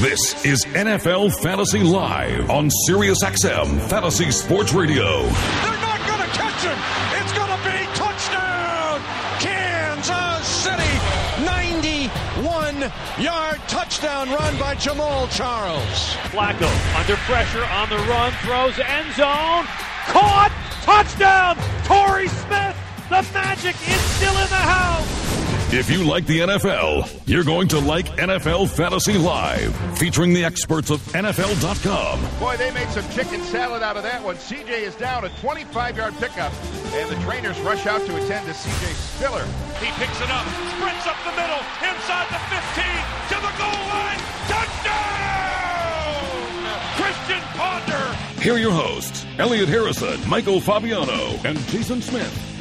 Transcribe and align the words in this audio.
This 0.00 0.44
is 0.44 0.64
NFL 0.74 1.40
Fantasy 1.40 1.78
Live 1.78 2.50
on 2.50 2.68
SiriusXM 2.88 3.80
Fantasy 3.88 4.30
Sports 4.32 4.72
Radio. 4.72 5.22
They're 5.22 5.80
not 5.80 6.00
going 6.04 6.20
to 6.20 6.34
catch 6.34 6.62
him. 6.66 6.76
It's 7.22 7.32
going 7.32 7.48
to 7.48 7.62
be 7.62 7.78
touchdown, 7.94 9.00
Kansas 9.38 10.46
City. 10.48 10.94
91 11.46 12.90
yard 13.22 13.60
touchdown 13.68 14.30
run 14.30 14.58
by 14.58 14.74
Jamaal 14.74 15.30
Charles. 15.30 16.16
Flacco 16.34 16.68
under 16.98 17.14
pressure 17.28 17.64
on 17.64 17.88
the 17.88 17.98
run, 18.10 18.32
throws 18.42 18.76
end 18.80 19.14
zone, 19.14 19.64
caught, 20.10 20.50
touchdown, 20.82 21.56
Torrey 21.84 22.26
Smith. 22.28 22.76
The 23.10 23.22
magic 23.32 23.76
is 23.88 24.00
still 24.16 24.36
in 24.36 24.48
the 24.48 24.56
house. 24.56 25.23
If 25.72 25.90
you 25.90 26.04
like 26.04 26.26
the 26.26 26.40
NFL, 26.40 27.22
you're 27.26 27.42
going 27.42 27.66
to 27.68 27.80
like 27.80 28.06
NFL 28.16 28.68
Fantasy 28.70 29.18
Live, 29.18 29.74
featuring 29.98 30.32
the 30.32 30.44
experts 30.44 30.90
of 30.90 31.00
NFL.com. 31.12 32.20
Boy, 32.38 32.56
they 32.56 32.70
made 32.70 32.88
some 32.90 33.08
chicken 33.10 33.40
salad 33.42 33.82
out 33.82 33.96
of 33.96 34.04
that 34.04 34.22
one. 34.22 34.36
CJ 34.36 34.68
is 34.68 34.94
down 34.94 35.24
a 35.24 35.28
25 35.40 35.96
yard 35.96 36.14
pickup, 36.18 36.52
and 36.94 37.10
the 37.10 37.16
trainers 37.24 37.58
rush 37.60 37.86
out 37.86 38.00
to 38.06 38.16
attend 38.16 38.46
to 38.46 38.52
CJ 38.52 38.94
Spiller. 38.94 39.44
He 39.80 39.90
picks 39.98 40.20
it 40.20 40.30
up, 40.30 40.46
sprints 40.78 41.06
up 41.08 41.16
the 41.26 41.34
middle, 41.34 41.58
inside 41.82 42.28
the 42.30 42.38
15, 42.54 42.84
to 43.34 43.36
the 43.42 43.52
goal 43.58 43.82
line. 43.90 44.20
Touchdown! 44.46 46.14
Christian 46.94 47.42
Ponder. 47.58 48.16
Here 48.40 48.54
are 48.54 48.58
your 48.58 48.70
hosts, 48.72 49.26
Elliot 49.38 49.68
Harrison, 49.68 50.20
Michael 50.28 50.60
Fabiano, 50.60 51.36
and 51.44 51.58
Jason 51.68 52.00
Smith. 52.00 52.53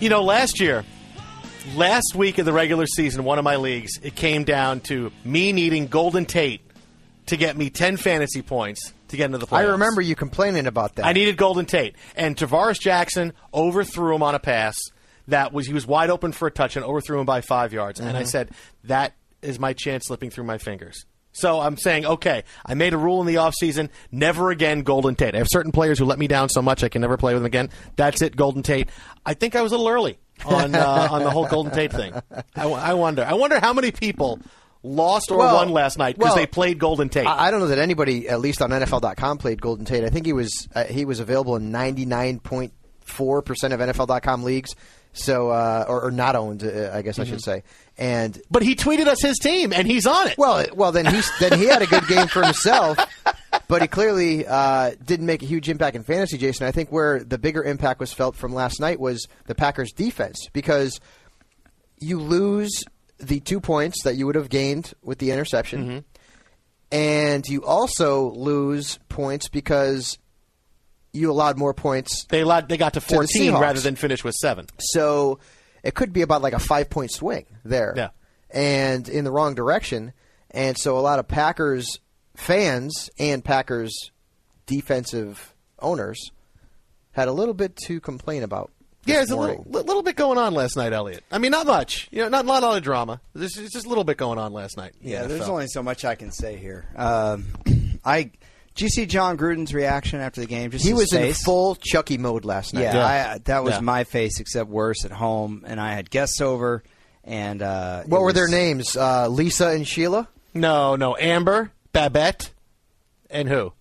You 0.00 0.08
know, 0.08 0.22
last 0.22 0.60
year, 0.60 0.82
last 1.76 2.14
week 2.14 2.38
of 2.38 2.46
the 2.46 2.54
regular 2.54 2.86
season, 2.86 3.22
one 3.22 3.38
of 3.38 3.44
my 3.44 3.56
leagues, 3.56 3.98
it 4.02 4.14
came 4.14 4.44
down 4.44 4.80
to 4.80 5.12
me 5.26 5.52
needing 5.52 5.88
Golden 5.88 6.24
Tate 6.24 6.62
to 7.26 7.36
get 7.36 7.54
me 7.54 7.68
10 7.68 7.98
fantasy 7.98 8.40
points 8.40 8.94
to 9.08 9.18
get 9.18 9.26
into 9.26 9.36
the 9.36 9.46
playoffs. 9.46 9.58
I 9.58 9.62
remember 9.72 10.00
you 10.00 10.16
complaining 10.16 10.66
about 10.66 10.94
that. 10.94 11.04
I 11.04 11.12
needed 11.12 11.36
Golden 11.36 11.66
Tate. 11.66 11.96
And 12.16 12.34
Tarvaris 12.34 12.80
Jackson 12.80 13.34
overthrew 13.52 14.14
him 14.14 14.22
on 14.22 14.34
a 14.34 14.38
pass 14.38 14.74
that 15.28 15.52
was, 15.52 15.66
he 15.66 15.74
was 15.74 15.86
wide 15.86 16.08
open 16.08 16.32
for 16.32 16.48
a 16.48 16.50
touch 16.50 16.76
and 16.76 16.84
overthrew 16.84 17.20
him 17.20 17.26
by 17.26 17.42
five 17.42 17.74
yards. 17.74 18.00
Mm-hmm. 18.00 18.08
And 18.08 18.16
I 18.16 18.24
said, 18.24 18.52
that 18.84 19.12
is 19.42 19.58
my 19.58 19.74
chance 19.74 20.06
slipping 20.06 20.30
through 20.30 20.44
my 20.44 20.56
fingers. 20.56 21.04
So 21.32 21.60
I'm 21.60 21.76
saying, 21.76 22.06
okay, 22.06 22.44
I 22.66 22.74
made 22.74 22.92
a 22.92 22.98
rule 22.98 23.20
in 23.20 23.26
the 23.26 23.36
offseason, 23.36 23.88
never 24.10 24.50
again 24.50 24.82
Golden 24.82 25.14
Tate. 25.14 25.34
I 25.34 25.38
have 25.38 25.48
certain 25.50 25.72
players 25.72 25.98
who 25.98 26.04
let 26.04 26.18
me 26.18 26.26
down 26.26 26.48
so 26.48 26.60
much 26.60 26.82
I 26.82 26.88
can 26.88 27.02
never 27.02 27.16
play 27.16 27.34
with 27.34 27.42
them 27.42 27.46
again. 27.46 27.70
That's 27.96 28.20
it, 28.22 28.36
Golden 28.36 28.62
Tate. 28.62 28.88
I 29.24 29.34
think 29.34 29.54
I 29.54 29.62
was 29.62 29.72
a 29.72 29.76
little 29.76 29.92
early 29.92 30.18
on 30.44 30.74
uh, 30.74 31.08
on 31.10 31.22
the 31.22 31.30
whole 31.30 31.46
Golden 31.46 31.72
Tate 31.72 31.92
thing. 31.92 32.14
I, 32.56 32.66
I 32.66 32.94
wonder. 32.94 33.24
I 33.24 33.34
wonder 33.34 33.60
how 33.60 33.72
many 33.72 33.92
people 33.92 34.40
lost 34.82 35.30
or 35.30 35.38
Well, 35.38 35.56
won 35.56 35.70
last 35.70 35.98
night 35.98 36.16
because 36.16 36.30
well, 36.30 36.36
they 36.36 36.46
played 36.46 36.78
Golden 36.78 37.08
Tate. 37.08 37.26
I, 37.26 37.50
don't 37.50 37.60
know 37.60 37.68
that 37.68 37.78
anybody, 37.78 38.28
at 38.28 38.40
least 38.40 38.62
on 38.62 38.70
NFL.com, 38.70 39.38
played 39.38 39.60
Golden 39.60 39.84
Tate. 39.84 40.04
I 40.04 40.08
think 40.08 40.26
he 40.26 40.32
was 40.32 40.68
uh, 40.74 40.84
he 40.84 41.04
was 41.04 41.20
available 41.20 41.56
in 41.56 41.70
ninety 41.70 42.06
nine 42.06 42.40
point 42.40 42.72
four 43.00 43.42
percent 43.42 43.72
of 43.72 43.80
NFL.com 43.80 44.42
leagues. 44.42 44.74
So, 45.12 45.50
uh, 45.50 45.84
or, 45.88 46.02
or 46.04 46.10
not 46.12 46.36
owned, 46.36 46.62
uh, 46.62 46.92
I 46.94 47.02
guess 47.02 47.18
I 47.18 47.24
should 47.24 47.38
Mhm. 47.38 47.42
say. 47.42 47.62
And 47.98 48.40
but 48.50 48.62
he 48.62 48.76
tweeted 48.76 49.08
us 49.08 49.20
his 49.20 49.38
team, 49.38 49.72
and 49.72 49.86
he's 49.86 50.06
on 50.06 50.28
it. 50.28 50.38
Well, 50.38 50.64
well, 50.74 50.92
then 50.92 51.06
he's 51.12 51.28
then 51.40 51.58
he 51.58 51.66
had 51.66 51.82
a 51.82 51.86
good 51.86 52.06
game 52.06 52.28
for 52.28 52.44
himself, 52.44 52.96
but 53.66 53.82
he 53.82 53.88
clearly 53.88 54.46
uh, 54.46 54.92
didn't 55.04 55.26
make 55.26 55.42
a 55.42 55.46
huge 55.46 55.68
impact 55.68 55.96
in 55.96 56.04
fantasy. 56.04 56.38
Jason, 56.38 56.66
I 56.66 56.70
think 56.70 56.90
where 56.92 57.24
the 57.24 57.38
bigger 57.38 57.62
impact 57.64 57.98
was 57.98 58.12
felt 58.12 58.36
from 58.36 58.54
last 58.54 58.78
night 58.80 59.00
was 59.00 59.26
the 59.46 59.54
Packers' 59.54 59.92
defense 59.92 60.48
because 60.52 61.00
you 61.98 62.20
lose 62.20 62.84
the 63.18 63.40
two 63.40 63.60
points 63.60 64.04
that 64.04 64.14
you 64.14 64.26
would 64.26 64.36
have 64.36 64.48
gained 64.48 64.94
with 65.02 65.18
the 65.18 65.32
interception, 65.32 66.04
and 66.92 67.46
you 67.48 67.64
also 67.64 68.30
lose 68.30 68.98
points 69.08 69.48
because 69.48 70.18
you 71.12 71.30
allowed 71.30 71.58
more 71.58 71.74
points. 71.74 72.24
They 72.28 72.40
allowed 72.40 72.68
they 72.68 72.76
got 72.76 72.94
to 72.94 73.00
14 73.00 73.52
Seahawks. 73.52 73.60
rather 73.60 73.80
than 73.80 73.96
finish 73.96 74.22
with 74.24 74.34
seven. 74.34 74.66
So 74.78 75.38
it 75.82 75.94
could 75.94 76.12
be 76.12 76.22
about 76.22 76.42
like 76.42 76.52
a 76.52 76.58
five 76.58 76.90
point 76.90 77.10
swing 77.10 77.46
there. 77.64 77.94
Yeah. 77.96 78.08
And 78.50 79.08
in 79.08 79.24
the 79.24 79.30
wrong 79.30 79.54
direction. 79.54 80.12
And 80.50 80.76
so 80.76 80.98
a 80.98 81.00
lot 81.00 81.18
of 81.18 81.28
Packers 81.28 81.98
fans 82.34 83.10
and 83.18 83.44
Packers 83.44 84.10
defensive 84.66 85.54
owners 85.78 86.30
had 87.12 87.28
a 87.28 87.32
little 87.32 87.54
bit 87.54 87.76
to 87.86 88.00
complain 88.00 88.42
about. 88.42 88.70
Yeah, 89.06 89.20
this 89.20 89.30
there's 89.30 89.30
a 89.30 89.36
little, 89.36 89.64
little 89.66 90.02
bit 90.02 90.16
going 90.16 90.36
on 90.36 90.52
last 90.52 90.76
night, 90.76 90.92
Elliot. 90.92 91.24
I 91.32 91.38
mean, 91.38 91.52
not 91.52 91.66
much. 91.66 92.08
You 92.10 92.22
know, 92.22 92.28
not, 92.28 92.44
not 92.44 92.62
a 92.62 92.66
lot 92.66 92.76
of 92.76 92.82
drama. 92.82 93.20
There's 93.34 93.52
just 93.52 93.72
just 93.72 93.86
a 93.86 93.88
little 93.88 94.04
bit 94.04 94.18
going 94.18 94.38
on 94.38 94.52
last 94.52 94.76
night. 94.76 94.92
in 95.00 95.06
the 95.06 95.10
Yeah, 95.12 95.26
there's 95.26 95.48
only 95.48 95.68
so 95.68 95.82
much 95.82 96.04
I 96.04 96.14
can 96.14 96.30
say 96.30 96.56
here. 96.56 96.84
Um, 96.96 97.46
I 98.04 98.30
did 98.74 98.82
you 98.84 98.88
see 98.88 99.06
Jon 99.06 99.36
Gruden's 99.36 99.74
reaction 99.74 100.20
after 100.20 100.40
the 100.40 100.46
game? 100.46 100.70
Just 100.70 100.84
He 100.84 100.90
his 100.90 100.98
was 100.98 101.12
in 101.12 101.32
full 101.34 101.74
Chucky 101.76 102.18
mode 102.18 102.44
last 102.44 102.72
night. 102.74 102.82
Yeah, 102.82 103.04
I, 103.34 103.38
that 103.44 103.64
was 103.64 103.74
Yeah. 103.74 103.80
my 103.80 104.04
face, 104.04 104.40
except 104.40 104.70
worse 104.70 105.04
at 105.04 105.10
home. 105.12 105.64
And 105.66 105.80
I 105.80 105.94
had 105.94 106.10
guests 106.10 106.40
over, 106.40 106.82
and 107.24 107.60
uh, 107.62 108.02
What 108.04 108.18
it 108.18 108.22
were 108.22 108.32
their 108.32 108.48
names? 108.48 108.96
Uh, 108.96 109.28
Lisa 109.28 109.68
and 109.68 109.86
Sheila? 109.86 110.28
No, 110.54 110.96
no, 110.96 111.16
Amber, 111.16 111.70
Babette, 111.92 112.50
and 113.30 113.48
who? 113.48 113.72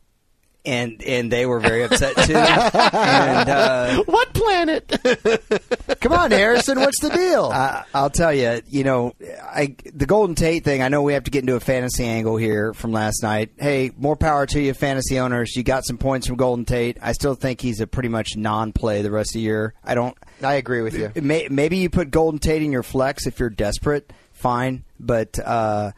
And 0.69 1.02
and 1.03 1.31
they 1.31 1.47
were 1.47 1.59
very 1.59 1.81
upset 1.81 2.16
too. 2.16 2.35
and 2.35 3.50
uh, 3.50 4.03
what 4.06 4.31
planet? 4.34 4.88
Come 6.00 6.13
on, 6.13 6.30
Harrison. 6.30 6.80
What's 6.80 7.00
the 7.00 7.09
deal? 7.09 7.46
I, 7.46 7.85
I'll 7.91 8.12
tell 8.12 8.31
you, 8.31 8.62
you 8.69 8.84
know, 8.84 9.13
I 9.41 9.75
the 9.91 10.06
Golden 10.06 10.35
Tate 10.35 10.63
thing. 10.63 10.84
I 10.84 10.90
know 10.90 11.02
we 11.02 11.13
have 11.13 11.24
to 11.24 11.31
get 11.31 11.40
into 11.40 11.56
a 11.56 11.59
fantasy 11.59 12.06
angle 12.06 12.38
here 12.38 12.75
from 12.75 12.91
last 12.91 13.24
night. 13.24 13.50
Hey, 13.57 13.90
more 13.97 14.16
power 14.16 14.46
to 14.46 14.62
you, 14.62 14.75
fantasy 14.75 15.18
owners. 15.19 15.56
You 15.56 15.63
got 15.63 15.85
some 15.85 15.97
points 15.97 16.28
from 16.28 16.35
Golden 16.35 16.66
Tate. 16.66 16.97
I 17.01 17.13
still 17.13 17.34
think 17.34 17.62
he's 17.62 17.81
a 17.81 17.88
pretty 17.88 18.09
much 18.09 18.38
non-play 18.38 19.01
the 19.01 19.09
rest 19.12 19.31
of 19.31 19.34
the 19.34 19.40
year. 19.40 19.74
I 19.84 19.96
don't. 19.96 20.16
I 20.44 20.53
agree 20.53 20.81
with 20.81 20.96
you. 20.96 21.12
May, 21.19 21.47
maybe 21.50 21.78
you 21.78 21.90
put 21.90 22.12
Golden 22.12 22.40
Tate 22.40 22.62
in 22.62 22.72
your 22.72 22.84
flex 22.84 23.25
if 23.25 23.40
you're 23.40 23.50
desperate. 23.50 24.13
Fine, 24.34 24.84
but 25.00 25.40
uh, 25.44 25.94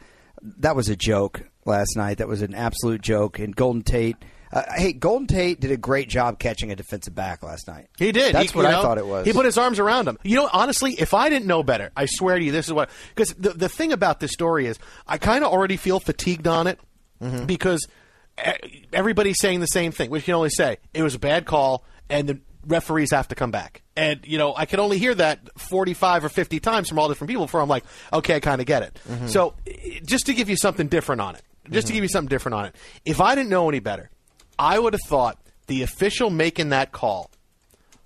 that 0.60 0.74
was 0.74 0.88
a 0.88 0.96
joke 0.96 1.42
last 1.66 1.94
night. 1.94 2.18
That 2.18 2.28
was 2.28 2.40
an 2.40 2.54
absolute 2.54 3.02
joke. 3.02 3.38
And 3.38 3.54
Golden 3.54 3.82
Tate. 3.82 4.16
Uh, 4.52 4.62
hey, 4.76 4.92
Golden 4.92 5.26
Tate 5.26 5.60
did 5.60 5.70
a 5.70 5.76
great 5.78 6.08
job 6.10 6.38
catching 6.38 6.70
a 6.70 6.76
defensive 6.76 7.14
back 7.14 7.42
last 7.42 7.66
night. 7.68 7.88
He 7.98 8.12
did. 8.12 8.34
That's 8.34 8.52
He- 8.52 8.56
what 8.56 8.66
I 8.66 8.72
know, 8.72 8.82
thought 8.82 8.98
it 8.98 9.06
was. 9.06 9.26
He 9.26 9.32
put 9.32 9.46
his 9.46 9.56
arms 9.56 9.78
around 9.78 10.06
him. 10.08 10.18
You 10.22 10.36
know, 10.36 10.50
honestly, 10.52 10.92
if 10.98 11.14
I 11.14 11.30
didn't 11.30 11.46
know 11.46 11.62
better, 11.62 11.90
I 11.96 12.04
swear 12.06 12.38
to 12.38 12.44
you, 12.44 12.52
this 12.52 12.66
is 12.66 12.72
what. 12.72 12.90
Because 13.14 13.32
the 13.34 13.50
the 13.50 13.68
thing 13.68 13.92
about 13.92 14.20
this 14.20 14.32
story 14.32 14.66
is, 14.66 14.78
I 15.06 15.16
kind 15.18 15.42
of 15.44 15.52
already 15.52 15.76
feel 15.78 16.00
fatigued 16.00 16.46
on 16.46 16.66
it 16.66 16.78
Mm-hmm. 17.22 17.46
because 17.46 17.86
everybody's 18.92 19.38
saying 19.40 19.60
the 19.60 19.66
same 19.66 19.92
thing. 19.92 20.10
Which 20.10 20.22
you 20.22 20.26
can 20.26 20.34
only 20.34 20.50
say 20.50 20.78
it 20.94 21.02
was 21.02 21.14
a 21.14 21.18
bad 21.18 21.46
call, 21.46 21.84
and 22.08 22.28
the 22.28 22.40
referees 22.66 23.10
have 23.12 23.28
to 23.28 23.34
come 23.34 23.50
back. 23.50 23.82
And 23.96 24.20
you 24.24 24.38
know, 24.38 24.54
I 24.56 24.66
can 24.66 24.80
only 24.80 24.98
hear 24.98 25.14
that 25.14 25.40
forty 25.58 25.94
five 25.94 26.24
or 26.24 26.28
fifty 26.28 26.60
times 26.60 26.88
from 26.88 26.98
all 26.98 27.08
different 27.08 27.28
people 27.28 27.44
before 27.46 27.60
I'm 27.60 27.68
like, 27.68 27.84
okay, 28.12 28.36
I 28.36 28.40
kind 28.40 28.60
of 28.60 28.66
get 28.66 28.82
it. 28.82 28.98
Mm-hmm. 29.08 29.28
So, 29.28 29.54
just 30.04 30.26
to 30.26 30.34
give 30.34 30.48
you 30.48 30.56
something 30.56 30.88
different 30.88 31.20
on 31.20 31.36
it, 31.36 31.42
just 31.70 31.86
to 31.88 31.92
give 31.92 32.02
you 32.02 32.08
something 32.08 32.28
different 32.28 32.54
on 32.54 32.64
it, 32.66 32.76
if 33.04 33.20
I 33.20 33.34
didn't 33.34 33.50
know 33.50 33.68
any 33.68 33.80
better, 33.80 34.10
I 34.62 34.78
would 34.78 34.92
have 34.92 35.02
thought 35.08 35.38
the 35.66 35.82
official 35.82 36.30
making 36.30 36.68
that 36.70 36.92
call 36.92 37.30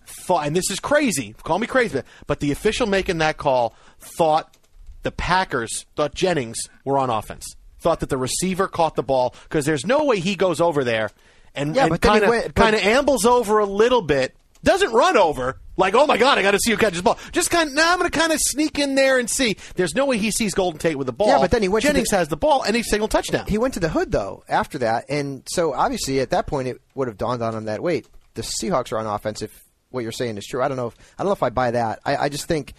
thought, 0.07 0.47
and 0.47 0.57
this 0.57 0.71
is 0.71 0.81
crazy, 0.81 1.35
call 1.43 1.59
me 1.59 1.67
crazy, 1.67 2.01
but 2.27 2.41
the 2.41 2.51
official 2.53 2.87
making 2.87 3.19
that 3.19 3.37
call 3.37 3.75
thought 4.01 4.57
the 5.03 5.11
Packers, 5.13 5.85
thought 5.97 6.15
Jennings 6.15 6.57
were 6.85 6.97
on 6.99 7.11
offense, 7.11 7.45
thought 7.81 8.01
that 8.01 8.09
the 8.09 8.17
receiver 8.17 8.69
caught 8.69 8.95
the 8.95 9.03
ball 9.03 9.35
because 9.45 9.67
there's 9.67 9.85
no 9.87 10.05
way 10.05 10.19
he 10.21 10.35
goes 10.35 10.61
over 10.61 10.83
there 10.85 11.11
and, 11.55 11.77
Yeah, 11.77 11.87
and 11.87 12.01
kind 12.01 12.27
went- 12.27 12.47
of 12.47 12.55
but- 12.55 12.63
kind 12.63 12.75
of 12.75 12.83
ambles 12.83 13.25
over 13.27 13.59
a 13.59 13.67
little 13.67 14.03
bit, 14.03 14.35
doesn't 14.67 14.93
run 14.93 15.17
over. 15.17 15.59
Like, 15.79 15.95
oh 15.95 16.07
my 16.07 16.17
God, 16.19 16.39
I 16.39 16.43
got 16.43 16.51
to 16.51 16.59
see 16.59 16.71
who 16.73 16.77
catches 16.77 16.99
the 16.99 17.03
ball. 17.03 17.19
Just 17.33 17.51
kind 17.51 17.69
of, 17.69 17.75
now 17.75 17.93
I'm 17.93 17.99
going 17.99 18.11
to 18.11 18.19
kind 18.19 18.33
of 18.33 18.39
sneak 18.41 18.79
in 18.79 18.95
there 18.95 19.19
and 19.19 19.31
see. 19.31 19.57
There's 19.77 19.95
no 19.95 20.07
way 20.07 20.19
he 20.19 20.31
sees 20.31 20.55
Golden 20.55 20.79
Tate 20.79 20.97
with 20.97 21.07
the 21.07 21.13
ball. 21.13 21.29
Yeah, 21.29 21.39
but 21.39 21.51
then 21.51 21.63
he 21.63 21.69
went 21.69 21.83
to 21.83 21.89
Jennings 21.89 22.09
the- 22.09 22.17
has 22.17 22.29
the 22.29 22.37
ball 22.37 22.63
and 22.63 22.75
he 22.75 22.83
signaled 22.83 23.11
touchdown. 23.11 23.47
He 23.47 23.59
went 23.59 23.75
to 23.75 23.81
the 23.81 23.89
hood 23.89 24.11
though 24.11 24.43
after 24.49 24.79
that, 24.79 25.05
and 25.09 25.43
so 25.47 25.73
obviously 25.73 26.21
at 26.21 26.31
that 26.31 26.47
point 26.47 26.69
it 26.69 26.81
would 26.95 27.09
have 27.09 27.17
dawned 27.17 27.43
on 27.43 27.55
him 27.55 27.67
that 27.67 27.83
wait, 27.83 28.07
the 28.35 28.43
Seahawks 28.43 28.93
are 28.93 28.99
on 28.99 29.07
offense. 29.07 29.41
If 29.43 29.63
what 29.91 30.01
you're 30.03 30.13
saying 30.13 30.37
is 30.39 30.47
true, 30.47 30.63
I 30.63 30.69
don't 30.69 30.77
know. 30.77 30.89
If, 30.89 30.97
I 31.19 31.23
don't 31.23 31.29
know 31.29 31.35
if 31.35 31.43
I 31.43 31.51
buy 31.51 31.71
that. 31.71 32.01
I, 32.05 32.17
I 32.17 32.29
just 32.29 32.49
think 32.49 32.75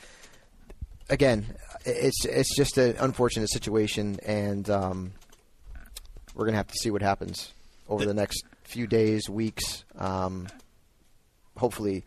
again, 1.09 1.45
it's 1.85 2.25
it's 2.25 2.55
just 2.55 2.77
an 2.77 2.95
unfortunate 2.99 3.49
situation, 3.49 4.19
and 4.25 4.69
um, 4.69 5.11
we're 6.35 6.45
gonna 6.45 6.57
have 6.57 6.67
to 6.67 6.77
see 6.77 6.91
what 6.91 7.01
happens 7.01 7.53
over 7.87 8.05
the 8.05 8.13
next 8.13 8.43
few 8.63 8.87
days, 8.87 9.29
weeks. 9.29 9.85
Um, 9.97 10.47
hopefully, 11.57 12.03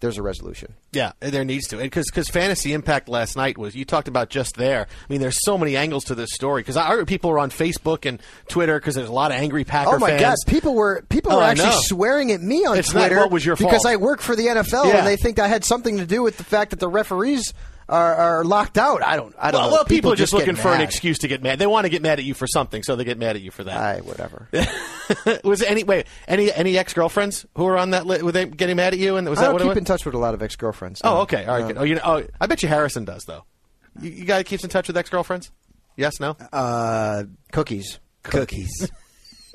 there's 0.00 0.18
a 0.18 0.22
resolution. 0.22 0.74
Yeah, 0.92 1.12
there 1.20 1.44
needs 1.44 1.68
to. 1.68 1.76
Because 1.76 2.06
because 2.10 2.28
fantasy 2.28 2.72
impact 2.72 3.08
last 3.08 3.36
night 3.36 3.56
was 3.56 3.76
you 3.76 3.84
talked 3.84 4.08
about 4.08 4.30
just 4.30 4.56
there. 4.56 4.88
I 4.90 5.12
mean, 5.12 5.20
there's 5.20 5.38
so 5.44 5.56
many 5.56 5.76
angles 5.76 6.04
to 6.06 6.14
this 6.16 6.30
story. 6.32 6.62
Because 6.62 6.76
I 6.76 6.86
heard 6.88 7.06
people 7.06 7.30
were 7.30 7.38
on 7.38 7.50
Facebook 7.50 8.04
and 8.04 8.20
Twitter 8.48 8.80
because 8.80 8.96
there's 8.96 9.08
a 9.08 9.12
lot 9.12 9.30
of 9.30 9.36
angry 9.36 9.62
Packer 9.64 9.94
Oh 9.94 9.98
my 9.98 10.08
fans. 10.18 10.20
God! 10.22 10.36
People 10.48 10.74
were 10.74 11.04
people 11.08 11.32
Oh, 11.32 11.36
were 11.36 11.42
actually 11.44 11.70
swearing 11.82 12.32
at 12.32 12.40
me 12.42 12.64
on 12.66 12.76
It's 12.78 12.92
not 12.92 13.00
Twitter 13.06 13.16
what 13.20 13.30
was 13.30 13.46
your 13.46 13.54
fault? 13.56 13.70
because. 13.70 13.86
I 13.86 13.94
work 13.96 14.20
for 14.20 14.34
the 14.34 14.46
NFL 14.46 14.86
Yeah. 14.86 14.98
and 14.98 15.06
they 15.06 15.16
think 15.16 15.38
I 15.38 15.46
had 15.46 15.64
something 15.64 15.98
to 15.98 16.06
do 16.06 16.22
with 16.22 16.36
the 16.36 16.44
fact 16.44 16.70
that 16.70 16.80
the 16.80 16.88
referees 16.88 17.52
are, 17.88 18.14
are 18.14 18.44
locked 18.44 18.78
out. 18.78 19.02
I 19.02 19.16
don't. 19.16 19.34
I 19.38 19.50
don't 19.50 19.60
Well, 19.60 19.70
know. 19.70 19.76
well, 19.76 19.84
people, 19.84 20.12
are 20.12 20.16
just 20.16 20.32
get 20.32 20.38
looking 20.38 20.56
for 20.56 20.68
an 20.68 20.80
excuse 20.80 21.18
to 21.18 21.28
get 21.28 21.42
mad. 21.42 21.58
They 21.58 21.66
want 21.66 21.84
to 21.84 21.88
get 21.88 22.02
mad 22.02 22.18
at 22.18 22.24
you 22.24 22.34
for 22.34 22.46
something, 22.46 22.82
so 22.82 22.96
they 22.96 23.04
get 23.04 23.18
mad 23.18 23.36
at 23.36 23.42
you 23.42 23.50
for 23.50 23.64
that. 23.64 23.76
Aye, 23.76 24.00
whatever. 24.00 24.48
was 25.44 25.62
any 25.62 25.84
wait 25.84 26.06
any 26.28 26.52
any 26.52 26.78
ex 26.78 26.94
girlfriends 26.94 27.44
who 27.56 27.64
were 27.64 27.76
on 27.78 27.90
that? 27.90 28.06
list? 28.06 28.22
were 28.22 28.32
they 28.32 28.46
getting 28.46 28.76
mad 28.76 28.92
at 28.92 28.98
you? 28.98 29.16
And 29.16 29.28
was 29.28 29.38
I 29.38 29.42
that 29.42 29.52
what 29.52 29.60
it 29.62 29.64
keep 29.64 29.68
was? 29.70 29.78
in 29.78 29.84
touch 29.84 30.04
with 30.04 30.14
a 30.14 30.18
lot 30.18 30.34
of 30.34 30.42
ex 30.42 30.56
girlfriends. 30.56 31.00
Oh, 31.04 31.20
okay, 31.22 31.44
all 31.44 31.58
right. 31.58 31.66
good. 31.68 31.78
Oh, 31.78 31.82
you 31.84 31.94
know, 31.96 32.00
oh, 32.04 32.22
I 32.40 32.46
bet 32.46 32.62
you 32.62 32.68
Harrison 32.68 33.04
does 33.04 33.24
though. 33.24 33.44
You, 34.00 34.10
you 34.10 34.24
guy 34.24 34.42
keeps 34.42 34.64
in 34.64 34.70
touch 34.70 34.86
with 34.88 34.96
ex 34.96 35.10
girlfriends? 35.10 35.50
Yes, 35.96 36.18
no. 36.20 36.30
Uh, 36.52 37.24
cookies. 37.52 37.98
cookies. 38.22 38.90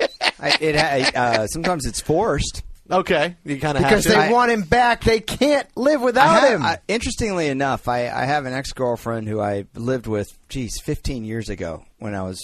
I, 0.40 0.56
it 0.60 0.76
ha- 0.76 1.20
uh, 1.20 1.46
sometimes 1.48 1.84
it's 1.86 2.00
forced. 2.00 2.62
Okay, 2.90 3.36
you 3.44 3.60
kind 3.60 3.76
of 3.76 3.84
Because 3.84 4.04
have 4.06 4.14
they. 4.14 4.28
I- 4.28 4.32
want 4.32 4.50
him 4.50 4.62
back. 4.62 5.04
They 5.04 5.20
can't 5.20 5.66
live 5.76 6.00
I 6.00 6.04
without 6.04 6.40
have- 6.40 6.50
him. 6.50 6.62
I- 6.62 6.78
interestingly 6.88 7.48
enough, 7.48 7.86
I, 7.88 8.08
I 8.08 8.24
have 8.24 8.46
an 8.46 8.52
ex 8.54 8.72
girlfriend 8.72 9.28
who 9.28 9.40
I 9.40 9.66
lived 9.74 10.06
with, 10.06 10.28
geez, 10.48 10.80
15 10.82 11.24
years 11.24 11.48
ago 11.50 11.84
when 11.98 12.14
I 12.14 12.22
was 12.22 12.40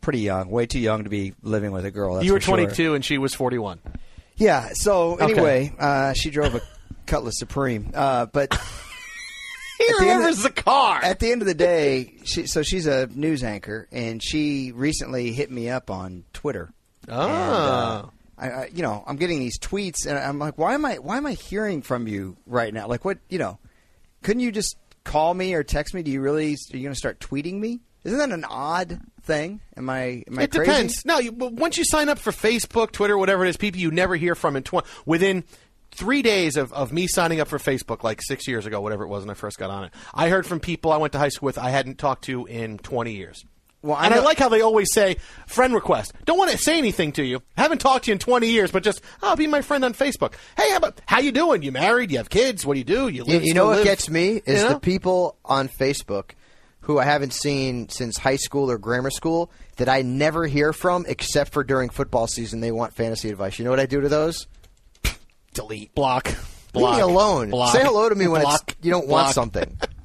pretty 0.00 0.20
young, 0.20 0.50
way 0.50 0.66
too 0.66 0.78
young 0.78 1.02
to 1.04 1.10
be 1.10 1.34
living 1.42 1.72
with 1.72 1.84
a 1.84 1.90
girl. 1.90 2.14
That's 2.14 2.26
you 2.26 2.32
were 2.32 2.38
for 2.40 2.44
sure. 2.46 2.56
22 2.58 2.94
and 2.94 3.04
she 3.04 3.18
was 3.18 3.34
41. 3.34 3.80
Yeah. 4.36 4.68
So 4.74 5.14
Okay. 5.14 5.24
anyway, 5.24 5.72
uh, 5.78 6.12
she 6.14 6.30
drove 6.30 6.54
a 6.54 6.60
Cutlass 7.06 7.34
Supreme, 7.38 7.90
uh, 7.94 8.26
but 8.26 8.54
He 9.78 9.84
At 9.84 9.88
the 9.98 10.06
end 10.06 10.18
remembers 10.18 10.38
of- 10.38 10.54
the 10.54 10.62
car. 10.62 11.00
at 11.04 11.20
the 11.20 11.30
end 11.30 11.40
of 11.42 11.46
the 11.46 11.54
day, 11.54 12.14
she, 12.24 12.46
so 12.48 12.62
she's 12.62 12.86
a 12.88 13.06
news 13.14 13.44
anchor, 13.44 13.86
and 13.92 14.20
she 14.22 14.72
recently 14.72 15.32
hit 15.32 15.50
me 15.52 15.70
up 15.70 15.88
on 15.90 16.24
Twitter. 16.32 16.70
Ah. 17.08 17.22
And, 18.00 18.04
uh, 18.06 18.10
I, 18.38 18.50
I, 18.50 18.70
you 18.72 18.82
know, 18.82 19.02
I'm 19.06 19.16
getting 19.16 19.40
these 19.40 19.58
tweets, 19.58 20.06
and 20.06 20.18
I'm 20.18 20.38
like, 20.38 20.58
why 20.58 20.74
am 20.74 20.84
I, 20.84 20.96
why 20.96 21.16
am 21.16 21.26
I 21.26 21.32
hearing 21.32 21.82
from 21.82 22.06
you 22.06 22.36
right 22.46 22.72
now? 22.72 22.86
Like, 22.86 23.04
what, 23.04 23.18
you 23.28 23.38
know, 23.38 23.58
couldn't 24.22 24.40
you 24.40 24.52
just 24.52 24.76
call 25.04 25.34
me 25.34 25.54
or 25.54 25.62
text 25.62 25.94
me? 25.94 26.02
Do 26.02 26.10
you 26.10 26.20
really? 26.20 26.52
Are 26.52 26.76
you 26.76 26.82
going 26.82 26.92
to 26.92 26.98
start 26.98 27.20
tweeting 27.20 27.58
me? 27.58 27.80
Isn't 28.04 28.18
that 28.18 28.30
an 28.30 28.44
odd 28.44 29.00
thing? 29.22 29.60
Am 29.76 29.90
I, 29.90 30.24
am 30.28 30.38
I 30.38 30.42
it 30.42 30.52
crazy? 30.52 30.70
depends. 30.70 31.04
No, 31.04 31.18
you, 31.18 31.32
but 31.32 31.52
once 31.52 31.76
you 31.76 31.84
sign 31.84 32.08
up 32.08 32.18
for 32.18 32.30
Facebook, 32.30 32.92
Twitter, 32.92 33.18
whatever 33.18 33.44
it 33.44 33.48
is, 33.48 33.56
people 33.56 33.80
you 33.80 33.90
never 33.90 34.16
hear 34.16 34.34
from 34.34 34.56
in 34.56 34.62
tw- 34.62 34.84
within 35.04 35.44
three 35.90 36.22
days 36.22 36.56
of, 36.56 36.72
of 36.72 36.92
me 36.92 37.06
signing 37.06 37.40
up 37.40 37.48
for 37.48 37.58
Facebook, 37.58 38.02
like 38.02 38.22
six 38.22 38.46
years 38.46 38.66
ago, 38.66 38.80
whatever 38.80 39.04
it 39.04 39.08
was, 39.08 39.24
when 39.24 39.30
I 39.30 39.34
first 39.34 39.58
got 39.58 39.70
on 39.70 39.84
it, 39.84 39.92
I 40.14 40.28
heard 40.28 40.46
from 40.46 40.60
people 40.60 40.92
I 40.92 40.96
went 40.96 41.12
to 41.14 41.18
high 41.18 41.28
school 41.28 41.46
with 41.46 41.58
I 41.58 41.70
hadn't 41.70 41.98
talked 41.98 42.24
to 42.24 42.46
in 42.46 42.78
20 42.78 43.12
years. 43.12 43.44
Well, 43.82 43.96
I 43.96 44.06
and 44.06 44.14
I 44.14 44.18
like 44.20 44.38
how 44.38 44.48
they 44.48 44.60
always 44.60 44.92
say 44.92 45.16
friend 45.46 45.72
request. 45.72 46.12
Don't 46.24 46.36
want 46.38 46.50
to 46.50 46.58
say 46.58 46.78
anything 46.78 47.12
to 47.12 47.22
you. 47.24 47.42
Haven't 47.56 47.80
talked 47.80 48.06
to 48.06 48.10
you 48.10 48.14
in 48.14 48.18
20 48.18 48.48
years, 48.48 48.72
but 48.72 48.82
just 48.82 49.00
oh, 49.22 49.36
be 49.36 49.46
my 49.46 49.62
friend 49.62 49.84
on 49.84 49.94
Facebook. 49.94 50.34
Hey, 50.56 50.68
how 50.70 50.76
about 50.78 51.00
how 51.06 51.20
you 51.20 51.30
doing? 51.30 51.62
You 51.62 51.70
married? 51.70 52.10
You 52.10 52.18
have 52.18 52.28
kids? 52.28 52.66
What 52.66 52.74
do 52.74 52.78
you 52.80 52.84
do? 52.84 53.08
You 53.08 53.18
You, 53.18 53.24
live? 53.24 53.42
you 53.44 53.50
still 53.50 53.54
know 53.64 53.66
what 53.68 53.76
live? 53.76 53.84
gets 53.84 54.10
me 54.10 54.42
is 54.44 54.62
You 54.62 54.68
know? 54.68 54.74
the 54.74 54.80
people 54.80 55.36
on 55.44 55.68
Facebook 55.68 56.30
who 56.80 56.98
I 56.98 57.04
haven't 57.04 57.34
seen 57.34 57.88
since 57.90 58.16
high 58.18 58.36
school 58.36 58.70
or 58.70 58.78
grammar 58.78 59.10
school 59.10 59.50
that 59.76 59.88
I 59.88 60.02
never 60.02 60.46
hear 60.46 60.72
from 60.72 61.04
except 61.06 61.52
for 61.52 61.62
during 61.62 61.90
football 61.90 62.26
season. 62.26 62.60
They 62.60 62.72
want 62.72 62.94
fantasy 62.94 63.28
advice. 63.28 63.58
You 63.58 63.64
know 63.64 63.70
what 63.70 63.78
I 63.80 63.86
do 63.86 64.00
to 64.00 64.08
those? 64.08 64.46
delete, 65.54 65.94
block, 65.94 66.24
block 66.72 66.96
Leave 66.96 66.96
me 66.96 67.00
alone. 67.02 67.50
block, 67.50 67.72
Say 67.74 67.82
hello 67.82 68.08
to 68.08 68.14
me 68.14 68.26
when 68.28 68.42
block, 68.42 68.62
it's, 68.68 68.76
you 68.84 68.90
don't 68.90 69.06
block. 69.08 69.22
want 69.24 69.34
something. 69.34 69.76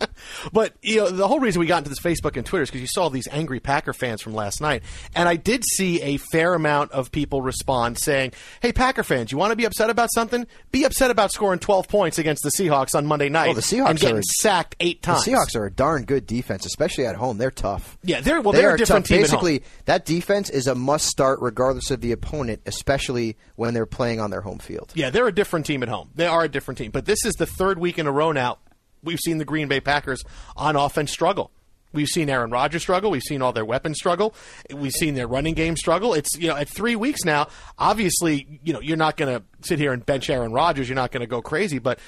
But 0.51 0.73
you 0.81 0.97
know, 0.97 1.09
the 1.09 1.27
whole 1.27 1.39
reason 1.39 1.59
we 1.59 1.65
got 1.67 1.79
into 1.79 1.89
this 1.89 1.99
Facebook 1.99 2.35
and 2.37 2.45
Twitter 2.45 2.63
is 2.63 2.69
because 2.69 2.81
you 2.81 2.87
saw 2.87 3.09
these 3.09 3.27
angry 3.31 3.59
Packer 3.59 3.93
fans 3.93 4.21
from 4.21 4.33
last 4.33 4.61
night, 4.61 4.83
and 5.15 5.29
I 5.29 5.35
did 5.35 5.63
see 5.63 6.01
a 6.01 6.17
fair 6.17 6.53
amount 6.53 6.91
of 6.91 7.11
people 7.11 7.41
respond 7.41 7.97
saying, 7.99 8.33
"Hey, 8.61 8.71
Packer 8.73 9.03
fans, 9.03 9.31
you 9.31 9.37
want 9.37 9.51
to 9.51 9.55
be 9.55 9.65
upset 9.65 9.89
about 9.89 10.09
something? 10.13 10.45
Be 10.71 10.83
upset 10.83 11.11
about 11.11 11.31
scoring 11.31 11.59
12 11.59 11.87
points 11.87 12.17
against 12.19 12.43
the 12.43 12.49
Seahawks 12.49 12.95
on 12.95 13.05
Monday 13.05 13.29
night 13.29 13.49
Oh, 13.49 13.53
the 13.53 13.61
Seahawks 13.61 13.89
and 13.91 13.99
getting 13.99 14.17
are- 14.17 14.23
sacked 14.39 14.75
eight 14.79 15.01
times. 15.01 15.23
The. 15.25 15.31
Seahawks 15.31 15.55
are 15.55 15.65
a 15.65 15.71
darn 15.71 16.03
good 16.05 16.25
defense, 16.27 16.65
especially 16.65 17.05
at 17.05 17.15
home. 17.15 17.37
They're 17.37 17.51
tough. 17.51 17.97
Yeah, 18.03 18.21
they're- 18.21 18.41
well, 18.41 18.53
They 18.53 18.59
they're 18.61 18.75
a 18.75 18.77
different 18.77 19.05
tough. 19.05 19.09
team 19.17 19.23
at 19.23 19.29
home. 19.29 19.39
Basically, 19.43 19.63
that 19.85 20.05
defense 20.05 20.49
is 20.49 20.67
a 20.67 20.75
must 20.75 21.07
start 21.07 21.39
regardless 21.41 21.91
of 21.91 22.01
the 22.01 22.11
opponent, 22.11 22.61
especially 22.65 23.37
when 23.55 23.73
they're 23.73 23.85
playing 23.85 24.19
on 24.19 24.29
their 24.31 24.41
home 24.41 24.59
field. 24.59 24.91
Yeah, 24.95 25.09
they're 25.09 25.27
a 25.27 25.31
different 25.33 25.65
team 25.65 25.83
at 25.83 25.89
home. 25.89 26.09
They 26.15 26.25
are 26.27 26.43
a 26.43 26.49
different 26.49 26.77
team. 26.77 26.91
But 26.91 27.05
this 27.05 27.23
is 27.25 27.33
the 27.35 27.45
third 27.45 27.79
week 27.79 27.97
in 27.99 28.07
a 28.07 28.11
row 28.11 28.31
now. 28.31 28.57
We've 29.03 29.19
seen 29.19 29.37
the 29.37 29.45
Green 29.45 29.67
Bay 29.67 29.79
Packers 29.79 30.23
on 30.55 30.75
offense 30.75 31.11
struggle. 31.11 31.51
We've 31.93 32.07
seen 32.07 32.29
Aaron 32.29 32.49
Rodgers 32.49 32.81
struggle. 32.81 33.11
We've 33.11 33.21
seen 33.21 33.41
all 33.43 33.53
their 33.53 33.65
weapons 33.65 33.97
struggle. 33.97 34.33
We've 34.73 34.91
seen 34.91 35.13
their 35.13 35.27
running 35.27 35.53
game 35.53 35.77
struggle. 35.77 36.15
It's 36.15 36.35
you 36.35 36.47
know 36.47 36.55
at 36.55 36.67
three 36.67 36.95
weeks 36.95 37.23
now. 37.23 37.47
Obviously, 37.77 38.59
you 38.63 38.73
know 38.73 38.81
you're 38.81 38.97
not 38.97 39.15
going 39.15 39.39
to 39.39 39.45
sit 39.61 39.77
here 39.77 39.93
and 39.93 40.03
bench 40.03 40.29
Aaron 40.29 40.51
Rodgers. 40.51 40.89
You're 40.89 40.95
not 40.95 41.11
going 41.11 41.21
to 41.21 41.27
go 41.27 41.41
crazy. 41.41 41.77
But 41.77 41.99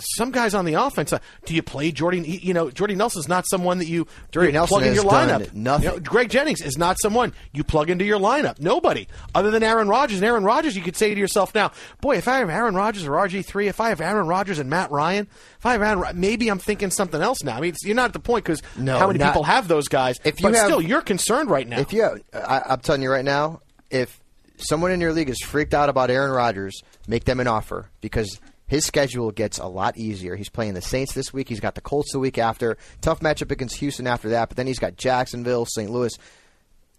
some 0.00 0.30
guys 0.30 0.54
on 0.54 0.64
the 0.64 0.74
offense, 0.74 1.12
uh, 1.12 1.18
do 1.44 1.54
you 1.54 1.62
play 1.62 1.90
Jordy? 1.92 2.20
You 2.20 2.54
know 2.54 2.70
Jordy 2.70 2.94
Nelson's 2.94 3.28
not 3.28 3.44
someone 3.48 3.78
that 3.78 3.86
you, 3.86 4.06
Jordy 4.32 4.48
you 4.48 4.52
Nelson 4.52 4.78
plug 4.78 4.86
in 4.86 4.94
your 4.94 5.04
lineup. 5.04 5.52
nothing. 5.54 5.84
You 5.84 5.90
know, 5.94 6.00
Greg 6.00 6.28
Jennings 6.30 6.60
is 6.60 6.76
not 6.78 6.96
someone 7.00 7.32
you 7.52 7.64
plug 7.64 7.90
into 7.90 8.04
your 8.04 8.18
lineup. 8.18 8.60
Nobody 8.60 9.06
other 9.34 9.50
than 9.50 9.62
Aaron 9.62 9.88
Rodgers. 9.88 10.18
And 10.18 10.26
Aaron 10.26 10.44
Rodgers, 10.44 10.76
you 10.76 10.82
could 10.82 10.96
say 10.96 11.14
to 11.14 11.20
yourself 11.20 11.54
now, 11.54 11.72
boy, 12.00 12.16
if 12.16 12.28
I 12.28 12.38
have 12.38 12.50
Aaron 12.50 12.74
Rodgers 12.74 13.06
or 13.06 13.12
RG 13.12 13.44
three, 13.46 13.68
if 13.68 13.80
I 13.80 13.90
have 13.90 14.00
Aaron 14.00 14.26
Rodgers 14.26 14.58
and 14.58 14.68
Matt 14.70 14.90
Ryan, 14.90 15.26
if 15.58 15.66
I 15.66 15.72
have 15.72 15.82
Aaron, 15.82 16.20
maybe 16.20 16.48
I'm 16.48 16.58
thinking 16.58 16.90
something 16.90 17.20
else 17.20 17.42
now. 17.42 17.56
I 17.56 17.60
mean, 17.60 17.74
you're 17.82 17.94
not 17.96 18.06
at 18.06 18.12
the 18.12 18.20
point 18.20 18.44
because 18.44 18.62
No, 18.76 18.98
how 18.98 19.06
many 19.06 19.18
not- 19.18 19.28
people 19.32 19.44
have 19.44 19.68
those 19.68 19.88
guys? 19.88 20.16
If 20.24 20.40
you 20.40 20.48
but 20.48 20.54
have- 20.54 20.64
still, 20.66 20.80
you're 20.80 21.02
concerned 21.02 21.50
right 21.50 21.66
now. 21.66 21.78
If 21.80 21.92
you, 21.92 22.02
have, 22.02 22.20
I, 22.34 22.62
I'm 22.70 22.80
telling 22.80 23.02
you 23.02 23.10
right 23.10 23.24
now, 23.24 23.60
if 23.90 24.20
someone 24.58 24.90
in 24.90 25.00
your 25.00 25.12
league 25.12 25.28
is 25.30 25.38
freaked 25.44 25.72
out 25.74 25.88
about 25.88 26.10
Aaron 26.10 26.30
Rodgers, 26.32 26.82
make 27.06 27.24
them 27.24 27.38
an 27.40 27.46
offer 27.46 27.88
because 28.00 28.40
his 28.68 28.86
schedule 28.86 29.32
gets 29.32 29.58
a 29.58 29.66
lot 29.66 29.96
easier. 29.96 30.36
He's 30.36 30.50
playing 30.50 30.74
the 30.74 30.82
Saints 30.82 31.14
this 31.14 31.32
week. 31.32 31.48
He's 31.48 31.58
got 31.58 31.74
the 31.74 31.80
Colts 31.80 32.12
the 32.12 32.18
week 32.18 32.38
after. 32.38 32.76
Tough 33.00 33.20
matchup 33.20 33.50
against 33.50 33.76
Houston 33.76 34.06
after 34.06 34.28
that, 34.30 34.48
but 34.48 34.56
then 34.56 34.66
he's 34.66 34.78
got 34.78 34.96
Jacksonville, 34.96 35.64
St. 35.64 35.90
Louis. 35.90 36.16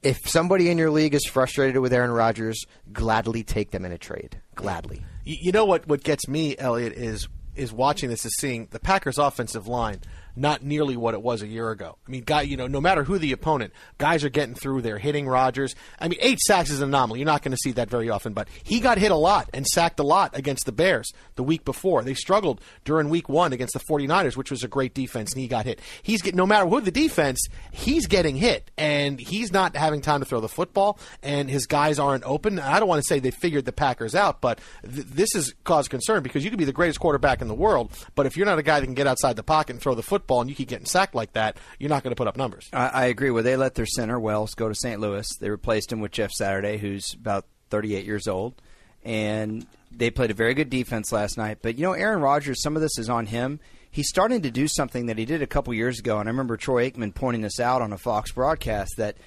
If 0.01 0.27
somebody 0.27 0.69
in 0.69 0.77
your 0.77 0.91
league 0.91 1.13
is 1.13 1.25
frustrated 1.25 1.77
with 1.77 1.93
Aaron 1.93 2.11
Rodgers, 2.11 2.65
gladly 2.91 3.43
take 3.43 3.71
them 3.71 3.85
in 3.85 3.91
a 3.91 3.97
trade. 3.97 4.41
Gladly. 4.55 5.03
You 5.23 5.51
know 5.51 5.65
what 5.65 5.87
what 5.87 6.03
gets 6.03 6.27
me 6.27 6.57
elliot 6.57 6.93
is 6.93 7.27
is 7.55 7.71
watching 7.71 8.09
this 8.09 8.25
is 8.25 8.35
seeing 8.37 8.67
the 8.71 8.79
packers 8.79 9.17
offensive 9.17 9.67
line 9.67 9.99
not 10.35 10.63
nearly 10.63 10.95
what 10.97 11.13
it 11.13 11.21
was 11.21 11.41
a 11.41 11.47
year 11.47 11.69
ago. 11.71 11.97
I 12.07 12.11
mean 12.11 12.23
guy 12.23 12.41
you 12.41 12.57
know 12.57 12.67
no 12.67 12.81
matter 12.81 13.03
who 13.03 13.17
the 13.17 13.31
opponent 13.31 13.73
guys 13.97 14.23
are 14.23 14.29
getting 14.29 14.55
through 14.55 14.81
they're 14.81 14.97
hitting 14.97 15.27
rodgers 15.27 15.75
i 15.99 16.07
mean 16.07 16.19
eight 16.21 16.39
sacks 16.39 16.69
is 16.69 16.81
an 16.81 16.89
anomaly. 16.89 17.19
You're 17.19 17.25
not 17.25 17.41
going 17.41 17.51
to 17.51 17.57
see 17.57 17.71
that 17.73 17.89
very 17.89 18.09
often 18.09 18.33
but 18.33 18.47
he 18.63 18.79
got 18.79 18.97
hit 18.97 19.11
a 19.11 19.15
lot 19.15 19.49
and 19.53 19.65
sacked 19.65 19.99
a 19.99 20.03
lot 20.03 20.37
against 20.37 20.65
the 20.65 20.71
bears 20.71 21.11
the 21.35 21.43
week 21.43 21.65
before. 21.65 22.03
They 22.03 22.13
struggled 22.13 22.61
during 22.83 23.09
week 23.09 23.29
one 23.29 23.53
against 23.53 23.73
the 23.73 23.79
49ers 23.79 24.37
which 24.37 24.51
was 24.51 24.63
a 24.63 24.67
great 24.67 24.93
defense 24.93 25.33
and 25.33 25.41
he 25.41 25.47
got 25.47 25.65
hit. 25.65 25.79
He's 26.03 26.21
get 26.21 26.35
no 26.35 26.45
matter 26.45 26.67
who 26.67 26.81
the 26.81 26.91
defense 26.91 27.47
he's 27.71 28.07
getting 28.07 28.35
hit 28.35 28.71
and 28.77 29.19
he's 29.19 29.51
not 29.51 29.75
having 29.75 30.01
time 30.01 30.19
to 30.19 30.25
throw 30.25 30.39
the 30.39 30.49
football 30.49 30.99
and 31.23 31.49
his 31.49 31.65
guys 31.67 31.99
aren't 31.99 32.23
open. 32.23 32.59
I 32.59 32.79
don't 32.79 32.89
want 32.89 33.01
to 33.01 33.07
say 33.07 33.19
they 33.19 33.31
figured 33.31 33.65
the 33.65 33.71
packers 33.71 34.15
out 34.15 34.41
but 34.41 34.59
th- 34.83 35.07
this 35.07 35.29
has 35.33 35.53
caused 35.63 35.89
concern 35.89 36.23
because 36.23 36.43
you 36.43 36.49
could 36.49 36.59
be 36.59 36.65
the 36.65 36.73
greatest 36.73 36.99
quarterback 36.99 37.41
in 37.41 37.47
the 37.47 37.53
world 37.55 37.91
but 38.15 38.25
if 38.25 38.37
you're 38.37 38.45
not 38.45 38.59
a 38.59 38.63
guy 38.63 38.79
that 38.79 38.85
can 38.85 38.95
get 38.95 39.07
outside 39.07 39.35
the 39.35 39.43
pocket 39.43 39.73
and 39.73 39.81
throw 39.81 39.95
the 39.95 40.03
football 40.03 40.18
and 40.41 40.49
you 40.49 40.55
keep 40.55 40.69
getting 40.69 40.85
sacked 40.85 41.15
like 41.15 41.33
that 41.33 41.57
you're 41.79 41.89
not 41.89 42.03
going 42.03 42.11
to 42.11 42.15
put 42.15 42.27
up 42.27 42.37
numbers 42.37 42.69
I, 42.73 42.87
I 42.87 43.05
agree. 43.05 43.31
Well, 43.31 43.43
they 43.43 43.55
let 43.55 43.75
their 43.75 43.85
center 43.85 44.19
Wells 44.19 44.53
go 44.55 44.69
to 44.69 44.75
St. 44.75 44.99
Louis. 44.99 45.27
They 45.39 45.49
replaced 45.49 45.91
him 45.91 45.99
with 46.01 46.11
Jeff 46.11 46.31
Saturday, 46.31 46.77
who's 46.77 47.13
about 47.13 47.45
38 47.69 48.05
years 48.05 48.27
old, 48.27 48.61
and 49.03 49.65
they 49.91 50.09
played 50.09 50.31
a 50.31 50.33
very 50.33 50.53
good 50.53 50.69
defense 50.69 51.11
last 51.11 51.37
night. 51.37 51.59
But 51.61 51.77
you 51.77 51.83
know, 51.83 51.93
Aaron 51.93 52.21
Rodgers, 52.21 52.61
some 52.61 52.75
of 52.75 52.81
this 52.81 52.97
is 52.97 53.09
on 53.09 53.25
him. 53.25 53.59
He's 53.91 54.09
starting 54.09 54.41
to 54.43 54.51
do 54.51 54.67
something 54.67 55.07
that 55.07 55.17
he 55.17 55.25
did 55.25 55.41
a 55.41 55.47
couple 55.47 55.73
years 55.73 55.99
ago, 55.99 56.19
and 56.19 56.29
I 56.29 56.31
remember 56.31 56.57
Troy 56.57 56.89
Aikman 56.89 57.13
pointing 57.15 57.41
this 57.41 57.59
out 57.59 57.81
on 57.81 57.93
a 57.93 57.97
Fox 57.97 58.31
broadcast 58.31 58.93
that. 58.97 59.17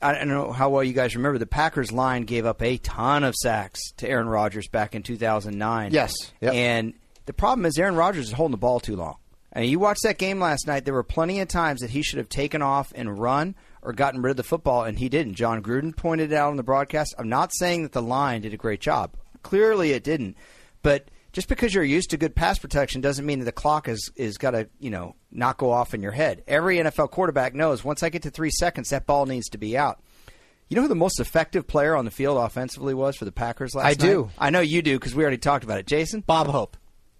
I 0.00 0.14
don't 0.14 0.28
know 0.28 0.52
how 0.52 0.70
well 0.70 0.82
you 0.82 0.92
guys 0.92 1.14
remember. 1.16 1.38
The 1.38 1.46
Packers 1.46 1.92
line 1.92 2.22
gave 2.22 2.46
up 2.46 2.62
a 2.62 2.76
ton 2.78 3.24
of 3.24 3.34
sacks 3.36 3.80
to 3.98 4.08
Aaron 4.08 4.28
Rodgers 4.28 4.68
back 4.68 4.94
in 4.94 5.02
2009. 5.02 5.92
Yes. 5.92 6.12
Yep. 6.40 6.54
And 6.54 6.94
the 7.26 7.32
problem 7.32 7.66
is 7.66 7.78
Aaron 7.78 7.96
Rodgers 7.96 8.26
is 8.28 8.32
holding 8.32 8.52
the 8.52 8.58
ball 8.58 8.80
too 8.80 8.96
long. 8.96 9.16
And 9.52 9.66
you 9.66 9.78
watched 9.78 10.02
that 10.04 10.18
game 10.18 10.40
last 10.40 10.66
night. 10.66 10.84
There 10.84 10.94
were 10.94 11.02
plenty 11.02 11.40
of 11.40 11.48
times 11.48 11.80
that 11.80 11.90
he 11.90 12.02
should 12.02 12.18
have 12.18 12.28
taken 12.28 12.62
off 12.62 12.92
and 12.94 13.18
run 13.18 13.54
or 13.82 13.92
gotten 13.92 14.22
rid 14.22 14.30
of 14.30 14.36
the 14.36 14.42
football, 14.42 14.84
and 14.84 14.98
he 14.98 15.08
didn't. 15.08 15.34
Jon 15.34 15.62
Gruden 15.62 15.94
pointed 15.94 16.32
it 16.32 16.36
out 16.36 16.50
on 16.50 16.56
the 16.56 16.62
broadcast. 16.62 17.14
I'm 17.18 17.28
not 17.28 17.52
saying 17.54 17.82
that 17.82 17.92
the 17.92 18.02
line 18.02 18.40
did 18.42 18.54
a 18.54 18.58
great 18.58 18.80
job. 18.80 19.14
Clearly, 19.42 19.92
it 19.92 20.04
didn't. 20.04 20.36
But 20.82 21.08
just 21.32 21.48
because 21.48 21.74
you're 21.74 21.84
used 21.84 22.10
to 22.10 22.16
good 22.16 22.34
pass 22.34 22.58
protection 22.58 23.00
doesn't 23.00 23.26
mean 23.26 23.40
that 23.40 23.44
the 23.44 23.52
clock 23.52 23.88
is 23.88 24.10
is 24.16 24.38
got 24.38 24.52
to 24.52 24.68
you 24.78 24.90
know 24.90 25.16
not 25.30 25.58
go 25.58 25.70
off 25.70 25.94
in 25.94 26.02
your 26.02 26.12
head. 26.12 26.42
Every 26.46 26.78
NFL 26.78 27.10
quarterback 27.10 27.54
knows 27.54 27.84
once 27.84 28.02
I 28.02 28.08
get 28.08 28.22
to 28.22 28.30
three 28.30 28.50
seconds, 28.50 28.90
that 28.90 29.06
ball 29.06 29.26
needs 29.26 29.48
to 29.50 29.58
be 29.58 29.76
out. 29.76 30.00
You 30.68 30.76
know 30.76 30.82
who 30.82 30.88
the 30.88 30.94
most 30.94 31.20
effective 31.20 31.66
player 31.66 31.94
on 31.94 32.06
the 32.06 32.10
field 32.10 32.38
offensively 32.38 32.94
was 32.94 33.16
for 33.16 33.26
the 33.26 33.32
Packers 33.32 33.74
last 33.74 33.84
I 33.84 33.88
night? 33.88 34.02
I 34.02 34.06
do. 34.06 34.30
I 34.38 34.50
know 34.50 34.60
you 34.60 34.80
do 34.80 34.98
because 34.98 35.14
we 35.14 35.22
already 35.22 35.38
talked 35.38 35.64
about 35.64 35.78
it. 35.78 35.86
Jason, 35.86 36.20
Bob 36.20 36.46
Hope. 36.46 36.76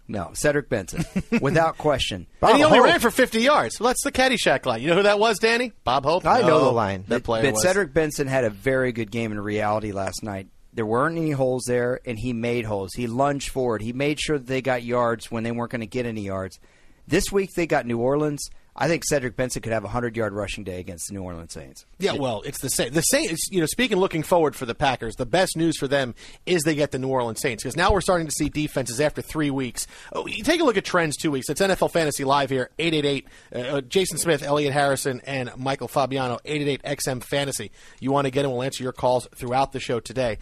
No, 0.09 0.31
Cedric 0.35 0.69
Benson, 0.69 1.05
without 1.41 1.79
question. 1.79 2.27
and 2.43 2.57
he 2.57 2.65
only 2.65 2.79
Hope. 2.79 2.87
ran 2.87 3.01
for 3.01 3.11
50 3.11 3.41
yards. 3.41 3.81
Well, 3.81 3.89
that's 3.89 4.05
the 4.05 4.13
Caddyshack 4.13 4.67
line. 4.67 4.83
You 4.83 4.89
know 4.89 4.97
who 4.97 5.03
that 5.05 5.19
was, 5.19 5.39
Danny? 5.39 5.73
Bob 5.85 6.05
Hope. 6.05 6.27
I 6.27 6.41
know 6.43 6.65
the 6.65 6.73
line. 6.73 7.05
That 7.09 7.25
player 7.25 7.43
but 7.43 7.55
was. 7.55 7.63
Cedric 7.63 7.95
Benson 7.95 8.27
had 8.27 8.45
a 8.45 8.51
very 8.51 8.93
good 8.93 9.11
game 9.11 9.33
in 9.33 9.41
reality 9.41 9.93
last 9.93 10.23
night. 10.23 10.49
There 10.75 10.87
weren't 10.87 11.19
any 11.19 11.33
holes 11.33 11.65
there, 11.67 12.01
and 12.07 12.19
he 12.19 12.33
made 12.33 12.65
holes. 12.65 12.91
He 12.95 13.07
lunged 13.07 13.51
forward. 13.51 13.83
He 13.83 13.93
made 13.93 14.19
sure 14.21 14.39
that 14.39 14.47
they 14.47 14.63
got 14.63 14.83
yards 14.83 15.31
when 15.31 15.45
they 15.45 15.53
weren't 15.53 15.71
going 15.71 15.81
to 15.81 15.87
get 15.87 16.07
any 16.07 16.23
yards. 16.23 16.59
This 17.07 17.31
week 17.31 17.51
they 17.55 17.67
got 17.67 17.87
New 17.87 17.99
Orleans. 17.99 18.49
I 18.75 18.89
think 18.89 19.05
Cedric 19.05 19.37
Benson 19.37 19.61
could 19.61 19.73
have 19.73 19.85
a 19.85 19.89
hundred 19.89 20.17
yard 20.17 20.33
rushing 20.33 20.65
day 20.65 20.81
against 20.81 21.09
the 21.09 21.15
New 21.15 21.23
Orleans 21.23 21.53
Saints. 21.53 21.85
Yeah, 21.99 22.15
well, 22.15 22.41
it's 22.43 22.61
the 22.61 22.71
same. 22.71 22.93
The 22.93 23.03
Saints, 23.03 23.49
you 23.51 23.61
know, 23.61 23.67
speaking 23.67 23.99
looking 23.99 24.23
forward 24.23 24.57
for 24.57 24.65
the 24.65 24.75
Packers, 24.75 25.15
the 25.17 25.27
best 25.27 25.57
news 25.57 25.77
for 25.77 25.87
them 25.87 26.15
is 26.47 26.63
they 26.63 26.75
get 26.75 26.91
the 26.91 26.99
New 26.99 27.09
Orleans 27.09 27.41
Saints 27.41 27.63
because 27.63 27.77
now 27.77 27.93
we're 27.93 28.01
starting 28.01 28.27
to 28.27 28.33
see 28.33 28.49
defenses 28.49 28.99
after 28.99 29.21
three 29.21 29.51
weeks. 29.51 29.87
Oh, 30.13 30.27
you 30.27 30.43
take 30.43 30.61
a 30.61 30.65
look 30.65 30.79
at 30.79 30.85
trends 30.85 31.17
two 31.17 31.31
weeks. 31.31 31.51
It's 31.51 31.61
NFL 31.61 31.91
Fantasy 31.91 32.25
Live 32.25 32.49
here, 32.49 32.71
888. 32.79 33.29
Uh, 33.55 33.59
uh, 33.59 33.81
Jason 33.83 34.17
Smith, 34.17 34.43
Elliot 34.43 34.73
Harrison, 34.73 35.21
and 35.27 35.51
Michael 35.59 35.89
Fabiano, 35.89 36.39
888 36.45 36.99
XM 36.99 37.23
Fantasy. 37.23 37.71
You 38.01 38.11
want 38.11 38.27
to 38.27 38.31
get 38.31 38.45
in, 38.45 38.51
we'll 38.51 38.63
answer 38.63 38.83
your 38.83 38.93
calls 38.93 39.29
throughout 39.35 39.73
the 39.73 39.81
show 39.81 40.01
today. 40.01 40.39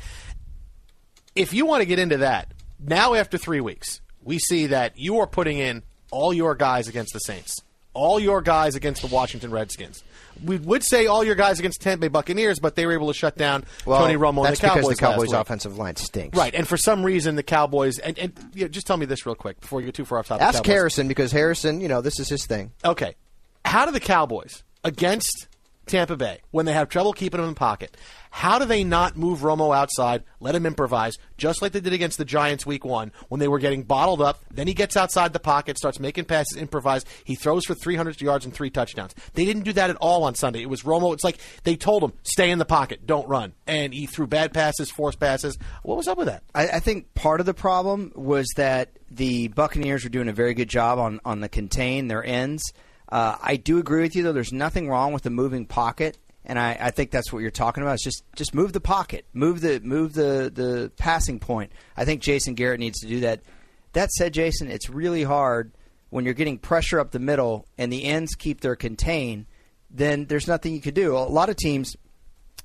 If 1.34 1.52
you 1.52 1.66
want 1.66 1.80
to 1.80 1.86
get 1.86 1.98
into 1.98 2.18
that, 2.18 2.52
now 2.78 3.14
after 3.14 3.38
three 3.38 3.60
weeks, 3.60 4.00
we 4.22 4.38
see 4.38 4.66
that 4.68 4.98
you 4.98 5.18
are 5.18 5.26
putting 5.26 5.58
in 5.58 5.82
all 6.10 6.32
your 6.32 6.54
guys 6.54 6.88
against 6.88 7.12
the 7.12 7.20
Saints, 7.20 7.60
all 7.94 8.20
your 8.20 8.40
guys 8.42 8.74
against 8.74 9.02
the 9.02 9.08
Washington 9.08 9.50
Redskins. 9.50 10.02
We 10.44 10.56
would 10.58 10.82
say 10.82 11.06
all 11.06 11.22
your 11.22 11.34
guys 11.34 11.58
against 11.58 11.82
Tampa 11.82 12.02
Bay 12.02 12.08
Buccaneers, 12.08 12.60
but 12.60 12.74
they 12.74 12.86
were 12.86 12.92
able 12.92 13.08
to 13.08 13.14
shut 13.14 13.36
down 13.36 13.64
Well, 13.84 14.00
Tony 14.00 14.14
Romo 14.14 14.46
and 14.46 14.56
the 14.56 14.60
Cowboys. 14.60 14.82
because 14.84 14.88
the 14.88 14.96
Cowboys' 14.96 15.32
offensive 15.32 15.76
line 15.76 15.96
stinks. 15.96 16.36
Right, 16.38 16.54
and 16.54 16.66
for 16.66 16.76
some 16.78 17.02
reason 17.04 17.34
the 17.36 17.42
Cowboys 17.42 17.98
and, 17.98 18.18
and 18.18 18.32
you 18.54 18.62
know, 18.62 18.68
just 18.68 18.86
tell 18.86 18.96
me 18.96 19.04
this 19.06 19.26
real 19.26 19.34
quick 19.34 19.60
before 19.60 19.80
you 19.80 19.86
get 19.86 19.94
too 19.94 20.04
far 20.04 20.18
off 20.18 20.28
topic. 20.28 20.42
Ask 20.42 20.64
Harrison 20.64 21.08
because 21.08 21.32
Harrison, 21.32 21.80
you 21.80 21.88
know, 21.88 22.00
this 22.00 22.18
is 22.18 22.28
his 22.28 22.46
thing. 22.46 22.72
Okay. 22.84 23.16
How 23.64 23.84
do 23.84 23.92
the 23.92 24.00
Cowboys 24.00 24.62
against 24.82 25.48
Tampa 25.90 26.16
Bay 26.16 26.40
when 26.50 26.66
they 26.66 26.72
have 26.72 26.88
trouble 26.88 27.12
keeping 27.12 27.40
him 27.40 27.48
in 27.48 27.54
pocket? 27.54 27.96
How 28.30 28.58
do 28.60 28.64
they 28.64 28.84
not 28.84 29.16
move 29.16 29.40
Romo 29.40 29.76
outside, 29.76 30.22
let 30.38 30.54
him 30.54 30.64
improvise, 30.64 31.18
just 31.36 31.60
like 31.60 31.72
they 31.72 31.80
did 31.80 31.92
against 31.92 32.16
the 32.16 32.24
Giants 32.24 32.64
week 32.64 32.84
one 32.84 33.10
when 33.28 33.40
they 33.40 33.48
were 33.48 33.58
getting 33.58 33.82
bottled 33.82 34.22
up? 34.22 34.40
Then 34.52 34.68
he 34.68 34.74
gets 34.74 34.96
outside 34.96 35.32
the 35.32 35.40
pocket, 35.40 35.76
starts 35.76 35.98
making 35.98 36.26
passes, 36.26 36.56
improvise. 36.56 37.04
He 37.24 37.34
throws 37.34 37.66
for 37.66 37.74
300 37.74 38.20
yards 38.20 38.44
and 38.44 38.54
three 38.54 38.70
touchdowns. 38.70 39.14
They 39.34 39.44
didn't 39.44 39.64
do 39.64 39.72
that 39.72 39.90
at 39.90 39.96
all 39.96 40.22
on 40.22 40.36
Sunday. 40.36 40.62
It 40.62 40.70
was 40.70 40.82
Romo. 40.82 41.12
It's 41.12 41.24
like 41.24 41.38
they 41.64 41.74
told 41.74 42.04
him, 42.04 42.12
stay 42.22 42.50
in 42.50 42.58
the 42.58 42.64
pocket, 42.64 43.04
don't 43.04 43.28
run. 43.28 43.52
And 43.66 43.92
he 43.92 44.06
threw 44.06 44.28
bad 44.28 44.54
passes, 44.54 44.90
forced 44.90 45.18
passes. 45.18 45.58
What 45.82 45.96
was 45.96 46.06
up 46.06 46.16
with 46.16 46.28
that? 46.28 46.44
I, 46.54 46.68
I 46.68 46.80
think 46.80 47.12
part 47.14 47.40
of 47.40 47.46
the 47.46 47.54
problem 47.54 48.12
was 48.14 48.46
that 48.56 48.90
the 49.10 49.48
Buccaneers 49.48 50.04
were 50.04 50.10
doing 50.10 50.28
a 50.28 50.32
very 50.32 50.54
good 50.54 50.68
job 50.68 50.98
on 51.00 51.20
on 51.24 51.40
the 51.40 51.48
contain 51.48 52.06
their 52.06 52.24
ends. 52.24 52.62
Uh, 53.10 53.36
I 53.40 53.56
do 53.56 53.78
agree 53.78 54.02
with 54.02 54.14
you 54.14 54.22
though. 54.22 54.32
There's 54.32 54.52
nothing 54.52 54.88
wrong 54.88 55.12
with 55.12 55.22
the 55.22 55.30
moving 55.30 55.66
pocket, 55.66 56.18
and 56.44 56.58
I, 56.58 56.76
I 56.80 56.90
think 56.90 57.10
that's 57.10 57.32
what 57.32 57.40
you're 57.40 57.50
talking 57.50 57.82
about. 57.82 57.94
Is 57.94 58.02
just 58.02 58.24
just 58.36 58.54
move 58.54 58.72
the 58.72 58.80
pocket, 58.80 59.26
move 59.32 59.60
the 59.60 59.80
move 59.80 60.14
the 60.14 60.50
the 60.54 60.92
passing 60.96 61.40
point. 61.40 61.72
I 61.96 62.04
think 62.04 62.22
Jason 62.22 62.54
Garrett 62.54 62.80
needs 62.80 63.00
to 63.00 63.08
do 63.08 63.20
that. 63.20 63.42
That 63.92 64.10
said, 64.12 64.32
Jason, 64.32 64.70
it's 64.70 64.88
really 64.88 65.24
hard 65.24 65.72
when 66.10 66.24
you're 66.24 66.34
getting 66.34 66.58
pressure 66.58 67.00
up 67.00 67.10
the 67.10 67.18
middle 67.18 67.66
and 67.76 67.92
the 67.92 68.04
ends 68.04 68.34
keep 68.34 68.60
their 68.60 68.76
contain. 68.76 69.46
Then 69.90 70.26
there's 70.26 70.46
nothing 70.46 70.72
you 70.72 70.80
could 70.80 70.94
do. 70.94 71.16
A 71.16 71.18
lot 71.18 71.48
of 71.48 71.56
teams 71.56 71.96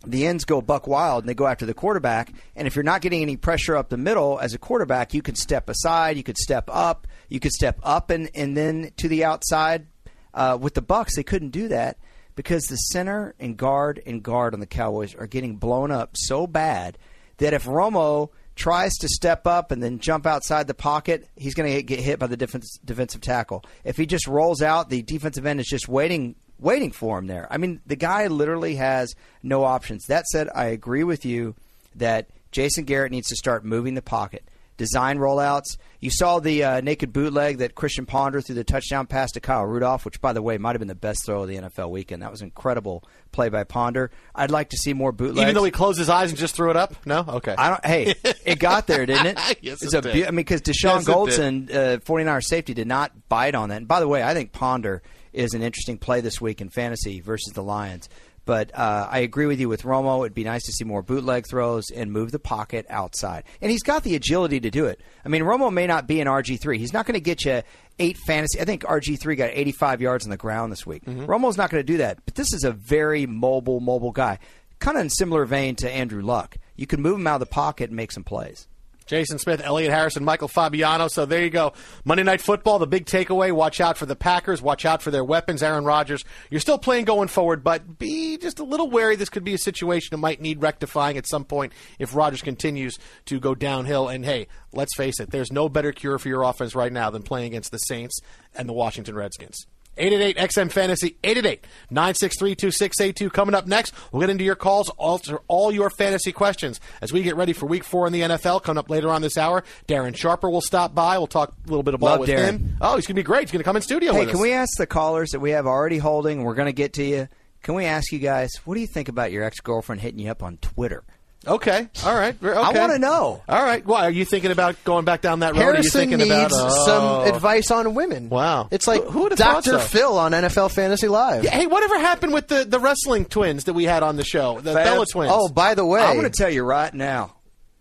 the 0.05 0.27
ends 0.27 0.45
go 0.45 0.61
buck 0.61 0.87
wild 0.87 1.23
and 1.23 1.29
they 1.29 1.33
go 1.33 1.47
after 1.47 1.65
the 1.65 1.73
quarterback. 1.73 2.31
And 2.55 2.67
if 2.67 2.75
you're 2.75 2.83
not 2.83 3.01
getting 3.01 3.21
any 3.21 3.37
pressure 3.37 3.75
up 3.75 3.89
the 3.89 3.97
middle 3.97 4.39
as 4.39 4.53
a 4.53 4.57
quarterback, 4.57 5.13
you 5.13 5.21
could 5.21 5.37
step 5.37 5.69
aside, 5.69 6.17
you 6.17 6.23
could 6.23 6.37
step 6.37 6.69
up, 6.71 7.07
you 7.29 7.39
could 7.39 7.51
step 7.51 7.79
up 7.83 8.09
and, 8.09 8.29
and 8.35 8.55
then 8.55 8.91
to 8.97 9.07
the 9.07 9.25
outside. 9.25 9.87
Uh, 10.35 10.57
with 10.59 10.75
the 10.75 10.81
Bucks, 10.81 11.15
they 11.15 11.23
couldn't 11.23 11.49
do 11.49 11.69
that 11.69 11.97
because 12.35 12.65
the 12.65 12.75
center 12.75 13.33
and 13.39 13.57
guard 13.57 14.01
and 14.05 14.21
guard 14.21 14.53
on 14.53 14.59
the 14.59 14.65
Cowboys 14.65 15.15
are 15.15 15.27
getting 15.27 15.55
blown 15.55 15.89
up 15.89 16.11
so 16.15 16.45
bad 16.45 16.97
that 17.37 17.53
if 17.53 17.65
Romo 17.65 18.29
tries 18.55 18.93
to 18.95 19.07
step 19.07 19.47
up 19.47 19.71
and 19.71 19.81
then 19.81 19.99
jump 19.99 20.25
outside 20.25 20.67
the 20.67 20.73
pocket, 20.73 21.27
he's 21.35 21.53
going 21.53 21.71
to 21.71 21.83
get 21.83 21.99
hit 21.99 22.19
by 22.19 22.27
the 22.27 22.37
defense, 22.37 22.77
defensive 22.83 23.21
tackle. 23.21 23.63
If 23.83 23.97
he 23.97 24.05
just 24.05 24.27
rolls 24.27 24.61
out, 24.61 24.89
the 24.89 25.01
defensive 25.01 25.45
end 25.45 25.59
is 25.59 25.67
just 25.67 25.87
waiting 25.87 26.35
waiting 26.57 26.91
for 26.91 27.19
him 27.19 27.27
there. 27.27 27.47
I 27.51 27.57
mean, 27.57 27.81
the 27.85 27.97
guy 27.97 28.27
literally 28.27 28.75
has 28.75 29.13
no 29.43 29.65
options. 29.65 30.05
That 30.05 30.25
said, 30.25 30.47
I 30.55 30.67
agree 30.67 31.03
with 31.03 31.25
you 31.25 31.53
that 31.95 32.29
Jason 32.51 32.85
Garrett 32.85 33.11
needs 33.11 33.27
to 33.27 33.35
start 33.35 33.65
moving 33.65 33.93
the 33.93 34.01
pocket. 34.01 34.47
Design 34.77 35.17
rollouts. 35.17 35.77
You 36.01 36.09
saw 36.11 36.39
the 36.39 36.63
uh, 36.63 36.81
naked 36.81 37.13
bootleg 37.13 37.59
that 37.59 37.75
Christian 37.75 38.05
Ponder 38.05 38.41
threw 38.41 38.55
the 38.55 38.63
touchdown 38.63 39.07
pass 39.07 39.31
to 39.31 39.39
Kyle 39.39 39.63
Rudolph, 39.65 40.03
which, 40.05 40.19
by 40.21 40.33
the 40.33 40.41
way, 40.41 40.57
might 40.57 40.71
have 40.73 40.79
been 40.79 40.87
the 40.87 40.95
best 40.95 41.25
throw 41.25 41.43
of 41.43 41.47
the 41.47 41.55
NFL 41.55 41.89
weekend. 41.89 42.21
That 42.21 42.31
was 42.31 42.41
incredible 42.41 43.03
play 43.31 43.49
by 43.49 43.63
Ponder. 43.63 44.11
I'd 44.35 44.51
like 44.51 44.69
to 44.69 44.77
see 44.77 44.93
more 44.93 45.11
bootlegs. 45.11 45.41
Even 45.41 45.55
though 45.55 45.63
he 45.63 45.71
closed 45.71 45.97
his 45.97 46.09
eyes 46.09 46.29
and 46.29 46.37
just 46.37 46.55
threw 46.55 46.69
it 46.69 46.75
up? 46.77 46.93
No? 47.05 47.25
Okay. 47.27 47.55
I 47.57 47.69
don't. 47.69 47.85
Hey, 47.85 48.15
it 48.45 48.59
got 48.59 48.85
there, 48.87 49.05
didn't 49.05 49.25
it? 49.37 49.57
Yes, 49.61 49.81
it's 49.81 49.93
it 49.93 50.05
a 50.05 50.11
did. 50.13 50.27
I 50.27 50.31
mean, 50.31 50.35
because 50.37 50.61
Dashon 50.61 50.97
Yes. 50.97 51.05
Goldson, 51.05 51.69
uh, 51.73 51.97
49er 51.99 52.43
safety, 52.43 52.73
did 52.73 52.87
not 52.87 53.11
bite 53.29 53.55
on 53.55 53.69
that. 53.69 53.77
And 53.77 53.87
by 53.87 53.99
the 53.99 54.07
way, 54.07 54.21
I 54.21 54.33
think 54.33 54.51
Ponder 54.51 55.01
is 55.33 55.53
an 55.53 55.61
interesting 55.63 55.97
play 55.97 56.21
this 56.21 56.39
week 56.39 56.61
in 56.61 56.69
fantasy 56.69 57.19
versus 57.21 57.53
the 57.53 57.63
Lions. 57.63 58.09
But 58.45 58.71
uh, 58.75 59.07
I 59.09 59.19
agree 59.19 59.47
with 59.47 59.59
you 59.59 59.67
with 59.67 59.81
Romo. 59.81 60.21
It'd 60.21 60.35
be 60.35 60.43
nice 60.43 60.63
to 60.65 60.71
see 60.71 60.83
more 60.83 61.01
bootleg 61.01 61.47
throws 61.47 61.89
and 61.89 62.11
move 62.11 62.31
the 62.31 62.39
pocket 62.39 62.85
outside. 62.89 63.43
And 63.59 63.71
he's 63.71 63.81
got 63.81 64.03
the 64.03 64.15
agility 64.15 64.59
to 64.59 64.69
do 64.69 64.85
it. 64.85 65.01
I 65.25 65.29
mean, 65.29 65.41
Romo 65.41 65.73
may 65.73 65.87
not 65.87 66.07
be 66.07 66.21
an 66.21 66.27
RG3. 66.27 66.77
He's 66.77 66.93
not 66.93 67.05
going 67.07 67.15
to 67.15 67.19
get 67.19 67.43
you 67.43 67.63
eight 67.97 68.17
fantasy. 68.17 68.61
I 68.61 68.65
think 68.65 68.83
RG3 68.83 69.37
got 69.37 69.49
85 69.51 70.01
yards 70.01 70.25
on 70.25 70.29
the 70.29 70.37
ground 70.37 70.71
this 70.71 70.85
week. 70.85 71.03
Mm-hmm. 71.05 71.25
Romo's 71.25 71.57
not 71.57 71.71
going 71.71 71.83
to 71.83 71.91
do 71.91 71.97
that. 71.97 72.19
But 72.25 72.35
this 72.35 72.53
is 72.53 72.63
a 72.63 72.71
very 72.71 73.25
mobile, 73.25 73.79
mobile 73.79 74.11
guy. 74.11 74.39
Kind 74.79 74.97
of 74.97 75.03
in 75.03 75.09
similar 75.09 75.45
vein 75.45 75.75
to 75.77 75.89
Andrew 75.89 76.21
Luck. 76.21 76.57
You 76.75 76.85
can 76.85 77.01
move 77.01 77.15
him 77.15 77.25
out 77.27 77.35
of 77.35 77.39
the 77.39 77.45
pocket 77.47 77.89
and 77.89 77.95
make 77.95 78.11
some 78.11 78.23
plays. 78.23 78.67
Jason 79.05 79.37
Smith, 79.39 79.61
Elliot 79.63 79.91
Harrison, 79.91 80.23
Michael 80.25 80.47
Fabiano. 80.47 81.07
So 81.07 81.25
there 81.25 81.43
you 81.43 81.49
go. 81.49 81.73
Monday 82.03 82.23
Night 82.23 82.41
Football, 82.41 82.79
the 82.79 82.87
big 82.87 83.05
takeaway. 83.05 83.51
Watch 83.51 83.79
out 83.79 83.97
for 83.97 84.05
the 84.05 84.15
Packers. 84.15 84.61
Watch 84.61 84.85
out 84.85 85.01
for 85.01 85.11
their 85.11 85.23
weapons. 85.23 85.61
Aaron 85.61 85.85
Rodgers. 85.85 86.23
You're 86.49 86.59
still 86.59 86.77
playing 86.77 87.05
going 87.05 87.27
forward, 87.27 87.63
but 87.63 87.99
be 87.99 88.37
just 88.37 88.59
a 88.59 88.63
little 88.63 88.89
wary. 88.89 89.15
This 89.15 89.29
could 89.29 89.43
be 89.43 89.53
a 89.53 89.59
situation 89.59 90.09
that 90.11 90.17
might 90.17 90.41
need 90.41 90.61
rectifying 90.61 91.17
at 91.17 91.27
some 91.27 91.45
point 91.45 91.73
if 91.99 92.15
Rodgers 92.15 92.41
continues 92.41 92.97
to 93.25 93.39
go 93.39 93.55
downhill. 93.55 94.07
And 94.07 94.25
hey, 94.25 94.47
let's 94.73 94.95
face 94.95 95.19
it, 95.19 95.31
there's 95.31 95.51
no 95.51 95.69
better 95.69 95.91
cure 95.91 96.17
for 96.17 96.29
your 96.29 96.43
offense 96.43 96.75
right 96.75 96.91
now 96.91 97.09
than 97.09 97.23
playing 97.23 97.47
against 97.47 97.71
the 97.71 97.77
Saints 97.77 98.19
and 98.55 98.67
the 98.67 98.73
Washington 98.73 99.15
Redskins. 99.15 99.67
888 99.97 100.37
XM 100.49 100.71
Fantasy, 100.71 101.17
888 101.23 101.65
963 101.89 102.55
2682. 102.55 103.29
Coming 103.29 103.55
up 103.55 103.67
next, 103.67 103.93
we'll 104.11 104.19
get 104.21 104.29
into 104.29 104.43
your 104.43 104.55
calls, 104.55 104.91
answer 105.03 105.39
all 105.47 105.71
your 105.71 105.89
fantasy 105.89 106.31
questions 106.31 106.79
as 107.01 107.13
we 107.13 107.21
get 107.23 107.35
ready 107.35 107.53
for 107.53 107.65
week 107.65 107.83
four 107.83 108.07
in 108.07 108.13
the 108.13 108.21
NFL. 108.21 108.63
Coming 108.63 108.77
up 108.79 108.89
later 108.89 109.09
on 109.09 109.21
this 109.21 109.37
hour, 109.37 109.63
Darren 109.87 110.15
Sharper 110.15 110.49
will 110.49 110.61
stop 110.61 110.93
by. 110.95 111.17
We'll 111.17 111.27
talk 111.27 111.53
a 111.65 111.69
little 111.69 111.83
bit 111.83 111.99
Love 111.99 112.19
with 112.21 112.29
Darren. 112.29 112.43
him. 112.59 112.77
Oh, 112.81 112.95
he's 112.95 113.05
going 113.07 113.15
to 113.15 113.19
be 113.19 113.23
great. 113.23 113.41
He's 113.41 113.51
going 113.51 113.59
to 113.61 113.63
come 113.65 113.75
in 113.75 113.81
studio 113.81 114.13
Hey, 114.13 114.25
can 114.25 114.35
us. 114.35 114.41
we 114.41 114.53
ask 114.53 114.69
the 114.77 114.87
callers 114.87 115.31
that 115.31 115.39
we 115.39 115.51
have 115.51 115.65
already 115.65 115.97
holding? 115.97 116.43
We're 116.43 116.55
going 116.55 116.67
to 116.67 116.73
get 116.73 116.93
to 116.93 117.03
you. 117.03 117.27
Can 117.63 117.73
we 117.75 117.85
ask 117.85 118.11
you 118.11 118.19
guys, 118.19 118.51
what 118.65 118.75
do 118.75 118.81
you 118.81 118.87
think 118.87 119.09
about 119.09 119.31
your 119.31 119.43
ex 119.43 119.59
girlfriend 119.59 120.01
hitting 120.01 120.19
you 120.19 120.29
up 120.29 120.43
on 120.43 120.57
Twitter? 120.57 121.03
Okay. 121.47 121.87
All 122.03 122.15
right. 122.15 122.35
Okay. 122.41 122.57
I 122.57 122.71
wanna 122.71 122.99
know. 122.99 123.41
All 123.47 123.63
right. 123.63 123.85
Why 123.85 124.05
are 124.05 124.11
you 124.11 124.25
thinking 124.25 124.51
about 124.51 124.83
going 124.83 125.05
back 125.05 125.21
down 125.21 125.39
that 125.39 125.53
road? 125.53 125.61
are 125.61 125.65
you 125.65 125.73
Harrison 125.73 126.01
thinking 126.01 126.17
needs 126.19 126.29
about 126.29 126.71
oh. 126.71 126.85
some 127.25 127.33
advice 127.35 127.71
on 127.71 127.93
women. 127.93 128.29
Wow. 128.29 128.67
It's 128.71 128.87
like 128.87 129.03
Who- 129.03 129.11
who 129.11 129.23
would've 129.23 129.37
thought 129.37 129.63
Dr. 129.63 129.79
so? 129.79 129.79
Phil 129.79 130.17
on 130.17 130.31
NFL 130.31 130.71
Fantasy 130.71 131.07
Live. 131.07 131.43
Yeah, 131.43 131.51
hey, 131.51 131.67
whatever 131.67 131.99
happened 131.99 132.33
with 132.33 132.47
the, 132.47 132.65
the 132.65 132.79
wrestling 132.79 133.25
twins 133.25 133.65
that 133.65 133.73
we 133.73 133.83
had 133.85 134.03
on 134.03 134.15
the 134.15 134.23
show, 134.23 134.59
the 134.59 134.73
Bella 134.73 135.05
twins? 135.05 135.31
Oh, 135.33 135.49
by 135.49 135.75
the 135.75 135.85
way, 135.85 136.01
I'm 136.01 136.15
going 136.17 136.29
to 136.29 136.37
tell 136.37 136.49
you 136.49 136.63
right 136.63 136.93
now, 136.93 137.35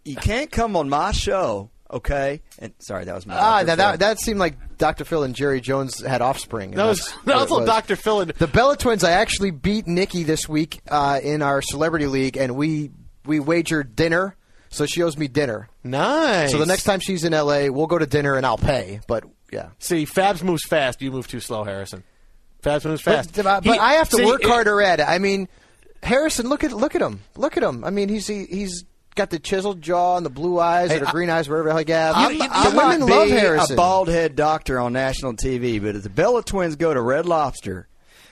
you 0.04 0.16
can't 0.16 0.50
come 0.50 0.76
on 0.76 0.88
my 0.88 1.12
show, 1.12 1.70
okay? 1.90 2.42
And 2.58 2.72
sorry, 2.78 3.04
that 3.04 3.14
was 3.14 3.26
my. 3.26 3.34
ah, 3.34 3.38
Dr. 3.38 3.66
that, 3.66 3.76
that, 3.76 3.98
that 4.00 4.20
seemed 4.20 4.38
like 4.38 4.76
Dr. 4.76 5.04
Phil 5.04 5.22
and 5.22 5.34
Jerry 5.34 5.60
Jones 5.60 6.04
had 6.04 6.20
offspring. 6.22 6.72
that 6.72 6.84
was 6.84 6.98
that's 6.98 7.24
that 7.24 7.36
was 7.36 7.50
little 7.50 7.66
Dr. 7.66 7.96
Phil 7.96 8.20
and 8.20 8.30
The 8.32 8.46
Bella 8.46 8.76
Twins. 8.76 9.04
I 9.04 9.12
actually 9.12 9.50
beat 9.50 9.86
Nikki 9.86 10.24
this 10.24 10.48
week 10.48 10.80
uh, 10.88 11.20
in 11.22 11.42
our 11.42 11.62
celebrity 11.62 12.06
league, 12.06 12.36
and 12.36 12.56
we 12.56 12.90
we 13.26 13.40
wagered 13.40 13.96
dinner. 13.96 14.36
So 14.70 14.86
she 14.86 15.02
owes 15.04 15.16
me 15.16 15.28
dinner. 15.28 15.68
nice. 15.84 16.50
So 16.50 16.58
the 16.58 16.66
next 16.66 16.82
time 16.82 16.98
she's 16.98 17.22
in 17.22 17.32
LA, 17.32 17.68
we'll 17.68 17.86
go 17.86 17.96
to 17.98 18.06
dinner 18.06 18.34
and 18.34 18.44
I'll 18.44 18.58
pay. 18.58 19.00
But 19.06 19.22
yeah, 19.52 19.68
See, 19.78 20.04
Fabs 20.04 20.42
moves 20.42 20.64
fast. 20.64 21.00
You 21.00 21.12
move 21.12 21.28
too 21.28 21.38
slow, 21.38 21.62
Harrison. 21.62 22.02
Fabs 22.60 22.84
moves 22.84 23.00
fast. 23.00 23.34
But, 23.36 23.44
but 23.44 23.64
He- 23.64 23.78
I 23.78 23.94
have 23.94 24.08
to 24.08 24.16
see, 24.16 24.24
work 24.24 24.42
it- 24.42 24.48
harder 24.48 24.82
at 24.82 24.98
it. 24.98 25.04
I 25.08 25.18
mean, 25.18 25.48
Harrison, 26.02 26.48
look 26.48 26.64
at 26.64 26.72
look 26.72 26.94
at 26.96 27.02
him. 27.02 27.20
Look 27.36 27.56
at 27.56 27.62
him. 27.62 27.84
I 27.84 27.90
mean, 27.90 28.08
he's 28.08 28.26
he, 28.26 28.46
he's 28.46 28.84
got 29.14 29.30
the 29.30 29.38
chiseled 29.38 29.80
jaw 29.80 30.16
and 30.16 30.26
the 30.26 30.30
blue 30.30 30.58
eyes 30.58 30.90
or 30.90 30.98
the 30.98 31.06
green 31.06 31.30
eyes, 31.30 31.48
whatever 31.48 31.68
the 31.68 31.72
hell 31.74 31.82
you 31.82 31.94
have. 31.94 32.16
I'm, 32.16 32.36
the 32.38 32.48
I'm 32.50 32.76
women 32.76 33.00
not 33.00 33.08
love 33.10 33.28
Harrison. 33.28 33.74
a 33.74 33.76
bald 33.76 34.08
head 34.08 34.34
doctor 34.34 34.80
on 34.80 34.92
national 34.92 35.34
TV, 35.34 35.80
but 35.80 35.94
if 35.94 36.02
the 36.02 36.10
Bella 36.10 36.42
twins 36.42 36.74
go 36.74 36.92
to 36.92 37.00
Red 37.00 37.26
Lobster, 37.26 37.86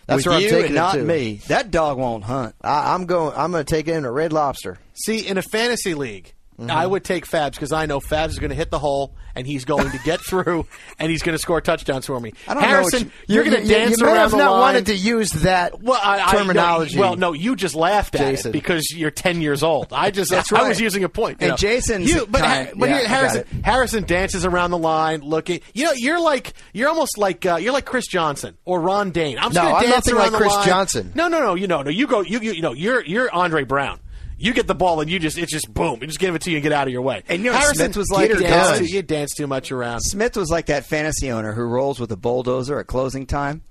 That's 0.07 0.19
with 0.19 0.27
where 0.27 0.35
I'm 0.37 0.43
taking 0.43 0.59
and 0.59 0.69
him 0.69 0.75
not 0.75 0.95
to. 0.95 1.03
me, 1.03 1.35
that 1.49 1.71
dog 1.71 1.99
won't 1.99 2.25
hunt. 2.25 2.55
I, 2.61 2.95
I'm 2.95 3.07
going. 3.07 3.35
I'm 3.37 3.53
going 3.53 3.65
to 3.65 3.75
take 3.75 3.87
him 3.87 4.03
to 4.03 4.11
Red 4.11 4.33
Lobster. 4.33 4.79
See, 4.95 5.27
in 5.27 5.39
a 5.39 5.43
fantasy 5.43 5.95
league, 5.95 6.35
Mm-hmm. 6.59 6.71
I 6.71 6.87
would 6.87 7.03
take 7.03 7.27
Fabs 7.27 7.53
because 7.53 7.73
I 7.73 7.87
know 7.87 7.99
Fabs 7.99 8.29
is 8.29 8.39
going 8.39 8.51
to 8.51 8.55
hit 8.57 8.71
the 8.71 8.79
hole 8.79 9.15
and 9.35 9.47
he's 9.47 9.65
going 9.65 9.91
to 9.91 9.99
get 10.05 10.21
through 10.29 10.67
and 10.99 11.11
he's 11.11 11.23
going 11.23 11.33
to 11.33 11.39
score 11.39 11.61
touchdowns 11.63 12.07
for 12.07 12.21
me. 12.21 12.35
I 12.47 12.55
don't 12.55 12.63
Harrison, 12.63 13.05
what 13.05 13.13
you're 13.27 13.45
going 13.45 13.57
to 13.57 13.63
you, 13.63 13.69
dance 13.75 13.99
you 14.01 14.07
around 14.07 14.17
have 14.17 14.31
the 14.33 14.37
not 14.37 14.51
line. 14.53 14.61
wanted 14.61 14.87
to 14.87 14.95
use 14.95 15.31
that 15.31 15.81
well, 15.83 15.99
I, 16.03 16.31
terminology. 16.37 16.97
no, 16.97 17.01
well, 17.01 17.17
no, 17.17 17.33
you 17.33 17.57
just 17.57 17.75
laughed 17.75 18.15
at 18.17 18.21
Jason. 18.21 18.51
it 18.51 18.53
because 18.53 18.93
you're 18.95 19.11
10 19.11 19.41
years 19.41 19.63
old. 19.63 19.93
I 19.93 20.11
just, 20.11 20.31
That's 20.31 20.53
I 20.53 20.69
was 20.69 20.79
using 20.81 21.05
a 21.05 21.09
point. 21.09 21.41
you 21.41 21.47
And 21.47 21.51
know. 21.53 21.57
Jason's 21.57 22.13
you, 22.13 22.27
but, 22.27 22.43
kind- 22.43 22.69
Ha- 22.69 22.75
but 22.77 22.89
yeah, 22.91 22.97
here, 22.99 23.07
I 23.07 23.09
got 23.09 23.11
Harrison. 23.33 23.63
Harrison 23.65 24.05
dances 24.05 24.45
around 24.45 24.71
the 24.73 24.79
line, 24.79 25.21
looking. 25.23 25.61
You 25.73 25.85
know, 25.87 25.93
you're 25.95 26.21
like, 26.21 26.53
you're 26.75 26.91
almost 26.91 27.17
like, 27.17 27.47
uh, 27.47 27.57
you're 27.57 27.73
like 27.73 27.87
Chris 27.87 28.07
Johnson 28.07 28.59
or 28.67 28.81
Ron 28.81 29.11
Dayne. 29.11 29.39
I'm 29.39 29.53
just 29.53 29.55
No, 29.55 29.63
gonna 29.63 29.75
I'm 29.87 29.91
dance 29.91 30.09
around 30.09 30.19
like 30.19 30.31
the 30.33 30.37
Chris 30.37 30.53
line. 30.53 30.67
Johnson. 30.67 31.13
No, 31.15 31.29
no, 31.29 31.41
no. 31.41 31.55
You 31.55 31.67
know, 31.67 31.81
no. 31.83 31.91
You 31.91 32.07
go. 32.07 32.21
You, 32.21 32.41
you, 32.41 32.53
you 32.53 32.63
know, 32.63 32.73
you're 32.73 33.03
you're 33.05 33.33
Andre 33.35 33.65
Brown. 33.65 33.99
You 34.43 34.53
get 34.53 34.67
the 34.67 34.75
ball 34.75 35.01
and 35.01 35.09
you 35.09 35.21
just 35.21 35.39
it's 35.39 35.53
just 35.53 35.73
boom. 35.73 36.01
You 36.01 36.09
just 36.09 36.19
give 36.19 36.35
it 36.35 36.43
to 36.43 36.51
you 36.51 36.57
and 36.57 36.65
get 36.65 36.73
out 36.73 36.89
of 36.89 36.93
your 36.93 37.03
way. 37.03 37.23
And 37.29 37.45
you 37.45 37.53
know 37.53 37.57
Harrison 37.57 37.93
Smith 37.93 37.97
was 37.97 38.11
like 38.11 38.37
dance, 38.37 38.79
too, 38.79 38.87
you 38.87 39.01
dance 39.01 39.35
too 39.35 39.47
much 39.47 39.71
around. 39.71 40.01
Smith 40.01 40.37
was 40.37 40.51
like 40.51 40.67
that 40.67 40.85
fantasy 40.85 41.31
owner 41.31 41.53
who 41.53 41.63
rolls 41.63 42.01
with 42.01 42.11
a 42.11 42.17
bulldozer 42.17 42.81
at 42.81 42.89
closing 42.89 43.25
time. 43.25 43.63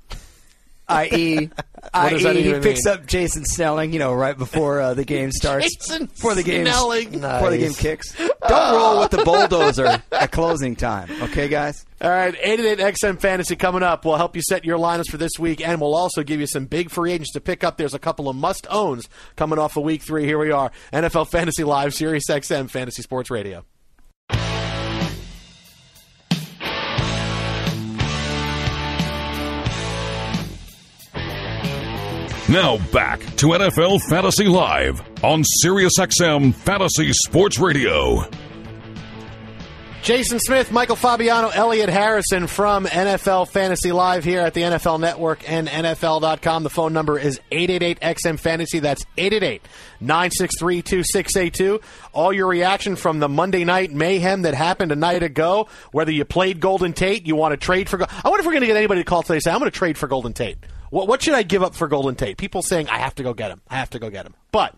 I.e., 0.91 1.45
does 1.93 2.25
i.e., 2.25 2.41
he 2.41 2.49
even 2.49 2.61
picks 2.61 2.85
mean? 2.85 2.93
up 2.93 3.05
Jason 3.05 3.45
Snelling, 3.45 3.93
you 3.93 3.99
know, 3.99 4.13
right 4.13 4.37
before 4.37 4.81
uh, 4.81 4.93
the 4.93 5.05
game 5.05 5.31
starts. 5.31 5.75
Jason 5.75 6.05
before 6.05 6.35
the 6.35 6.43
game 6.43 6.65
Snelling. 6.65 7.11
before 7.11 7.49
the 7.49 7.57
game 7.57 7.73
kicks. 7.73 8.15
Don't 8.47 8.73
roll 8.73 8.99
with 8.99 9.11
the 9.11 9.23
bulldozer 9.23 10.01
at 10.11 10.31
closing 10.31 10.75
time, 10.75 11.09
okay, 11.23 11.47
guys? 11.47 11.85
All 12.01 12.09
right, 12.09 12.35
888 12.35 12.93
XM 12.95 13.19
Fantasy 13.19 13.55
coming 13.55 13.83
up. 13.83 14.05
We'll 14.05 14.17
help 14.17 14.35
you 14.35 14.41
set 14.41 14.65
your 14.65 14.77
lineups 14.79 15.09
for 15.09 15.17
this 15.17 15.33
week, 15.37 15.65
and 15.65 15.79
we'll 15.79 15.95
also 15.95 16.23
give 16.23 16.39
you 16.39 16.47
some 16.47 16.65
big 16.65 16.89
free 16.89 17.11
agents 17.11 17.33
to 17.33 17.41
pick 17.41 17.63
up. 17.63 17.77
There's 17.77 17.93
a 17.93 17.99
couple 17.99 18.27
of 18.27 18.35
must 18.35 18.65
owns 18.69 19.07
coming 19.35 19.59
off 19.59 19.77
of 19.77 19.83
week 19.83 20.01
three. 20.01 20.25
Here 20.25 20.39
we 20.39 20.51
are 20.51 20.71
NFL 20.91 21.29
Fantasy 21.29 21.63
Live, 21.63 21.93
Sirius 21.93 22.25
XM 22.29 22.69
Fantasy 22.69 23.01
Sports 23.01 23.29
Radio. 23.29 23.63
Now 32.51 32.77
back 32.91 33.19
to 33.37 33.47
NFL 33.47 34.01
Fantasy 34.09 34.43
Live 34.43 34.99
on 35.23 35.41
SiriusXM 35.63 36.53
Fantasy 36.53 37.13
Sports 37.13 37.59
Radio. 37.59 38.29
Jason 40.01 40.37
Smith, 40.37 40.69
Michael 40.69 40.97
Fabiano, 40.97 41.47
Elliot 41.47 41.87
Harrison 41.87 42.47
from 42.47 42.87
NFL 42.87 43.47
Fantasy 43.47 43.93
Live 43.93 44.25
here 44.25 44.41
at 44.41 44.53
the 44.53 44.63
NFL 44.63 44.99
Network 44.99 45.49
and 45.49 45.69
NFL.com. 45.69 46.63
The 46.63 46.69
phone 46.69 46.91
number 46.91 47.17
is 47.17 47.39
888-XM 47.53 48.37
Fantasy. 48.37 48.79
That's 48.79 49.05
888-963-2682. 49.15 51.81
All 52.11 52.33
your 52.33 52.47
reaction 52.47 52.97
from 52.97 53.19
the 53.19 53.29
Monday 53.29 53.63
night 53.63 53.93
mayhem 53.93 54.41
that 54.41 54.55
happened 54.55 54.91
a 54.91 54.97
night 54.97 55.23
ago, 55.23 55.69
whether 55.93 56.11
you 56.11 56.25
played 56.25 56.59
Golden 56.59 56.91
Tate, 56.91 57.25
you 57.25 57.37
want 57.37 57.53
to 57.53 57.57
trade 57.57 57.87
for... 57.87 58.03
I 58.03 58.07
wonder 58.25 58.41
if 58.41 58.45
we're 58.45 58.51
going 58.51 58.59
to 58.59 58.67
get 58.67 58.75
anybody 58.75 58.99
to 58.99 59.05
call 59.05 59.21
today 59.21 59.35
and 59.35 59.43
say, 59.43 59.51
I'm 59.51 59.59
going 59.59 59.71
to 59.71 59.77
trade 59.77 59.97
for 59.97 60.07
Golden 60.07 60.33
Tate. 60.33 60.57
What, 60.91 61.07
what 61.07 61.23
should 61.23 61.33
I 61.33 61.41
give 61.41 61.63
up 61.63 61.73
for 61.73 61.87
Golden 61.87 62.15
Tate? 62.15 62.37
People 62.37 62.61
saying, 62.61 62.87
I 62.89 62.99
have 62.99 63.15
to 63.15 63.23
go 63.23 63.33
get 63.33 63.49
him. 63.49 63.61
I 63.67 63.77
have 63.77 63.89
to 63.91 63.99
go 63.99 64.09
get 64.09 64.25
him. 64.25 64.35
But 64.51 64.75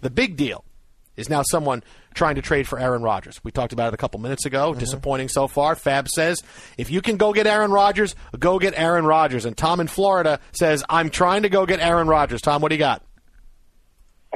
the 0.00 0.08
big 0.08 0.36
deal 0.36 0.64
is 1.16 1.28
now 1.28 1.42
someone 1.42 1.82
trying 2.14 2.36
to 2.36 2.42
trade 2.42 2.66
for 2.66 2.78
Aaron 2.78 3.02
Rodgers. 3.02 3.40
We 3.42 3.50
talked 3.50 3.72
about 3.72 3.88
it 3.88 3.94
a 3.94 3.96
couple 3.96 4.20
minutes 4.20 4.46
ago. 4.46 4.70
Mm-hmm. 4.70 4.78
Disappointing 4.78 5.28
so 5.28 5.48
far. 5.48 5.74
Fab 5.74 6.08
says, 6.08 6.40
if 6.78 6.90
you 6.90 7.02
can 7.02 7.16
go 7.16 7.32
get 7.32 7.46
Aaron 7.46 7.72
Rodgers, 7.72 8.14
go 8.38 8.58
get 8.58 8.74
Aaron 8.76 9.04
Rodgers. 9.04 9.44
And 9.44 9.56
Tom 9.56 9.80
in 9.80 9.88
Florida 9.88 10.40
says, 10.52 10.84
I'm 10.88 11.10
trying 11.10 11.42
to 11.42 11.48
go 11.48 11.66
get 11.66 11.80
Aaron 11.80 12.06
Rodgers. 12.06 12.40
Tom, 12.40 12.62
what 12.62 12.68
do 12.68 12.76
you 12.76 12.78
got? 12.78 13.02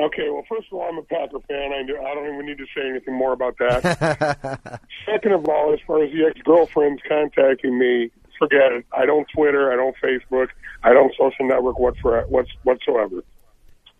Okay, 0.00 0.28
well, 0.30 0.42
first 0.48 0.68
of 0.72 0.78
all, 0.78 0.88
I'm 0.88 0.98
a 0.98 1.02
Packer 1.02 1.38
fan. 1.48 1.70
I, 1.72 1.80
I 1.82 2.14
don't 2.14 2.34
even 2.34 2.46
need 2.46 2.58
to 2.58 2.66
say 2.74 2.88
anything 2.88 3.14
more 3.14 3.32
about 3.32 3.56
that. 3.58 4.80
Second 5.06 5.32
of 5.32 5.46
all, 5.48 5.72
as 5.74 5.80
far 5.86 6.02
as 6.02 6.10
the 6.12 6.24
ex-girlfriends 6.26 7.02
contacting 7.06 7.78
me, 7.78 8.10
forget 8.42 8.72
it. 8.72 8.84
I 8.92 9.06
don't 9.06 9.26
Twitter. 9.34 9.72
I 9.72 9.76
don't 9.76 9.94
Facebook. 10.02 10.48
I 10.82 10.92
don't 10.92 11.12
social 11.18 11.46
network 11.46 11.78
whatsoever. 11.78 12.26
whatsoever. 12.62 13.22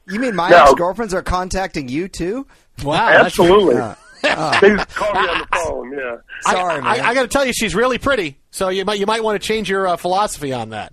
You 0.09 0.19
mean 0.19 0.35
my 0.35 0.51
No. 0.51 0.63
ex 0.63 0.75
girlfriends 0.75 1.15
are 1.15 1.23
contacting 1.23 1.89
you 1.89 2.09
too? 2.09 2.47
Wow. 2.83 3.09
Absolutely. 3.09 3.77
Uh, 3.77 3.95
they 4.61 4.71
just 4.71 4.89
call 4.95 5.13
me 5.15 5.29
on 5.29 5.39
the 5.39 5.47
phone, 5.57 5.93
yeah. 5.93 6.17
sorry, 6.53 6.75
I, 6.75 6.81
man. 6.81 6.87
I, 7.05 7.09
I 7.09 7.15
got 7.15 7.23
to 7.23 7.29
tell 7.29 7.45
you, 7.45 7.53
she's 7.53 7.75
really 7.75 7.99
pretty. 7.99 8.39
So 8.51 8.69
you 8.69 8.85
might, 8.85 8.99
you 8.99 9.07
might 9.07 9.23
want 9.23 9.41
to 9.41 9.47
change 9.47 9.69
your 9.69 9.87
uh, 9.87 9.97
philosophy 9.97 10.53
on 10.53 10.71
that. 10.71 10.93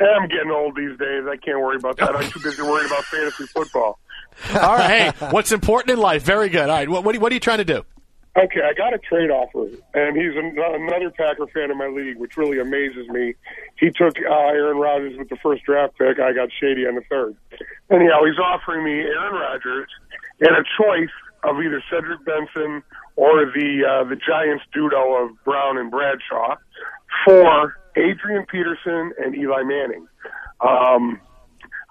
I'm 0.00 0.28
getting 0.28 0.50
old 0.50 0.76
these 0.76 0.98
days. 0.98 1.24
I 1.26 1.36
can't 1.36 1.58
worry 1.60 1.76
about 1.76 1.96
that. 1.98 2.14
I'm 2.14 2.30
too 2.30 2.40
busy 2.42 2.62
worrying 2.62 2.86
about 2.86 3.04
fantasy 3.04 3.46
football. 3.46 3.98
All 4.54 4.74
right. 4.76 5.14
Hey, 5.14 5.26
what's 5.30 5.52
important 5.52 5.90
in 5.90 5.98
life? 5.98 6.22
Very 6.22 6.48
good. 6.50 6.68
All 6.68 6.76
right. 6.76 6.88
What, 6.88 7.02
what, 7.04 7.12
are, 7.12 7.16
you, 7.16 7.20
what 7.20 7.32
are 7.32 7.34
you 7.34 7.40
trying 7.40 7.58
to 7.58 7.64
do? 7.64 7.84
Okay, 8.36 8.60
I 8.60 8.74
got 8.74 8.92
a 8.92 8.98
trade 8.98 9.30
offer, 9.30 9.66
and 9.94 10.14
he's 10.14 10.36
an, 10.36 10.58
another 10.58 11.10
Packer 11.10 11.46
fan 11.46 11.70
in 11.70 11.78
my 11.78 11.86
league, 11.86 12.18
which 12.18 12.36
really 12.36 12.58
amazes 12.58 13.08
me. 13.08 13.34
He 13.78 13.90
took 13.90 14.18
uh, 14.18 14.48
Aaron 14.52 14.76
Rodgers 14.76 15.16
with 15.16 15.30
the 15.30 15.36
first 15.36 15.64
draft 15.64 15.96
pick. 15.96 16.20
I 16.20 16.34
got 16.34 16.50
Shady 16.60 16.86
on 16.86 16.96
the 16.96 17.02
third. 17.08 17.34
Anyhow, 17.90 18.24
he's 18.24 18.38
offering 18.38 18.84
me 18.84 18.92
Aaron 18.92 19.34
Rodgers 19.34 19.88
and 20.40 20.50
a 20.50 20.62
choice 20.76 21.14
of 21.44 21.56
either 21.62 21.82
Cedric 21.88 22.26
Benson 22.26 22.82
or 23.16 23.46
the 23.46 23.84
uh, 23.88 24.04
the 24.04 24.16
Giants 24.16 24.64
duo 24.74 25.24
of 25.24 25.30
Brown 25.44 25.78
and 25.78 25.90
Bradshaw 25.90 26.56
for 27.24 27.78
Adrian 27.96 28.44
Peterson 28.46 29.12
and 29.18 29.34
Eli 29.34 29.62
Manning. 29.62 30.06
Um, 30.60 31.20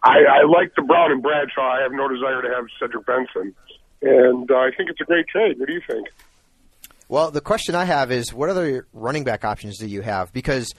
I, 0.03 0.19
I 0.29 0.43
like 0.43 0.75
the 0.75 0.83
Brown 0.83 1.11
and 1.11 1.23
Bradshaw. 1.23 1.71
I 1.71 1.81
have 1.81 1.91
no 1.91 2.07
desire 2.07 2.43
to 2.43 2.49
have 2.49 2.65
Cedric 2.79 3.07
Benson, 3.07 3.55
and 4.03 4.51
uh, 4.51 4.57
I 4.57 4.69
think 4.77 4.91
it's 4.91 5.01
a 5.01 5.05
great 5.05 5.27
trade. 5.27 5.57
What 5.57 5.67
do 5.67 5.73
you 5.73 5.81
think? 5.89 6.07
Well, 7.07 7.31
the 7.31 7.41
question 7.41 7.75
I 7.75 7.85
have 7.85 8.11
is, 8.11 8.33
what 8.33 8.49
other 8.49 8.87
running 8.93 9.23
back 9.23 9.45
options 9.45 9.77
do 9.77 9.87
you 9.87 10.01
have? 10.01 10.33
Because 10.33 10.73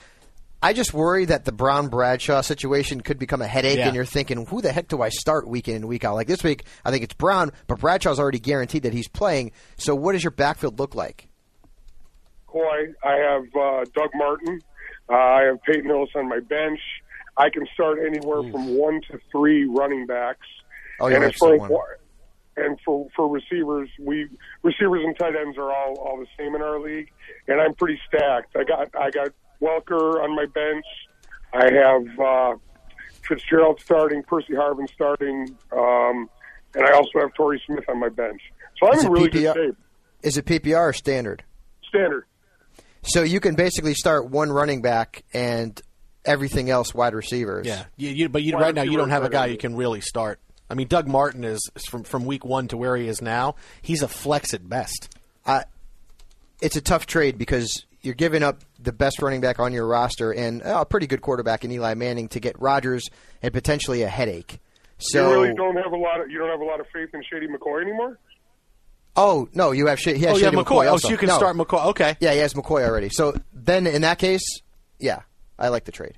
I 0.62 0.72
just 0.72 0.92
worry 0.92 1.24
that 1.26 1.44
the 1.44 1.52
Brown 1.52 1.88
Bradshaw 1.88 2.40
situation 2.40 3.00
could 3.00 3.18
become 3.18 3.40
a 3.42 3.46
headache, 3.46 3.78
Yeah. 3.78 3.86
and 3.86 3.94
you're 3.94 4.04
thinking, 4.04 4.46
who 4.46 4.60
the 4.60 4.72
heck 4.72 4.88
do 4.88 5.02
I 5.02 5.10
start 5.10 5.46
week 5.46 5.68
in 5.68 5.76
and 5.76 5.84
week 5.88 6.04
out? 6.04 6.14
Like 6.14 6.26
this 6.26 6.42
week, 6.42 6.64
I 6.84 6.90
think 6.90 7.04
it's 7.04 7.14
Brown, 7.14 7.52
but 7.68 7.78
Bradshaw's 7.78 8.18
already 8.18 8.40
guaranteed 8.40 8.82
that 8.82 8.92
he's 8.92 9.06
playing. 9.08 9.52
So, 9.76 9.94
what 9.94 10.12
does 10.12 10.24
your 10.24 10.30
backfield 10.32 10.78
look 10.80 10.94
like? 10.94 11.28
Coy. 12.46 12.92
I 13.04 13.12
have 13.16 13.44
uh, 13.54 13.84
Doug 13.94 14.10
Martin. 14.14 14.60
Uh, 15.08 15.14
I 15.14 15.42
have 15.42 15.62
Peyton 15.62 15.84
Hillis 15.86 16.10
on 16.16 16.28
my 16.28 16.40
bench. 16.40 16.80
I 17.36 17.50
can 17.50 17.66
start 17.74 17.98
anywhere 18.04 18.42
from 18.50 18.76
one 18.76 19.00
to 19.10 19.20
three 19.30 19.66
running 19.66 20.06
backs. 20.06 20.46
Oh, 20.98 21.08
you 21.08 21.14
and 21.16 21.24
have 21.24 21.32
as 21.34 21.38
far 21.38 21.52
as 21.54 21.60
someone. 21.60 21.70
wa- 21.70 21.82
and 22.56 22.78
for 22.84 23.06
for 23.14 23.28
receivers, 23.28 23.88
we 24.00 24.28
receivers 24.62 25.02
and 25.04 25.16
tight 25.18 25.34
ends 25.36 25.56
are 25.58 25.72
all 25.72 25.94
all 25.98 26.18
the 26.18 26.26
same 26.38 26.54
in 26.54 26.62
our 26.62 26.80
league, 26.80 27.10
and 27.48 27.60
I'm 27.60 27.74
pretty 27.74 28.00
stacked. 28.08 28.56
I 28.56 28.64
got 28.64 28.88
I 28.98 29.10
got 29.10 29.28
Welker 29.60 30.22
on 30.22 30.34
my 30.34 30.46
bench. 30.46 30.84
I 31.52 31.70
have 31.72 32.20
uh, 32.20 32.56
Fitzgerald 33.28 33.80
starting, 33.80 34.22
Percy 34.22 34.54
Harvin 34.54 34.88
starting, 34.92 35.56
um, 35.72 36.28
and 36.74 36.84
I 36.84 36.92
also 36.92 37.20
have 37.20 37.34
Torrey 37.34 37.62
Smith 37.66 37.84
on 37.88 38.00
my 38.00 38.08
bench. 38.08 38.40
So 38.80 38.88
I'm 38.88 38.98
Is 38.98 39.04
in 39.04 39.10
it 39.10 39.12
really 39.12 39.30
PPR? 39.30 39.54
good 39.54 39.66
shape. 39.68 39.76
Is 40.22 40.36
it 40.38 40.44
PPR 40.44 40.88
or 40.88 40.92
standard? 40.92 41.44
Standard. 41.88 42.24
So 43.02 43.22
you 43.22 43.38
can 43.40 43.54
basically 43.54 43.94
start 43.94 44.28
one 44.28 44.50
running 44.50 44.82
back 44.82 45.24
and 45.32 45.80
everything 46.24 46.68
else 46.70 46.92
wide 46.92 47.14
receivers. 47.14 47.66
Yeah, 47.66 47.84
you, 47.96 48.10
you, 48.10 48.28
but 48.28 48.42
you, 48.42 48.56
right 48.56 48.74
now 48.74 48.82
you 48.82 48.96
don't 48.96 49.10
have 49.10 49.24
a 49.24 49.28
guy 49.28 49.46
you 49.46 49.56
can 49.56 49.76
really 49.76 50.00
start. 50.00 50.40
I 50.68 50.74
mean, 50.74 50.88
Doug 50.88 51.06
Martin 51.08 51.44
is 51.44 51.60
is 51.76 51.84
from 51.86 52.02
from 52.04 52.24
week 52.24 52.44
one 52.44 52.68
to 52.68 52.76
where 52.76 52.96
he 52.96 53.08
is 53.08 53.22
now. 53.22 53.54
He's 53.82 54.02
a 54.02 54.08
flex 54.08 54.52
at 54.54 54.68
best. 54.68 55.16
I, 55.46 55.64
it's 56.60 56.76
a 56.76 56.80
tough 56.80 57.06
trade 57.06 57.38
because 57.38 57.84
you're 58.02 58.14
giving 58.14 58.42
up 58.42 58.60
the 58.78 58.92
best 58.92 59.20
running 59.22 59.40
back 59.40 59.58
on 59.60 59.72
your 59.72 59.86
roster 59.86 60.32
and 60.32 60.62
uh, 60.62 60.78
a 60.80 60.84
pretty 60.86 61.06
good 61.06 61.20
quarterback 61.22 61.64
in 61.64 61.70
Eli 61.72 61.94
Manning 61.94 62.28
to 62.28 62.40
get 62.40 62.60
Rodgers 62.60 63.08
and 63.42 63.52
potentially 63.52 64.02
a 64.02 64.08
headache. 64.08 64.60
So, 64.98 65.28
you 65.28 65.40
really 65.42 65.54
don't 65.54 65.76
have 65.76 65.92
a 65.92 65.96
lot 65.96 66.20
of 66.20 66.30
you 66.30 66.38
don't 66.38 66.48
have 66.50 66.60
a 66.60 66.64
lot 66.64 66.80
of 66.80 66.86
faith 66.92 67.10
in 67.14 67.22
Shady 67.30 67.46
McCoy 67.48 67.82
anymore. 67.82 68.18
oh 69.16 69.48
no, 69.54 69.70
you 69.72 69.86
have 69.86 70.00
shit. 70.00 70.16
He 70.16 70.22
has 70.24 70.34
oh, 70.34 70.38
you 70.38 70.44
have 70.46 70.54
Shady 70.54 70.64
McCoy. 70.64 70.86
Oh, 70.90 70.96
so 70.96 71.10
you 71.10 71.16
can 71.16 71.28
No. 71.28 71.36
start 71.36 71.56
McCoy. 71.56 71.86
Okay. 71.86 72.16
Yeah, 72.20 72.32
he 72.32 72.38
has 72.38 72.54
McCoy 72.54 72.86
already. 72.86 73.08
So 73.10 73.36
then, 73.52 73.86
in 73.86 74.02
that 74.02 74.18
case, 74.18 74.42
yeah, 74.98 75.20
I 75.58 75.68
like 75.68 75.84
the 75.84 75.92
trade. 75.92 76.14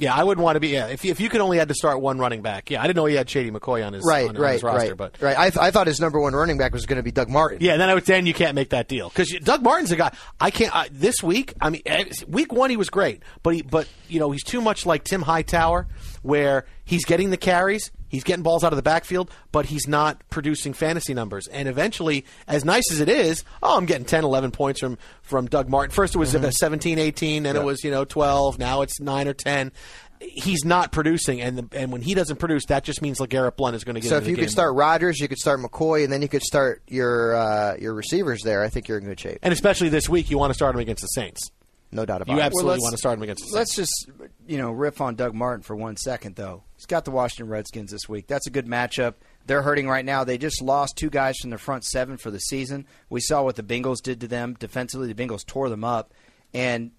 Yeah, 0.00 0.14
I 0.14 0.24
wouldn't 0.24 0.42
want 0.42 0.56
to 0.56 0.60
be. 0.60 0.68
Yeah, 0.68 0.86
if 0.88 1.04
you, 1.04 1.10
if 1.10 1.20
you 1.20 1.28
could 1.28 1.40
only 1.40 1.58
had 1.58 1.68
to 1.68 1.74
start 1.74 2.00
one 2.00 2.18
running 2.18 2.42
back. 2.42 2.70
Yeah, 2.70 2.80
I 2.82 2.86
didn't 2.86 2.96
know 2.96 3.06
he 3.06 3.14
had 3.14 3.28
Shady 3.28 3.50
McCoy 3.50 3.86
on 3.86 3.92
his 3.92 4.04
Right, 4.04 4.28
on, 4.28 4.36
on 4.36 4.42
right, 4.42 4.52
his 4.54 4.62
roster, 4.62 4.88
right, 4.88 4.96
but 4.96 5.20
right. 5.20 5.38
I, 5.38 5.50
th- 5.50 5.58
I 5.58 5.70
thought 5.70 5.86
his 5.86 6.00
number 6.00 6.18
one 6.18 6.34
running 6.34 6.58
back 6.58 6.72
was 6.72 6.86
going 6.86 6.96
to 6.96 7.02
be 7.02 7.10
Doug 7.12 7.28
Martin. 7.28 7.58
Yeah, 7.60 7.76
then 7.76 7.88
I 7.88 7.94
would 7.94 8.04
then 8.04 8.26
you 8.26 8.34
can't 8.34 8.54
make 8.54 8.70
that 8.70 8.88
deal 8.88 9.08
because 9.08 9.30
Doug 9.42 9.62
Martin's 9.62 9.92
a 9.92 9.96
guy 9.96 10.12
I 10.40 10.50
can't. 10.50 10.74
Uh, 10.74 10.84
this 10.90 11.22
week, 11.22 11.54
I 11.60 11.70
mean, 11.70 11.82
eh, 11.86 12.04
week 12.26 12.52
one 12.52 12.70
he 12.70 12.76
was 12.76 12.90
great, 12.90 13.22
but 13.42 13.54
he, 13.54 13.62
but 13.62 13.86
you 14.08 14.18
know 14.20 14.30
he's 14.30 14.44
too 14.44 14.60
much 14.60 14.86
like 14.86 15.04
Tim 15.04 15.22
Hightower, 15.22 15.86
where 16.22 16.66
he's 16.84 17.04
getting 17.04 17.30
the 17.30 17.36
carries, 17.36 17.90
He's 18.10 18.22
getting 18.24 18.42
balls 18.42 18.62
out 18.64 18.72
of 18.72 18.76
the 18.76 18.82
backfield, 18.82 19.30
but 19.52 19.64
he's 19.66 19.88
not 19.88 20.20
producing 20.28 20.74
fantasy 20.74 21.14
numbers. 21.14 21.46
And 21.46 21.66
eventually, 21.68 22.26
as 22.46 22.64
nice 22.64 22.90
as 22.92 23.00
it 23.00 23.08
is, 23.08 23.44
oh, 23.62 23.78
I'm 23.78 23.86
getting 23.86 24.04
10, 24.04 24.24
11 24.24 24.50
points 24.50 24.80
from, 24.80 24.98
from 25.22 25.46
Doug 25.46 25.68
Martin. 25.70 25.90
First 25.94 26.14
it 26.14 26.18
was 26.18 26.34
Mm-hmm. 26.34 26.50
17, 26.50 26.98
18, 26.98 27.44
then 27.44 27.56
it 27.56 27.64
was, 27.64 27.82
you 27.82 27.90
know, 27.90 28.04
12. 28.04 28.58
Now 28.58 28.82
it's 28.82 29.00
9 29.00 29.28
or 29.28 29.32
10. 29.32 29.72
He's 30.20 30.66
not 30.66 30.92
producing, 30.92 31.40
and 31.40 31.56
the, 31.56 31.78
and 31.78 31.90
when 31.90 32.02
he 32.02 32.12
doesn't 32.12 32.36
produce, 32.36 32.66
that 32.66 32.84
just 32.84 33.00
means 33.00 33.20
LeGarrette 33.20 33.56
Blount 33.56 33.74
is 33.74 33.84
going 33.84 33.94
to 33.94 34.02
get 34.02 34.10
So 34.10 34.16
into 34.18 34.26
if 34.26 34.30
you 34.30 34.36
the 34.36 34.42
could 34.42 34.50
start 34.50 34.74
Rodgers, 34.74 35.18
you 35.18 35.28
could 35.28 35.38
start 35.38 35.60
McCoy, 35.60 36.04
and 36.04 36.12
then 36.12 36.20
you 36.20 36.28
could 36.28 36.42
start 36.42 36.82
your 36.88 37.34
uh, 37.36 37.76
your 37.78 37.94
receivers 37.94 38.42
there. 38.42 38.62
I 38.62 38.68
think 38.68 38.86
you're 38.86 38.98
in 38.98 39.04
good 39.04 39.18
shape. 39.18 39.38
And 39.42 39.50
especially 39.50 39.88
this 39.88 40.10
week, 40.10 40.30
you 40.30 40.36
want 40.36 40.50
to 40.50 40.54
start 40.54 40.74
him 40.74 40.80
against 40.82 41.00
the 41.00 41.06
Saints. 41.06 41.50
No 41.90 42.04
doubt 42.04 42.20
about 42.20 42.34
You 42.34 42.38
it. 42.40 42.44
absolutely 42.44 42.72
let's- 42.72 42.82
want 42.82 42.92
to 42.92 42.98
start 42.98 43.16
him 43.16 43.22
against 43.22 43.44
the 43.44 43.46
Saints. 43.46 43.54
Let's 43.56 43.74
just 43.76 44.10
you 44.46 44.58
know 44.58 44.70
riff 44.72 45.00
on 45.00 45.14
Doug 45.14 45.32
Martin 45.34 45.62
for 45.62 45.74
one 45.74 45.96
second, 45.96 46.36
though. 46.36 46.64
He's 46.80 46.86
got 46.86 47.04
the 47.04 47.10
Washington 47.10 47.48
Redskins 47.50 47.90
this 47.90 48.08
week. 48.08 48.26
That's 48.26 48.46
a 48.46 48.50
good 48.50 48.66
matchup. 48.66 49.16
They're 49.44 49.60
hurting 49.60 49.86
right 49.86 50.02
now. 50.02 50.24
They 50.24 50.38
just 50.38 50.62
lost 50.62 50.96
two 50.96 51.10
guys 51.10 51.36
from 51.38 51.50
their 51.50 51.58
front 51.58 51.84
seven 51.84 52.16
for 52.16 52.30
the 52.30 52.38
season. 52.38 52.86
We 53.10 53.20
saw 53.20 53.42
what 53.42 53.56
the 53.56 53.62
Bengals 53.62 54.00
did 54.02 54.22
to 54.22 54.26
them 54.28 54.56
defensively. 54.58 55.12
The 55.12 55.26
Bengals 55.26 55.44
tore 55.44 55.68
them 55.68 55.84
up. 55.84 56.14
And 56.54 56.92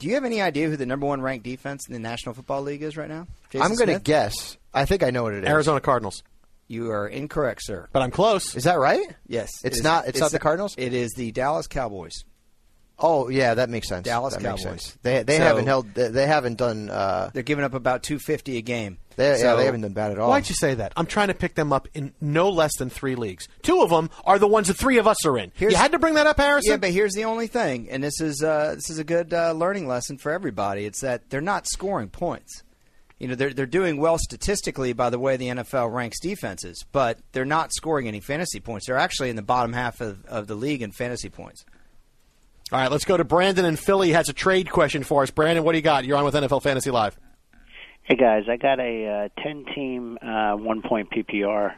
do 0.00 0.08
you 0.08 0.14
have 0.14 0.24
any 0.24 0.42
idea 0.42 0.68
who 0.68 0.76
the 0.76 0.84
number 0.84 1.06
one 1.06 1.20
ranked 1.22 1.44
defense 1.44 1.86
in 1.86 1.92
the 1.92 2.00
National 2.00 2.34
Football 2.34 2.62
League 2.62 2.82
is 2.82 2.96
right 2.96 3.08
now? 3.08 3.28
Jason 3.50 3.70
I'm 3.70 3.76
going 3.76 3.96
to 3.96 4.02
guess. 4.02 4.56
I 4.74 4.84
think 4.84 5.04
I 5.04 5.10
know 5.10 5.22
what 5.22 5.34
it 5.34 5.44
is. 5.44 5.48
Arizona 5.48 5.80
Cardinals. 5.80 6.24
You 6.66 6.90
are 6.90 7.06
incorrect, 7.06 7.60
sir. 7.64 7.88
But 7.92 8.02
I'm 8.02 8.10
close. 8.10 8.56
Is 8.56 8.64
that 8.64 8.80
right? 8.80 9.14
Yes, 9.28 9.50
It's 9.62 9.76
It 9.76 9.78
is- 9.78 9.84
not- 9.84 10.08
it's 10.08 10.18
not 10.18 10.32
the 10.32 10.40
Cardinals? 10.40 10.74
It 10.76 10.92
is 10.92 11.12
the 11.16 11.30
Dallas 11.30 11.68
Cowboys. 11.68 12.24
Oh 13.02 13.28
yeah, 13.30 13.54
that 13.54 13.70
makes 13.70 13.88
sense. 13.88 14.04
Dallas 14.04 14.34
that 14.34 14.42
Cowboys. 14.42 14.62
sense. 14.62 14.98
They 15.02 15.22
they 15.22 15.38
So- 15.38 15.44
haven't 15.44 15.66
held. 15.66 15.94
They, 15.94 16.08
they 16.08 16.26
haven't 16.26 16.58
done. 16.58 16.90
Uh, 16.90 17.30
They're 17.32 17.42
giving 17.42 17.64
up 17.64 17.72
about 17.72 18.02
two 18.02 18.18
fifty 18.18 18.58
a 18.58 18.60
game. 18.60 18.98
They, 19.20 19.40
yeah, 19.42 19.54
they 19.54 19.64
haven't 19.64 19.82
done 19.82 19.92
bad 19.92 20.12
at 20.12 20.18
all. 20.18 20.28
Why'd 20.28 20.48
you 20.48 20.54
say 20.54 20.74
that? 20.74 20.92
I'm 20.96 21.06
trying 21.06 21.28
to 21.28 21.34
pick 21.34 21.54
them 21.54 21.72
up 21.72 21.88
in 21.94 22.12
no 22.20 22.48
less 22.50 22.76
than 22.76 22.90
three 22.90 23.14
leagues. 23.14 23.48
Two 23.62 23.82
of 23.82 23.90
them 23.90 24.10
are 24.24 24.38
the 24.38 24.46
ones 24.48 24.68
that 24.68 24.74
three 24.74 24.98
of 24.98 25.06
us 25.06 25.24
are 25.26 25.38
in. 25.38 25.52
Here's- 25.54 25.72
you 25.72 25.78
had 25.78 25.92
to 25.92 25.98
bring 25.98 26.14
that 26.14 26.26
up, 26.26 26.38
Harrison? 26.38 26.70
Yeah, 26.72 26.76
but 26.78 26.90
here's 26.90 27.12
the 27.14 27.24
only 27.24 27.46
thing, 27.46 27.88
and 27.90 28.02
this 28.02 28.20
is 28.20 28.42
uh, 28.42 28.74
this 28.74 28.90
is 28.90 28.98
a 28.98 29.04
good 29.04 29.32
uh, 29.34 29.52
learning 29.52 29.86
lesson 29.86 30.18
for 30.18 30.32
everybody. 30.32 30.84
It's 30.84 31.00
that 31.00 31.30
they're 31.30 31.40
not 31.40 31.66
scoring 31.66 32.08
points. 32.08 32.62
You 33.18 33.28
know, 33.28 33.34
they're 33.34 33.52
they're 33.52 33.66
doing 33.66 33.98
well 33.98 34.16
statistically 34.16 34.94
by 34.94 35.10
the 35.10 35.18
way 35.18 35.36
the 35.36 35.48
NFL 35.48 35.92
ranks 35.92 36.18
defenses, 36.20 36.84
but 36.90 37.18
they're 37.32 37.44
not 37.44 37.72
scoring 37.74 38.08
any 38.08 38.20
fantasy 38.20 38.60
points. 38.60 38.86
They're 38.86 38.96
actually 38.96 39.28
in 39.28 39.36
the 39.36 39.42
bottom 39.42 39.74
half 39.74 40.00
of, 40.00 40.24
of 40.24 40.46
the 40.46 40.54
league 40.54 40.80
in 40.80 40.90
fantasy 40.90 41.28
points. 41.28 41.64
All 42.72 42.78
right, 42.80 42.90
let's 42.90 43.04
go 43.04 43.16
to 43.16 43.24
Brandon 43.24 43.64
in 43.64 43.76
Philly. 43.76 44.12
Has 44.12 44.28
a 44.28 44.32
trade 44.32 44.70
question 44.70 45.02
for 45.02 45.22
us. 45.22 45.30
Brandon, 45.30 45.64
what 45.64 45.72
do 45.72 45.78
you 45.78 45.82
got? 45.82 46.04
You're 46.04 46.16
on 46.16 46.24
with 46.24 46.34
NFL 46.34 46.62
Fantasy 46.62 46.90
Live. 46.90 47.18
Hey 48.10 48.16
guys, 48.16 48.42
I 48.50 48.56
got 48.56 48.80
a 48.80 49.06
uh, 49.06 49.40
ten-team 49.40 50.18
uh, 50.20 50.56
one-point 50.56 51.10
PPR. 51.12 51.74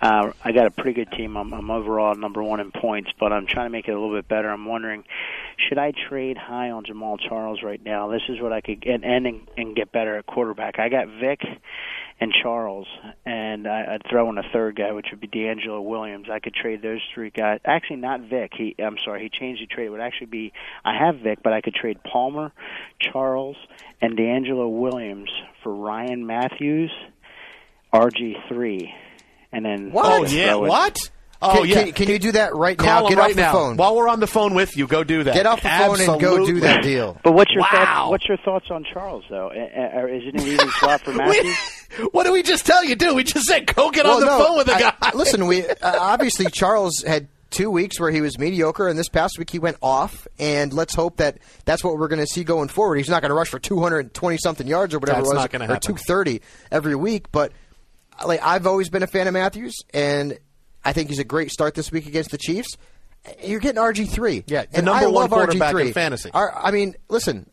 Uh, 0.00 0.30
I 0.44 0.52
got 0.52 0.66
a 0.66 0.70
pretty 0.70 0.92
good 0.92 1.10
team. 1.12 1.36
I'm, 1.36 1.52
I'm 1.52 1.70
overall 1.70 2.14
number 2.14 2.42
one 2.42 2.60
in 2.60 2.70
points, 2.70 3.10
but 3.18 3.32
I'm 3.32 3.46
trying 3.46 3.66
to 3.66 3.70
make 3.70 3.88
it 3.88 3.92
a 3.92 3.98
little 3.98 4.14
bit 4.14 4.28
better. 4.28 4.48
I'm 4.48 4.64
wondering, 4.64 5.04
should 5.68 5.78
I 5.78 5.92
trade 6.08 6.38
high 6.38 6.70
on 6.70 6.84
Jamaal 6.84 7.18
Charles 7.28 7.62
right 7.64 7.82
now? 7.84 8.08
This 8.08 8.22
is 8.28 8.40
what 8.40 8.52
I 8.52 8.60
could 8.60 8.80
get 8.80 9.02
and 9.02 9.26
and, 9.56 9.76
get 9.76 9.90
better 9.90 10.16
at 10.16 10.26
quarterback. 10.26 10.78
I 10.78 10.88
got 10.88 11.08
Vick 11.20 11.40
and 12.20 12.32
Charles, 12.32 12.86
and 13.26 13.66
I, 13.66 13.94
I'd 13.94 14.02
throw 14.08 14.28
in 14.30 14.38
a 14.38 14.42
third 14.52 14.76
guy, 14.76 14.92
which 14.92 15.06
would 15.10 15.20
be 15.20 15.28
DeAngelo 15.28 15.84
Williams. 15.84 16.28
I 16.30 16.38
could 16.38 16.54
trade 16.54 16.80
those 16.80 17.00
three 17.14 17.30
guys. 17.30 17.60
Actually, 17.64 17.96
not 17.96 18.20
Vick. 18.22 18.52
He, 18.56 18.76
I'm 18.78 18.98
sorry, 19.04 19.22
he 19.22 19.28
changed 19.28 19.62
the 19.62 19.66
trade. 19.66 19.86
It 19.86 19.90
would 19.90 20.00
actually 20.00 20.26
be 20.26 20.52
I 20.84 20.96
have 20.96 21.16
Vick, 21.16 21.42
but 21.42 21.52
I 21.52 21.60
could 21.60 21.74
trade 21.74 21.98
Palmer, 22.04 22.52
Charles, 23.00 23.56
and 24.00 24.16
DeAngelo 24.16 24.70
Williams 24.70 25.30
for 25.64 25.74
Ryan 25.74 26.24
Mathews, 26.24 26.92
RG 27.92 28.48
three, 28.48 28.94
and 29.52 29.64
then 29.64 29.92
Oh, 29.94 30.24
yeah. 30.24 30.54
What? 30.54 30.98
Oh, 31.40 31.58
can, 31.58 31.66
yeah. 31.66 31.82
can, 31.84 31.92
can 31.92 32.08
you 32.08 32.18
do 32.18 32.32
that 32.32 32.56
right 32.56 32.76
Call 32.76 33.02
now? 33.04 33.08
Get 33.08 33.18
right 33.18 33.30
off 33.30 33.36
the 33.36 33.42
now. 33.42 33.52
phone. 33.52 33.76
While 33.76 33.94
we're 33.94 34.08
on 34.08 34.18
the 34.18 34.26
phone 34.26 34.54
with 34.54 34.76
you, 34.76 34.88
go 34.88 35.04
do 35.04 35.22
that. 35.22 35.34
Get 35.34 35.46
off 35.46 35.62
the 35.62 35.68
phone 35.68 36.00
and 36.00 36.20
go 36.20 36.44
do 36.44 36.58
that 36.60 36.82
deal. 36.82 37.16
But 37.22 37.32
what's 37.32 37.52
your 37.52 37.60
Wow. 37.62 37.68
thoughts? 37.70 38.10
What's 38.10 38.28
your 38.28 38.38
thoughts 38.38 38.66
on 38.70 38.84
Charles 38.92 39.24
though? 39.30 39.50
Is 39.52 40.22
it 40.26 40.34
an 40.34 40.40
easy 40.40 40.68
swap 40.78 41.00
for 41.02 41.12
Mathews? 41.14 41.56
what 42.10 42.24
did 42.24 42.32
we 42.32 42.42
just 42.42 42.66
tell 42.66 42.82
you, 42.84 42.96
dude? 42.96 43.14
We 43.14 43.22
just 43.22 43.46
said 43.46 43.72
go 43.72 43.90
get 43.92 44.04
on 44.04 44.18
the 44.20 44.26
no, 44.26 44.44
phone 44.44 44.56
with 44.56 44.66
the 44.66 44.72
guy. 44.72 44.92
I- 45.00 45.14
listen, 45.14 45.46
we 45.46 45.64
uh, 45.64 45.74
obviously 45.82 46.46
Charles 46.50 47.04
had 47.06 47.28
two 47.50 47.70
weeks 47.70 47.98
where 48.00 48.10
he 48.10 48.20
was 48.20 48.36
mediocre, 48.36 48.88
and 48.88 48.98
this 48.98 49.08
past 49.08 49.38
week 49.38 49.50
he 49.50 49.60
went 49.60 49.76
off. 49.80 50.26
And 50.40 50.72
let's 50.72 50.94
hope 50.96 51.18
that 51.18 51.38
that's 51.64 51.84
what 51.84 51.96
we're 51.98 52.08
going 52.08 52.18
to 52.20 52.26
see 52.26 52.42
going 52.42 52.68
forward. 52.68 52.96
He's 52.96 53.08
not 53.08 53.22
going 53.22 53.30
to 53.30 53.34
rush 53.36 53.48
for 53.48 53.60
220 53.60 54.38
something 54.38 54.66
yards 54.66 54.92
or 54.92 54.98
whatever 54.98 55.18
That's 55.20 55.30
it 55.30 55.34
was, 55.36 55.52
not 55.52 55.70
or 55.70 55.78
230 55.80 56.42
every 56.72 56.96
week. 56.96 57.30
But 57.30 57.52
like 58.26 58.40
I've 58.42 58.66
always 58.66 58.88
been 58.88 59.02
a 59.02 59.06
fan 59.06 59.26
of 59.26 59.34
Mathews, 59.34 59.74
and 59.92 60.38
I 60.84 60.92
think 60.92 61.08
he's 61.10 61.18
a 61.18 61.24
great 61.24 61.50
start 61.50 61.74
this 61.74 61.90
week 61.92 62.06
against 62.06 62.30
the 62.30 62.38
Chiefs. 62.38 62.76
You're 63.44 63.60
getting 63.60 63.80
RG 63.82 64.08
three, 64.08 64.44
Yeah, 64.46 64.64
the 64.70 64.76
and 64.78 64.86
number 64.86 65.04
I 65.04 65.06
one 65.06 65.14
love 65.14 65.30
quarterback 65.30 65.74
RG3. 65.74 65.86
in 65.88 65.92
fantasy. 65.92 66.30
Our- 66.32 66.56
I 66.56 66.70
mean, 66.70 66.94
listen, 67.08 67.50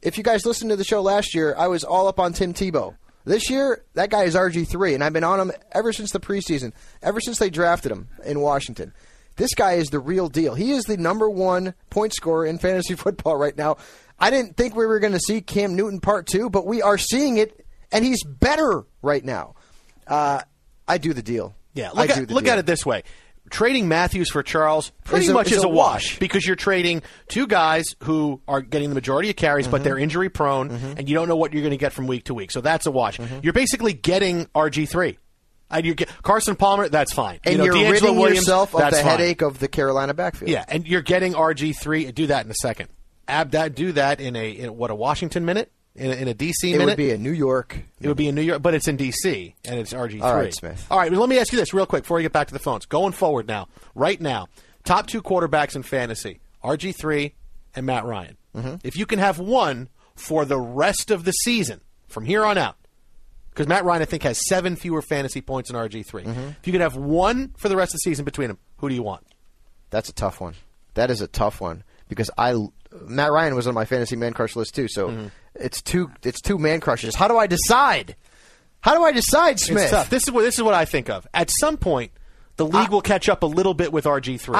if 0.00 0.16
you 0.18 0.24
guys 0.24 0.44
listened 0.46 0.70
to 0.70 0.76
the 0.76 0.84
show 0.84 1.02
last 1.02 1.34
year, 1.34 1.54
I 1.56 1.68
was 1.68 1.84
all 1.84 2.08
up 2.08 2.18
on 2.18 2.32
Tim 2.32 2.54
Tebow. 2.54 2.96
This 3.24 3.48
year, 3.50 3.84
that 3.94 4.10
guy 4.10 4.24
is 4.24 4.34
RG3, 4.34 4.94
and 4.94 5.04
I've 5.04 5.12
been 5.12 5.22
on 5.22 5.38
him 5.38 5.52
ever 5.72 5.92
since 5.92 6.10
the 6.10 6.18
preseason, 6.18 6.72
ever 7.02 7.20
since 7.20 7.38
they 7.38 7.50
drafted 7.50 7.92
him 7.92 8.08
in 8.24 8.40
Washington. 8.40 8.92
This 9.36 9.54
guy 9.54 9.74
is 9.74 9.90
the 9.90 10.00
real 10.00 10.28
deal. 10.28 10.54
He 10.54 10.72
is 10.72 10.84
the 10.84 10.96
number 10.96 11.30
one 11.30 11.74
point 11.88 12.14
scorer 12.14 12.44
in 12.46 12.58
fantasy 12.58 12.94
football 12.96 13.36
right 13.36 13.56
now. 13.56 13.76
I 14.18 14.30
didn't 14.30 14.56
think 14.56 14.74
we 14.74 14.86
were 14.86 14.98
going 14.98 15.12
to 15.12 15.20
see 15.20 15.40
Cam 15.40 15.76
Newton 15.76 16.00
part 16.00 16.26
two, 16.26 16.50
but 16.50 16.66
we 16.66 16.82
are 16.82 16.98
seeing 16.98 17.36
it, 17.38 17.64
and 17.92 18.04
he's 18.04 18.24
better 18.24 18.84
right 19.02 19.24
now. 19.24 19.54
Uh, 20.06 20.40
I 20.88 20.98
do 20.98 21.12
the 21.12 21.22
deal. 21.22 21.54
Yeah, 21.74 21.90
look, 21.90 22.10
at, 22.10 22.30
look 22.30 22.44
deal. 22.44 22.52
at 22.54 22.58
it 22.58 22.66
this 22.66 22.84
way. 22.84 23.02
Trading 23.50 23.88
Mathews 23.88 24.30
for 24.30 24.42
Charles 24.42 24.92
pretty 25.04 25.26
a- 25.28 25.32
much 25.34 25.50
is 25.52 25.62
a 25.62 25.66
a 25.66 25.68
wash, 25.68 26.12
wash. 26.12 26.18
because 26.18 26.46
you're 26.46 26.56
trading 26.56 27.02
two 27.28 27.46
guys 27.46 27.84
who 28.04 28.40
are 28.48 28.60
getting 28.62 28.88
the 28.88 28.94
majority 28.94 29.30
of 29.30 29.36
carries, 29.36 29.66
Mm-hmm. 29.66 29.72
but 29.72 29.84
they're 29.84 29.98
injury 29.98 30.28
prone, 30.30 30.70
and 30.70 31.08
you 31.08 31.14
don't 31.14 31.28
know 31.28 31.36
what 31.36 31.52
you're 31.52 31.62
going 31.62 31.72
to 31.72 31.76
get 31.76 31.92
from 31.92 32.06
week 32.06 32.24
to 32.24 32.34
week. 32.34 32.50
So 32.50 32.60
that's 32.60 32.86
a 32.86 32.90
wash. 32.90 33.18
Mm-hmm. 33.18 33.40
You're 33.42 33.52
basically 33.52 33.92
getting 33.94 34.46
RG 34.46 34.88
three. 34.88 35.18
And 35.70 35.86
you 35.86 35.94
get 35.94 36.10
Carson 36.22 36.54
Palmer, 36.54 36.90
that's 36.90 37.14
fine. 37.14 37.40
And 37.44 37.52
you 37.54 37.58
know, 37.58 37.64
you're 37.64 37.74
DeAngelo 37.74 37.90
ridding 37.92 38.16
Williams, 38.16 38.36
yourself 38.40 38.74
of 38.74 38.90
the 38.90 38.96
fine. 38.96 39.04
headache 39.04 39.40
of 39.40 39.58
the 39.58 39.68
Carolina 39.68 40.12
backfield. 40.12 40.50
Yeah, 40.50 40.64
and 40.68 40.86
you're 40.86 41.00
getting 41.00 41.32
RG 41.32 41.74
three. 41.80 42.12
Do 42.12 42.26
that 42.26 42.44
in 42.44 42.50
a 42.50 42.54
second. 42.54 42.90
Ab 43.26 43.52
that 43.52 43.74
do 43.74 43.92
that 43.92 44.20
in 44.20 44.36
a 44.36 44.50
in 44.50 44.76
what 44.76 44.90
a 44.90 44.94
Washington 44.94 45.44
minute 45.46 45.72
in 45.94 46.10
a, 46.10 46.14
in 46.14 46.28
a 46.28 46.34
DC 46.34 46.54
it 46.64 46.72
minute. 46.72 46.84
would 46.86 46.96
be 46.96 47.10
in 47.10 47.22
New 47.22 47.32
York. 47.32 47.76
It 48.00 48.08
would 48.08 48.16
be 48.16 48.28
in 48.28 48.34
New 48.34 48.42
York, 48.42 48.62
but 48.62 48.74
it's 48.74 48.88
in 48.88 48.96
D.C. 48.96 49.54
and 49.64 49.78
it's 49.78 49.92
RG3. 49.92 50.22
All 50.22 50.34
right, 50.34 50.54
Smith. 50.54 50.86
All 50.90 50.98
right, 50.98 51.12
let 51.12 51.28
me 51.28 51.38
ask 51.38 51.52
you 51.52 51.58
this 51.58 51.74
real 51.74 51.86
quick 51.86 52.04
before 52.04 52.16
we 52.16 52.22
get 52.22 52.32
back 52.32 52.48
to 52.48 52.52
the 52.54 52.58
phones. 52.60 52.86
Going 52.86 53.12
forward 53.12 53.46
now, 53.46 53.68
right 53.94 54.20
now, 54.20 54.48
top 54.84 55.06
two 55.06 55.22
quarterbacks 55.22 55.76
in 55.76 55.82
fantasy, 55.82 56.40
RG3 56.64 57.32
and 57.74 57.86
Matt 57.86 58.04
Ryan. 58.04 58.36
Mm-hmm. 58.56 58.74
If 58.84 58.96
you 58.96 59.06
can 59.06 59.18
have 59.18 59.38
one 59.38 59.88
for 60.14 60.44
the 60.44 60.58
rest 60.58 61.10
of 61.10 61.24
the 61.24 61.32
season 61.32 61.80
from 62.08 62.24
here 62.24 62.44
on 62.44 62.58
out, 62.58 62.76
because 63.50 63.66
Matt 63.66 63.84
Ryan, 63.84 64.02
I 64.02 64.06
think, 64.06 64.22
has 64.22 64.40
seven 64.48 64.76
fewer 64.76 65.02
fantasy 65.02 65.42
points 65.42 65.70
than 65.70 65.78
RG3. 65.78 66.24
Mm-hmm. 66.24 66.40
If 66.60 66.66
you 66.66 66.72
could 66.72 66.80
have 66.80 66.96
one 66.96 67.52
for 67.58 67.68
the 67.68 67.76
rest 67.76 67.90
of 67.90 67.98
the 67.98 68.10
season 68.10 68.24
between 68.24 68.48
them, 68.48 68.58
who 68.78 68.88
do 68.88 68.94
you 68.94 69.02
want? 69.02 69.26
That's 69.90 70.08
a 70.08 70.12
tough 70.14 70.40
one. 70.40 70.54
That 70.94 71.10
is 71.10 71.20
a 71.20 71.26
tough 71.26 71.60
one 71.60 71.84
because 72.08 72.30
I 72.38 72.54
Matt 73.06 73.30
Ryan 73.30 73.54
was 73.54 73.66
on 73.66 73.74
my 73.74 73.84
fantasy 73.84 74.16
man 74.16 74.32
crush 74.32 74.56
list 74.56 74.74
too. 74.74 74.88
So 74.88 75.08
Mm-hmm. 75.08 75.26
It's 75.62 75.80
two 75.82 76.10
it's 76.22 76.40
two 76.40 76.58
man 76.58 76.80
crushes. 76.80 77.14
How 77.14 77.28
do 77.28 77.36
I 77.38 77.46
decide? 77.46 78.16
How 78.80 78.94
do 78.96 79.02
I 79.04 79.12
decide, 79.12 79.60
Smith? 79.60 79.82
It's 79.84 79.90
tough. 79.90 80.10
This 80.10 80.24
is 80.24 80.30
what 80.32 80.42
this 80.42 80.56
is 80.56 80.62
what 80.62 80.74
I 80.74 80.84
think 80.84 81.08
of. 81.08 81.26
At 81.32 81.50
some 81.50 81.76
point, 81.76 82.12
the 82.56 82.66
league 82.66 82.90
will 82.90 83.00
catch 83.02 83.28
up 83.28 83.42
a 83.42 83.46
little 83.46 83.74
bit 83.74 83.92
with 83.92 84.04
RG 84.04 84.40
three. 84.40 84.58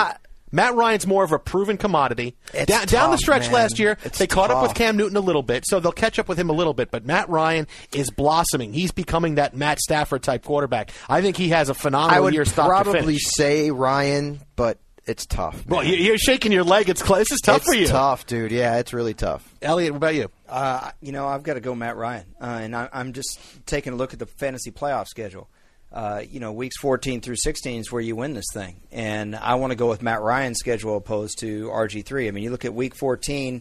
Matt 0.55 0.75
Ryan's 0.75 1.07
more 1.07 1.25
of 1.25 1.33
a 1.33 1.38
proven 1.38 1.79
commodity. 1.79 2.37
It's 2.53 2.67
down, 2.67 2.87
down 2.87 3.11
the 3.11 3.17
stretch 3.17 3.45
man. 3.45 3.53
last 3.53 3.79
year, 3.79 3.97
It's 4.05 4.19
they 4.19 4.27
caught 4.27 4.51
up 4.51 4.62
with. 4.62 4.75
Cam 4.75 4.99
Newton 4.99 5.17
a 5.17 5.21
little 5.21 5.43
bit, 5.43 5.65
so 5.67 5.81
they'll 5.81 5.93
catch 5.93 6.19
up 6.19 6.29
with 6.29 6.38
him 6.38 6.51
a 6.51 6.53
little 6.53 6.75
bit. 6.75 6.91
But 6.91 7.07
Matt 7.07 7.31
Ryan 7.31 7.67
is 7.95 8.11
blossoming. 8.11 8.75
He's 8.75 8.93
becoming 8.93 9.37
that 9.37 9.57
Matt 9.57 9.81
Stafford 9.81 10.23
type 10.23 10.45
quarterback. 10.45 10.91
I 11.09 11.23
think 11.23 11.38
he 11.38 11.49
has 11.49 11.71
a 11.71 11.75
phenomenal 11.75 12.11
year. 12.11 12.19
I 12.19 12.21
would 12.21 12.35
year 12.35 12.45
start 12.45 12.85
to 12.85 12.91
probably 12.91 13.17
say 13.19 13.71
Ryan, 13.71 14.41
but 14.55 14.79
it's 15.07 15.27
tough. 15.27 15.65
Well, 15.67 15.83
man. 15.83 15.91
you- 15.93 15.99
you're 15.99 16.19
shaking 16.19 16.53
your 16.53 16.65
leg. 16.65 16.88
It's 16.88 17.03
cl- 17.05 17.19
this 17.19 17.33
is 17.33 17.41
tough 17.41 17.59
it's 17.59 17.67
for 17.67 17.75
you, 17.75 17.87
tough, 17.87 18.27
dude. 18.27 18.53
Yeah, 18.53 18.79
it's 18.79 18.93
really 18.93 19.15
tough. 19.15 19.47
Elliot. 19.61 19.93
What 19.93 19.97
about 19.99 20.15
you? 20.15 20.31
Uh, 20.49 20.91
you 21.01 21.12
know, 21.12 21.27
I've 21.27 21.43
got 21.43 21.55
to 21.55 21.61
go 21.61 21.75
Matt 21.75 21.97
Ryan, 21.97 22.27
uh, 22.41 22.45
and 22.45 22.77
I, 22.77 22.88
I'm 22.93 23.12
just 23.12 23.38
taking 23.67 23.93
a 23.93 23.97
look 23.97 24.12
at 24.12 24.19
the 24.19 24.27
fantasy 24.27 24.71
playoff 24.71 25.07
schedule. 25.09 25.49
Uh, 25.93 26.23
you 26.31 26.41
know, 26.41 26.53
weeks 26.53 26.79
14 26.79 27.21
through 27.21 27.37
16 27.37 27.81
is 27.81 27.93
where 27.93 28.01
you 28.01 28.17
win 28.17 28.33
this 28.33 28.47
thing, 28.55 28.77
and 28.91 29.37
I 29.37 29.57
want 29.57 29.73
to 29.73 29.77
go 29.77 29.88
with 29.91 30.01
Matt 30.03 30.23
Ryan's 30.23 30.59
schedule 30.59 30.97
opposed 30.97 31.38
to 31.41 31.69
RG3. 31.69 32.29
I 32.29 32.31
mean, 32.31 32.45
you 32.45 32.51
look 32.51 32.65
at 32.65 32.73
week 32.73 32.95
14, 32.95 33.61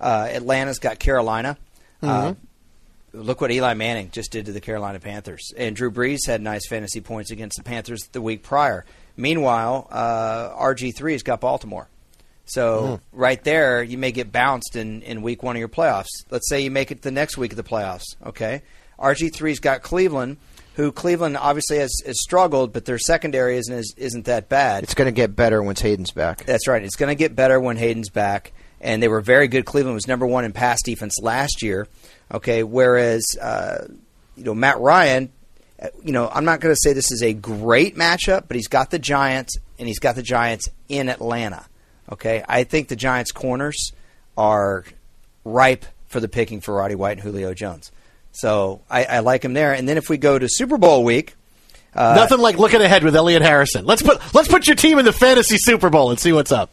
uh, 0.00 0.28
Atlanta's 0.32 0.78
got 0.78 1.00
Carolina. 1.00 1.56
Uh, 2.00 2.34
look 3.12 3.40
what 3.40 3.50
Eli 3.50 3.74
Manning 3.74 4.10
just 4.12 4.30
did 4.30 4.46
to 4.46 4.52
the 4.52 4.60
Carolina 4.60 5.00
Panthers, 5.00 5.52
and 5.56 5.74
Drew 5.74 5.90
Brees 5.90 6.20
had 6.26 6.40
nice 6.40 6.66
fantasy 6.68 7.00
points 7.00 7.30
against 7.30 7.56
the 7.56 7.64
Panthers 7.64 8.08
the 8.12 8.20
week 8.20 8.42
prior. 8.42 8.84
Meanwhile, 9.16 9.88
uh, 9.90 10.50
RG3's 10.56 11.22
got 11.22 11.40
Baltimore. 11.40 11.88
So 12.44 13.00
right 13.12 13.42
there, 13.44 13.82
you 13.82 13.98
may 13.98 14.12
get 14.12 14.32
bounced 14.32 14.76
in, 14.76 15.02
in 15.02 15.22
week 15.22 15.42
one 15.42 15.56
of 15.56 15.60
your 15.60 15.68
playoffs. 15.68 16.08
Let's 16.30 16.48
say 16.48 16.60
you 16.60 16.70
make 16.70 16.90
it 16.90 17.02
the 17.02 17.10
next 17.10 17.38
week 17.38 17.52
of 17.52 17.56
the 17.56 17.62
playoffs. 17.62 18.04
Okay, 18.26 18.62
RG 18.98 19.34
three's 19.34 19.60
got 19.60 19.82
Cleveland, 19.82 20.38
who 20.74 20.92
Cleveland 20.92 21.36
obviously 21.36 21.78
has, 21.78 21.94
has 22.04 22.20
struggled, 22.20 22.72
but 22.72 22.84
their 22.84 22.98
secondary 22.98 23.56
isn't 23.56 23.74
as, 23.74 23.94
isn't 23.96 24.26
that 24.26 24.48
bad. 24.48 24.82
It's 24.82 24.94
going 24.94 25.06
to 25.06 25.12
get 25.12 25.36
better 25.36 25.62
once 25.62 25.80
Haden's 25.80 26.10
back. 26.10 26.44
That's 26.44 26.66
right. 26.66 26.82
It's 26.82 26.96
going 26.96 27.10
to 27.10 27.14
get 27.14 27.34
better 27.36 27.60
when 27.60 27.76
Haden's 27.76 28.10
back, 28.10 28.52
and 28.80 29.02
they 29.02 29.08
were 29.08 29.20
very 29.20 29.48
good. 29.48 29.64
Cleveland 29.64 29.94
was 29.94 30.08
number 30.08 30.26
one 30.26 30.44
in 30.44 30.52
pass 30.52 30.82
defense 30.82 31.18
last 31.22 31.62
year. 31.62 31.86
Okay, 32.32 32.62
whereas 32.62 33.36
uh, 33.40 33.86
you 34.36 34.44
know 34.44 34.54
Matt 34.54 34.80
Ryan, 34.80 35.32
you 36.02 36.12
know 36.12 36.28
I'm 36.28 36.44
not 36.44 36.60
going 36.60 36.74
to 36.74 36.80
say 36.80 36.92
this 36.92 37.12
is 37.12 37.22
a 37.22 37.32
great 37.32 37.96
matchup, 37.96 38.44
but 38.48 38.56
he's 38.56 38.68
got 38.68 38.90
the 38.90 38.98
Giants, 38.98 39.56
and 39.78 39.88
he's 39.88 39.98
got 39.98 40.14
the 40.14 40.22
Giants 40.22 40.68
in 40.88 41.08
Atlanta. 41.08 41.64
Okay, 42.10 42.44
I 42.48 42.64
think 42.64 42.88
the 42.88 42.96
Giants' 42.96 43.32
corners 43.32 43.92
are 44.36 44.84
ripe 45.44 45.84
for 46.08 46.20
the 46.20 46.28
picking 46.28 46.60
for 46.60 46.74
Roddy 46.74 46.94
White 46.94 47.12
and 47.12 47.20
Julio 47.20 47.54
Jones. 47.54 47.90
So 48.32 48.80
I, 48.90 49.04
I 49.04 49.18
like 49.20 49.44
him 49.44 49.52
there. 49.52 49.72
And 49.74 49.88
then 49.88 49.98
if 49.98 50.08
we 50.08 50.16
go 50.16 50.38
to 50.38 50.48
Super 50.48 50.78
Bowl 50.78 51.04
week, 51.04 51.34
uh, 51.94 52.14
Nothing 52.16 52.38
like 52.38 52.56
looking 52.58 52.80
ahead 52.80 53.04
with 53.04 53.14
Elliot 53.14 53.42
Harrison. 53.42 53.84
Let's 53.84 54.02
put 54.02 54.18
let's 54.34 54.48
put 54.48 54.66
your 54.66 54.76
team 54.76 54.98
in 54.98 55.04
the 55.04 55.12
fantasy 55.12 55.58
Super 55.58 55.90
Bowl 55.90 56.10
and 56.10 56.18
see 56.18 56.32
what's 56.32 56.50
up. 56.50 56.70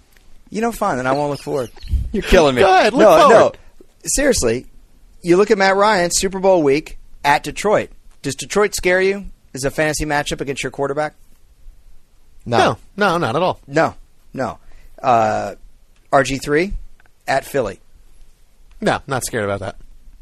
You 0.50 0.62
know, 0.62 0.72
fine. 0.72 0.98
Then 0.98 1.08
I 1.08 1.12
won't 1.12 1.32
look 1.32 1.42
forward. 1.42 1.72
You're 2.14 2.24
killing 2.24 2.56
me. 2.56 2.62
Go 2.62 2.74
ahead, 2.74 2.94
look 2.94 3.02
no, 3.02 3.30
forward. 3.30 3.34
no. 3.34 3.52
Seriously, 4.06 4.66
you 5.22 5.36
look 5.36 5.52
at 5.52 5.58
Matt 5.58 5.76
Ryan, 5.76 6.10
Super 6.14 6.40
Bowl 6.40 6.64
week 6.64 6.98
at 7.24 7.44
Detroit. 7.44 7.90
Does 8.22 8.36
Detroit 8.36 8.76
scare 8.76 9.02
you 9.02 9.26
as 9.54 9.64
a 9.64 9.72
fantasy 9.72 10.06
matchup 10.06 10.42
against 10.42 10.64
your 10.64 10.72
quarterback? 10.72 11.16
No, 12.46 12.78
no, 12.98 13.18
not 13.18 13.36
at 13.36 13.42
all. 13.42 13.60
No, 13.68 13.96
no. 14.34 14.58
Uh, 15.02 15.56
RG 16.12 16.40
three 16.44 16.74
at 17.28 17.46
Philly. 17.46 17.80
No, 18.82 19.02
not 19.08 19.24
scared 19.26 19.44
about 19.46 19.60
that. 19.60 19.76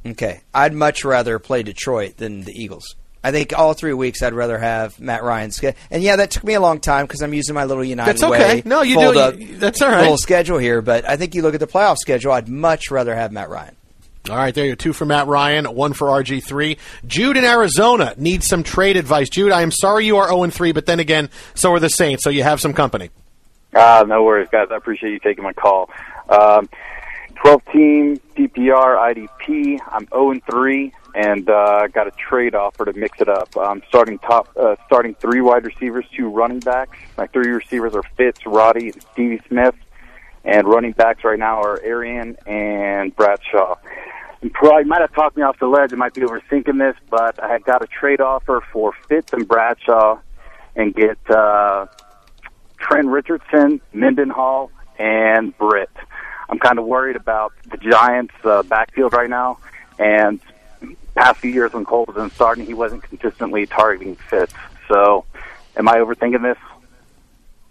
Okay, 0.06 0.42
I'd 0.54 0.74
much 0.74 1.06
rather 1.06 1.40
play 1.40 1.64
Detroit 1.64 2.18
than 2.18 2.44
the 2.44 2.52
Eagles. 2.52 2.96
I 3.24 3.32
think 3.32 3.58
all 3.58 3.74
three 3.74 3.94
weeks 3.94 4.22
I'd 4.22 4.34
rather 4.34 4.58
have 4.58 5.00
Matt 5.00 5.24
Ryan. 5.24 5.52
And 5.92 6.02
yeah, 6.04 6.16
that 6.18 6.32
took 6.32 6.44
me 6.44 6.54
a 6.54 6.60
long 6.62 6.80
time 6.80 7.06
because 7.06 7.22
I'm 7.22 7.34
using 7.34 7.56
my 7.56 7.66
little 7.66 7.84
United 7.84 8.10
That's 8.14 8.24
okay. 8.24 8.56
Way 8.58 8.62
No, 8.64 8.84
you 8.84 8.96
do- 8.96 9.20
up 9.20 9.36
that's 9.60 9.82
all 9.82 9.90
right. 9.90 10.02
little 10.02 10.18
schedule 10.18 10.58
here. 10.60 10.82
But 10.82 11.08
I 11.10 11.18
think 11.18 11.36
you 11.36 11.42
look 11.42 11.54
at 11.54 11.60
the 11.60 11.68
playoff 11.68 11.98
schedule, 11.98 12.32
I'd 12.32 12.48
much 12.48 12.90
rather 12.92 13.16
have 13.16 13.32
Matt 13.32 13.50
Ryan. 13.50 13.76
All 14.30 14.36
right, 14.36 14.54
there 14.54 14.66
you 14.66 14.72
go. 14.72 14.76
Two 14.76 14.94
for 14.94 15.06
Matt 15.06 15.28
Ryan, 15.28 15.66
one 15.66 15.94
for 15.94 16.08
RG3. 16.08 16.78
Jude 17.06 17.38
in 17.38 17.46
Arizona 17.46 18.13
needs 18.18 18.46
some 18.48 18.63
trade 18.63 18.98
advice. 18.98 19.30
Jude, 19.30 19.52
I 19.52 19.62
am 19.62 19.72
sorry 19.72 20.06
you 20.06 20.18
are 20.18 20.28
0 20.28 20.48
3, 20.48 20.72
but 20.72 20.86
then 20.86 21.00
again, 21.00 21.30
so 21.56 21.74
are 21.74 21.80
the 21.80 21.90
Saints, 21.90 22.24
so 22.24 22.30
you 22.30 22.44
have 22.44 22.60
some 22.60 22.74
company. 22.74 23.10
Ah, 23.76 24.04
no 24.08 24.24
worries, 24.24 24.50
guys. 24.52 24.68
I 24.72 24.76
appreciate 24.76 25.12
you 25.12 25.20
taking 25.20 25.44
my 25.44 25.54
call. 25.54 25.90
Um, 26.30 26.70
12 27.36 27.62
team 27.72 28.22
PPR 28.36 28.98
IDP. 29.40 29.80
I'm 29.92 30.08
0 30.08 30.32
and 30.32 30.44
3, 30.50 30.92
and 31.16 31.50
uh, 31.50 31.88
got 31.88 32.08
a 32.08 32.12
trade 32.12 32.56
offer 32.56 32.86
to 32.86 32.94
mix 32.94 33.22
it 33.22 33.30
up. 33.30 33.50
I'm 33.58 33.82
starting 33.88 34.20
top, 34.20 34.50
uh, 34.56 34.76
starting 34.86 35.16
three 35.16 35.42
wide 35.42 35.66
receivers, 35.66 36.06
two 36.16 36.28
running 36.28 36.60
backs. 36.60 36.98
My 37.18 37.28
three 37.28 37.52
receivers 37.52 37.96
are 37.96 38.04
Fitz, 38.16 38.46
Roddy, 38.46 38.90
and 38.90 39.02
Stevie 39.13 39.42
Smith, 39.48 39.76
and 40.44 40.68
running 40.68 40.92
backs 40.92 41.24
right 41.24 41.40
now 41.40 41.62
are 41.62 41.82
Arian 41.84 42.38
and 42.46 43.16
Bradshaw. 43.16 43.76
You 44.41 44.50
probably 44.52 44.84
might 44.84 45.02
have 45.02 45.13
talked 45.13 45.36
me 45.36 45.43
off 45.43 45.58
the 45.60 45.67
ledge. 45.67 45.93
I 45.93 45.95
might 45.95 46.13
be 46.13 46.21
overthinking 46.21 46.78
this, 46.78 46.95
but 47.10 47.41
I 47.43 47.52
had 47.52 47.63
got 47.63 47.82
a 47.82 47.88
trade 47.88 48.21
offer 48.21 48.63
for 48.71 48.93
Fitz 49.08 49.34
and 49.34 49.47
Bradshaw, 49.47 50.19
and 50.76 50.93
get. 50.93 51.17
Uh, 51.30 51.88
Trent 52.78 53.08
Richardson, 53.08 53.82
Mendenhall, 53.93 54.71
and 54.97 55.56
Britt. 55.58 55.89
I'm 56.50 56.60
kind 56.60 56.80
of 56.80 56.86
worried 56.86 57.15
about 57.15 57.54
the 57.69 57.78
Giants' 57.78 58.34
uh, 58.43 58.63
backfield 58.63 59.13
right 59.13 59.30
now. 59.30 59.60
And 60.00 60.39
past 61.15 61.39
few 61.39 61.52
years 61.52 61.73
when 61.73 61.84
Cole 61.84 62.06
was 62.08 62.17
in 62.17 62.30
starting, 62.32 62.65
he 62.65 62.73
wasn't 62.73 63.04
consistently 63.04 63.65
targeting 63.65 64.15
Fitz. 64.15 64.54
So, 64.88 65.26
am 65.76 65.89
I 65.89 65.95
overthinking 65.95 66.43
this? 66.43 66.58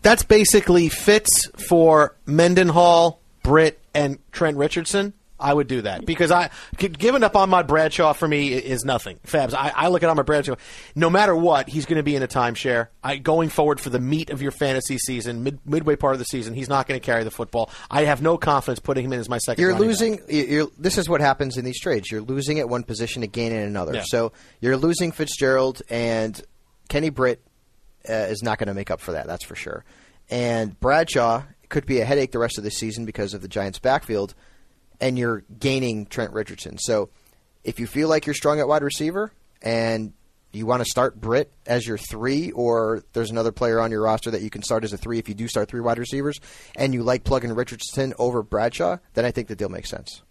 That's 0.02 0.22
basically 0.22 0.88
Fitz 0.88 1.46
for 1.68 2.14
Mendenhall, 2.26 3.20
Britt, 3.42 3.80
and 3.94 4.18
Trent 4.32 4.56
Richardson. 4.56 5.14
I 5.38 5.52
would 5.52 5.66
do 5.66 5.82
that 5.82 6.06
because 6.06 6.30
I 6.30 6.50
giving 6.78 7.22
up 7.22 7.36
on 7.36 7.50
my 7.50 7.62
Bradshaw 7.62 8.12
for 8.14 8.26
me 8.26 8.54
is 8.54 8.84
nothing. 8.84 9.18
Fabs, 9.26 9.54
I, 9.54 9.72
I 9.74 9.88
look 9.88 10.02
at 10.02 10.08
on 10.08 10.16
my 10.16 10.22
Bradshaw. 10.22 10.56
No 10.94 11.10
matter 11.10 11.36
what, 11.36 11.68
he's 11.68 11.84
going 11.84 11.98
to 11.98 12.02
be 12.02 12.16
in 12.16 12.22
a 12.22 12.28
timeshare. 12.28 12.88
I 13.02 13.16
going 13.16 13.50
forward 13.50 13.80
for 13.80 13.90
the 13.90 14.00
meat 14.00 14.30
of 14.30 14.40
your 14.40 14.50
fantasy 14.50 14.98
season, 14.98 15.42
mid, 15.42 15.58
midway 15.66 15.96
part 15.96 16.14
of 16.14 16.18
the 16.18 16.24
season, 16.24 16.54
he's 16.54 16.68
not 16.68 16.86
going 16.86 16.98
to 16.98 17.04
carry 17.04 17.24
the 17.24 17.30
football. 17.30 17.70
I 17.90 18.04
have 18.04 18.22
no 18.22 18.38
confidence 18.38 18.80
putting 18.80 19.04
him 19.04 19.12
in 19.12 19.20
as 19.20 19.28
my 19.28 19.38
2nd 19.38 19.58
You're 19.58 19.74
losing. 19.74 20.20
You're, 20.28 20.68
this 20.78 20.96
is 20.98 21.08
what 21.08 21.20
happens 21.20 21.56
in 21.56 21.64
these 21.64 21.80
trades. 21.80 22.10
You're 22.10 22.22
losing 22.22 22.58
at 22.58 22.68
one 22.68 22.82
position 22.82 23.22
to 23.22 23.28
gain 23.28 23.52
in 23.52 23.62
another. 23.62 23.94
Yeah. 23.94 24.04
So 24.06 24.32
you're 24.60 24.76
losing 24.76 25.12
Fitzgerald, 25.12 25.82
and 25.90 26.40
Kenny 26.88 27.10
Britt 27.10 27.42
uh, 28.08 28.12
is 28.12 28.42
not 28.42 28.58
going 28.58 28.68
to 28.68 28.74
make 28.74 28.90
up 28.90 29.00
for 29.00 29.12
that. 29.12 29.26
That's 29.26 29.44
for 29.44 29.54
sure. 29.54 29.84
And 30.30 30.78
Bradshaw 30.80 31.42
could 31.68 31.86
be 31.86 32.00
a 32.00 32.04
headache 32.04 32.32
the 32.32 32.38
rest 32.38 32.58
of 32.58 32.64
the 32.64 32.70
season 32.70 33.04
because 33.04 33.34
of 33.34 33.42
the 33.42 33.48
Giants' 33.48 33.78
backfield, 33.78 34.34
and 35.00 35.18
you're 35.18 35.44
gaining 35.58 36.06
Trent 36.06 36.32
Richardson. 36.32 36.78
So 36.78 37.10
if 37.64 37.80
you 37.80 37.86
feel 37.86 38.08
like 38.08 38.26
you're 38.26 38.34
strong 38.34 38.60
at 38.60 38.68
wide 38.68 38.82
receiver 38.82 39.32
and 39.62 40.12
you 40.52 40.66
want 40.66 40.80
to 40.80 40.90
start 40.90 41.20
Britt 41.20 41.52
as 41.66 41.86
your 41.86 41.98
three, 41.98 42.50
or 42.52 43.02
there's 43.12 43.30
another 43.30 43.52
player 43.52 43.80
on 43.80 43.90
your 43.90 44.02
roster 44.02 44.30
that 44.30 44.42
you 44.42 44.50
can 44.50 44.62
start 44.62 44.84
as 44.84 44.92
a 44.92 44.96
three 44.96 45.18
if 45.18 45.28
you 45.28 45.34
do 45.34 45.48
start 45.48 45.68
three 45.68 45.80
wide 45.80 45.98
receivers, 45.98 46.38
and 46.74 46.94
you 46.94 47.02
like 47.02 47.24
plugging 47.24 47.52
Richardson 47.52 48.14
over 48.18 48.42
Bradshaw, 48.42 48.98
then 49.14 49.24
I 49.24 49.30
think 49.30 49.48
the 49.48 49.56
deal 49.56 49.68
makes 49.68 49.90
sense. 49.90 50.22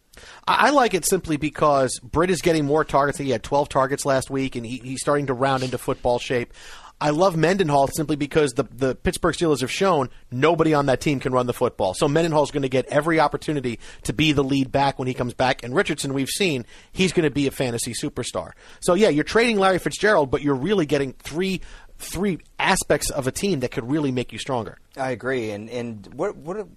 I 0.47 0.69
like 0.69 0.93
it 0.93 1.05
simply 1.05 1.37
because 1.37 1.99
Britt 2.01 2.29
is 2.29 2.41
getting 2.41 2.65
more 2.65 2.85
targets. 2.85 3.17
He 3.17 3.31
had 3.31 3.43
12 3.43 3.69
targets 3.69 4.05
last 4.05 4.29
week, 4.29 4.55
and 4.55 4.65
he, 4.65 4.77
he's 4.77 5.01
starting 5.01 5.27
to 5.27 5.33
round 5.33 5.63
into 5.63 5.77
football 5.77 6.19
shape. 6.19 6.53
I 6.99 7.09
love 7.09 7.35
Mendenhall 7.35 7.87
simply 7.87 8.15
because 8.15 8.53
the, 8.53 8.63
the 8.63 8.95
Pittsburgh 8.95 9.35
Steelers 9.35 9.61
have 9.61 9.71
shown 9.71 10.09
nobody 10.31 10.73
on 10.73 10.85
that 10.85 11.01
team 11.01 11.19
can 11.19 11.33
run 11.33 11.45
the 11.45 11.53
football. 11.53 11.93
So 11.93 12.07
Mendenhall's 12.07 12.51
going 12.51 12.63
to 12.63 12.69
get 12.69 12.85
every 12.85 13.19
opportunity 13.19 13.79
to 14.03 14.13
be 14.13 14.31
the 14.31 14.43
lead 14.43 14.71
back 14.71 14.97
when 14.97 15.07
he 15.07 15.13
comes 15.13 15.33
back. 15.33 15.63
And 15.63 15.75
Richardson, 15.75 16.13
we've 16.13 16.29
seen, 16.29 16.65
he's 16.91 17.11
going 17.11 17.25
to 17.25 17.31
be 17.31 17.47
a 17.47 17.51
fantasy 17.51 17.93
superstar. 17.93 18.51
So 18.79 18.93
yeah, 18.93 19.09
you're 19.09 19.25
trading 19.25 19.57
Larry 19.59 19.79
Fitzgerald, 19.79 20.31
but 20.31 20.41
you're 20.41 20.55
really 20.55 20.85
getting 20.85 21.13
three 21.13 21.61
three 21.97 22.39
aspects 22.59 23.09
of 23.09 23.25
a 23.25 23.31
team 23.31 23.61
that 23.61 23.71
could 23.71 23.89
really 23.89 24.11
make 24.11 24.33
you 24.33 24.39
stronger. 24.39 24.77
I 24.97 25.11
agree. 25.11 25.51
And 25.51 25.69
and 25.69 26.13
what 26.13 26.35
what 26.35 26.67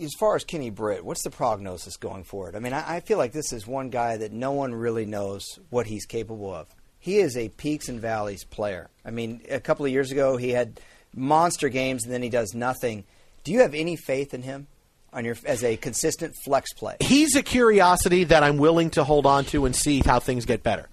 as 0.00 0.14
far 0.18 0.34
as 0.34 0.44
Kenny 0.44 0.70
Britt, 0.70 1.04
what's 1.04 1.22
the 1.22 1.30
prognosis 1.30 1.96
going 1.96 2.24
forward? 2.24 2.56
I 2.56 2.58
mean, 2.58 2.72
I, 2.72 2.96
I 2.96 3.00
feel 3.00 3.18
like 3.18 3.32
this 3.32 3.52
is 3.52 3.66
one 3.66 3.90
guy 3.90 4.16
that 4.16 4.32
no 4.32 4.52
one 4.52 4.74
really 4.74 5.06
knows 5.06 5.44
what 5.70 5.86
he's 5.86 6.06
capable 6.06 6.52
of. 6.52 6.66
He 7.02 7.18
is 7.18 7.36
a 7.36 7.48
peaks 7.48 7.88
and 7.88 8.00
valleys 8.00 8.44
player. 8.44 8.88
I 9.04 9.10
mean, 9.10 9.42
a 9.50 9.58
couple 9.58 9.84
of 9.84 9.90
years 9.90 10.12
ago 10.12 10.36
he 10.36 10.50
had 10.50 10.78
monster 11.12 11.68
games 11.68 12.04
and 12.04 12.12
then 12.14 12.22
he 12.22 12.28
does 12.28 12.54
nothing. 12.54 13.02
Do 13.42 13.50
you 13.50 13.62
have 13.62 13.74
any 13.74 13.96
faith 13.96 14.32
in 14.34 14.42
him 14.42 14.68
on 15.12 15.24
your 15.24 15.34
as 15.44 15.64
a 15.64 15.76
consistent 15.76 16.36
flex 16.44 16.72
play? 16.72 16.98
He's 17.00 17.34
a 17.34 17.42
curiosity 17.42 18.22
that 18.24 18.44
I'm 18.44 18.56
willing 18.56 18.90
to 18.90 19.02
hold 19.02 19.26
on 19.26 19.44
to 19.46 19.64
and 19.64 19.74
see 19.74 20.00
how 20.00 20.20
things 20.20 20.46
get 20.46 20.62
better. 20.62 20.88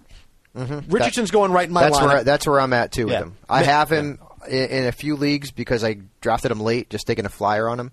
Mm-hmm. 0.58 0.92
Richardson's 0.92 1.30
going 1.30 1.52
right 1.52 1.68
in 1.68 1.74
my 1.74 1.84
that's 1.84 2.00
lineup. 2.00 2.08
where 2.08 2.24
that's 2.24 2.48
where 2.48 2.60
I'm 2.60 2.74
at 2.74 2.92
too 2.92 3.06
with 3.06 3.14
him. 3.14 3.38
I 3.48 3.62
have 3.62 3.92
him 3.92 4.18
in, 4.48 4.66
in 4.66 4.88
a 4.88 4.92
few 4.92 5.16
leagues 5.16 5.52
because 5.52 5.84
I 5.84 6.00
drafted 6.22 6.50
him 6.50 6.60
late, 6.60 6.90
just 6.90 7.06
taking 7.06 7.28
a 7.28 7.30
flyer 7.30 7.70
on 7.70 7.80
him, 7.80 7.92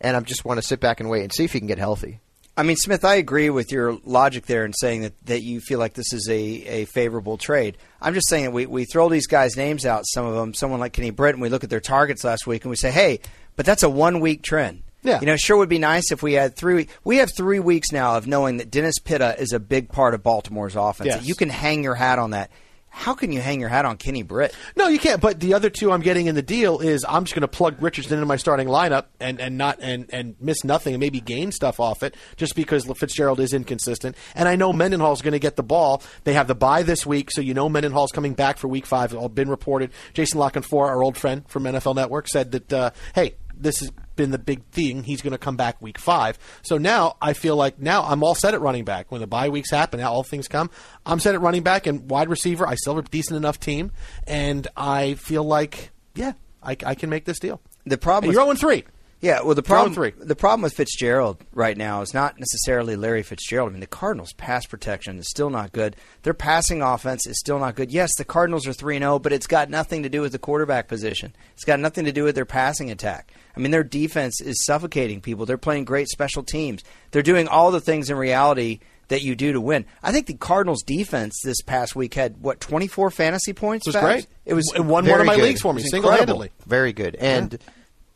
and 0.00 0.16
I 0.16 0.20
just 0.20 0.42
want 0.42 0.56
to 0.56 0.66
sit 0.66 0.80
back 0.80 1.00
and 1.00 1.10
wait 1.10 1.22
and 1.22 1.30
see 1.34 1.44
if 1.44 1.52
he 1.52 1.58
can 1.58 1.68
get 1.68 1.76
healthy. 1.76 2.20
I 2.58 2.64
mean, 2.64 2.74
Smith, 2.74 3.04
I 3.04 3.14
agree 3.14 3.50
with 3.50 3.70
your 3.70 4.00
logic 4.04 4.46
there 4.46 4.64
in 4.64 4.72
saying 4.72 5.02
that, 5.02 5.12
that 5.26 5.42
you 5.42 5.60
feel 5.60 5.78
like 5.78 5.94
this 5.94 6.12
is 6.12 6.28
a, 6.28 6.34
a 6.34 6.84
favorable 6.86 7.38
trade. 7.38 7.78
I'm 8.02 8.14
just 8.14 8.28
saying 8.28 8.46
that 8.46 8.50
we, 8.50 8.66
we 8.66 8.84
throw 8.84 9.08
these 9.08 9.28
guys' 9.28 9.56
names 9.56 9.86
out, 9.86 10.04
some 10.08 10.26
of 10.26 10.34
them, 10.34 10.54
someone 10.54 10.80
like 10.80 10.92
Kenny 10.92 11.10
Britt, 11.10 11.36
and 11.36 11.40
we 11.40 11.50
look 11.50 11.62
at 11.62 11.70
their 11.70 11.78
targets 11.78 12.24
last 12.24 12.48
week 12.48 12.64
and 12.64 12.70
we 12.70 12.74
say, 12.74 12.90
hey, 12.90 13.20
but 13.54 13.64
that's 13.64 13.84
a 13.84 13.88
one 13.88 14.18
week 14.18 14.42
trend. 14.42 14.82
Yeah. 15.04 15.20
You 15.20 15.26
know, 15.26 15.36
sure 15.36 15.56
would 15.56 15.68
be 15.68 15.78
nice 15.78 16.10
if 16.10 16.20
we 16.20 16.32
had 16.32 16.56
three. 16.56 16.88
We 17.04 17.18
have 17.18 17.30
three 17.36 17.60
weeks 17.60 17.92
now 17.92 18.16
of 18.16 18.26
knowing 18.26 18.56
that 18.56 18.72
Dennis 18.72 18.98
Pitta 18.98 19.40
is 19.40 19.52
a 19.52 19.60
big 19.60 19.90
part 19.90 20.14
of 20.14 20.24
Baltimore's 20.24 20.74
offense. 20.74 21.06
Yes. 21.06 21.24
You 21.24 21.36
can 21.36 21.50
hang 21.50 21.84
your 21.84 21.94
hat 21.94 22.18
on 22.18 22.32
that. 22.32 22.50
How 22.98 23.14
can 23.14 23.30
you 23.30 23.40
hang 23.40 23.60
your 23.60 23.68
hat 23.68 23.84
on 23.84 23.96
Kenny 23.96 24.24
Britt? 24.24 24.52
No, 24.74 24.88
you 24.88 24.98
can't. 24.98 25.20
But 25.20 25.38
the 25.38 25.54
other 25.54 25.70
two 25.70 25.92
I'm 25.92 26.00
getting 26.00 26.26
in 26.26 26.34
the 26.34 26.42
deal 26.42 26.80
is 26.80 27.04
I'm 27.08 27.22
just 27.22 27.32
going 27.32 27.42
to 27.42 27.48
plug 27.48 27.80
Richardson 27.80 28.14
into 28.14 28.26
my 28.26 28.34
starting 28.34 28.66
lineup 28.66 29.04
and, 29.20 29.40
and 29.40 29.56
not 29.56 29.78
and, 29.80 30.12
and 30.12 30.34
miss 30.40 30.64
nothing 30.64 30.94
and 30.94 31.00
maybe 31.00 31.20
gain 31.20 31.52
stuff 31.52 31.78
off 31.78 32.02
it 32.02 32.16
just 32.36 32.56
because 32.56 32.86
Fitzgerald 32.86 33.38
is 33.38 33.52
inconsistent. 33.52 34.16
And 34.34 34.48
I 34.48 34.56
know 34.56 34.72
Mendenhall's 34.72 35.22
going 35.22 35.32
to 35.32 35.38
get 35.38 35.54
the 35.54 35.62
ball. 35.62 36.02
They 36.24 36.32
have 36.32 36.48
the 36.48 36.56
bye 36.56 36.82
this 36.82 37.06
week, 37.06 37.30
so 37.30 37.40
you 37.40 37.54
know 37.54 37.68
Mendenhall's 37.68 38.10
coming 38.10 38.34
back 38.34 38.58
for 38.58 38.66
Week 38.66 38.84
Five. 38.84 39.12
It's 39.12 39.20
all 39.20 39.28
been 39.28 39.48
reported. 39.48 39.92
Jason 40.12 40.40
La 40.40 40.50
Canfora, 40.50 40.88
our 40.88 41.00
old 41.00 41.16
friend 41.16 41.48
from 41.48 41.62
NFL 41.62 41.94
Network, 41.94 42.26
said 42.26 42.50
that 42.50 42.72
uh, 42.72 42.90
hey, 43.14 43.36
this 43.60 43.80
has 43.80 43.90
been 44.16 44.30
the 44.30 44.38
big 44.38 44.64
thing. 44.66 45.04
He's 45.04 45.22
going 45.22 45.32
to 45.32 45.38
come 45.38 45.56
back 45.56 45.80
week 45.80 45.98
five. 45.98 46.38
So 46.62 46.78
now 46.78 47.16
I 47.20 47.32
feel 47.32 47.56
like 47.56 47.78
now 47.78 48.02
I'm 48.02 48.22
all 48.22 48.34
set 48.34 48.54
at 48.54 48.60
running 48.60 48.84
back. 48.84 49.10
When 49.10 49.20
the 49.20 49.26
bye 49.26 49.48
weeks 49.48 49.70
happen, 49.70 50.00
now 50.00 50.12
all 50.12 50.22
things 50.22 50.48
come. 50.48 50.70
I'm 51.06 51.20
set 51.20 51.34
at 51.34 51.40
running 51.40 51.62
back 51.62 51.86
and 51.86 52.10
wide 52.10 52.28
receiver. 52.28 52.66
I 52.66 52.74
still 52.74 52.96
have 52.96 53.06
a 53.06 53.08
decent 53.08 53.36
enough 53.36 53.60
team, 53.60 53.92
and 54.26 54.66
I 54.76 55.14
feel 55.14 55.44
like 55.44 55.90
yeah, 56.14 56.32
I, 56.62 56.76
I 56.84 56.94
can 56.94 57.10
make 57.10 57.24
this 57.24 57.38
deal. 57.38 57.60
The 57.86 57.96
problem 57.96 58.30
And 58.30 58.34
you're 58.34 58.44
0 58.44 58.54
3. 58.54 58.84
Yeah, 59.20 59.42
well, 59.42 59.56
the 59.56 59.64
problem 59.64 59.94
three. 59.94 60.12
the 60.16 60.36
problem 60.36 60.62
with 60.62 60.74
Fitzgerald 60.74 61.38
right 61.52 61.76
now 61.76 62.02
is 62.02 62.14
not 62.14 62.38
necessarily 62.38 62.94
Larry 62.94 63.24
Fitzgerald. 63.24 63.70
I 63.70 63.72
mean, 63.72 63.80
the 63.80 63.86
Cardinals' 63.88 64.32
pass 64.34 64.64
protection 64.64 65.18
is 65.18 65.28
still 65.28 65.50
not 65.50 65.72
good. 65.72 65.96
Their 66.22 66.34
passing 66.34 66.82
offense 66.82 67.26
is 67.26 67.38
still 67.40 67.58
not 67.58 67.74
good. 67.74 67.90
Yes, 67.90 68.10
the 68.16 68.24
Cardinals 68.24 68.66
are 68.68 68.72
three 68.72 68.98
zero, 68.98 69.14
oh, 69.14 69.18
but 69.18 69.32
it's 69.32 69.48
got 69.48 69.70
nothing 69.70 70.04
to 70.04 70.08
do 70.08 70.20
with 70.20 70.30
the 70.30 70.38
quarterback 70.38 70.86
position. 70.86 71.34
It's 71.54 71.64
got 71.64 71.80
nothing 71.80 72.04
to 72.04 72.12
do 72.12 72.22
with 72.22 72.36
their 72.36 72.44
passing 72.44 72.92
attack. 72.92 73.32
I 73.56 73.60
mean, 73.60 73.72
their 73.72 73.82
defense 73.82 74.40
is 74.40 74.64
suffocating 74.64 75.20
people. 75.20 75.46
They're 75.46 75.58
playing 75.58 75.84
great 75.84 76.06
special 76.08 76.44
teams. 76.44 76.84
They're 77.10 77.22
doing 77.22 77.48
all 77.48 77.72
the 77.72 77.80
things 77.80 78.10
in 78.10 78.16
reality 78.16 78.78
that 79.08 79.22
you 79.22 79.34
do 79.34 79.52
to 79.52 79.60
win. 79.60 79.84
I 80.00 80.12
think 80.12 80.26
the 80.26 80.34
Cardinals' 80.34 80.82
defense 80.84 81.40
this 81.42 81.60
past 81.62 81.96
week 81.96 82.14
had 82.14 82.40
what 82.40 82.60
twenty 82.60 82.86
four 82.86 83.10
fantasy 83.10 83.52
points. 83.52 83.88
It 83.88 83.94
was 83.94 84.02
great. 84.04 84.26
It 84.44 84.54
was 84.54 84.72
It 84.76 84.80
won 84.80 85.06
one 85.06 85.18
of 85.20 85.26
my 85.26 85.34
good. 85.34 85.42
leagues 85.44 85.60
for 85.60 85.74
me 85.74 85.82
single-handedly. 85.82 86.50
Very 86.66 86.92
good. 86.92 87.16
And 87.16 87.58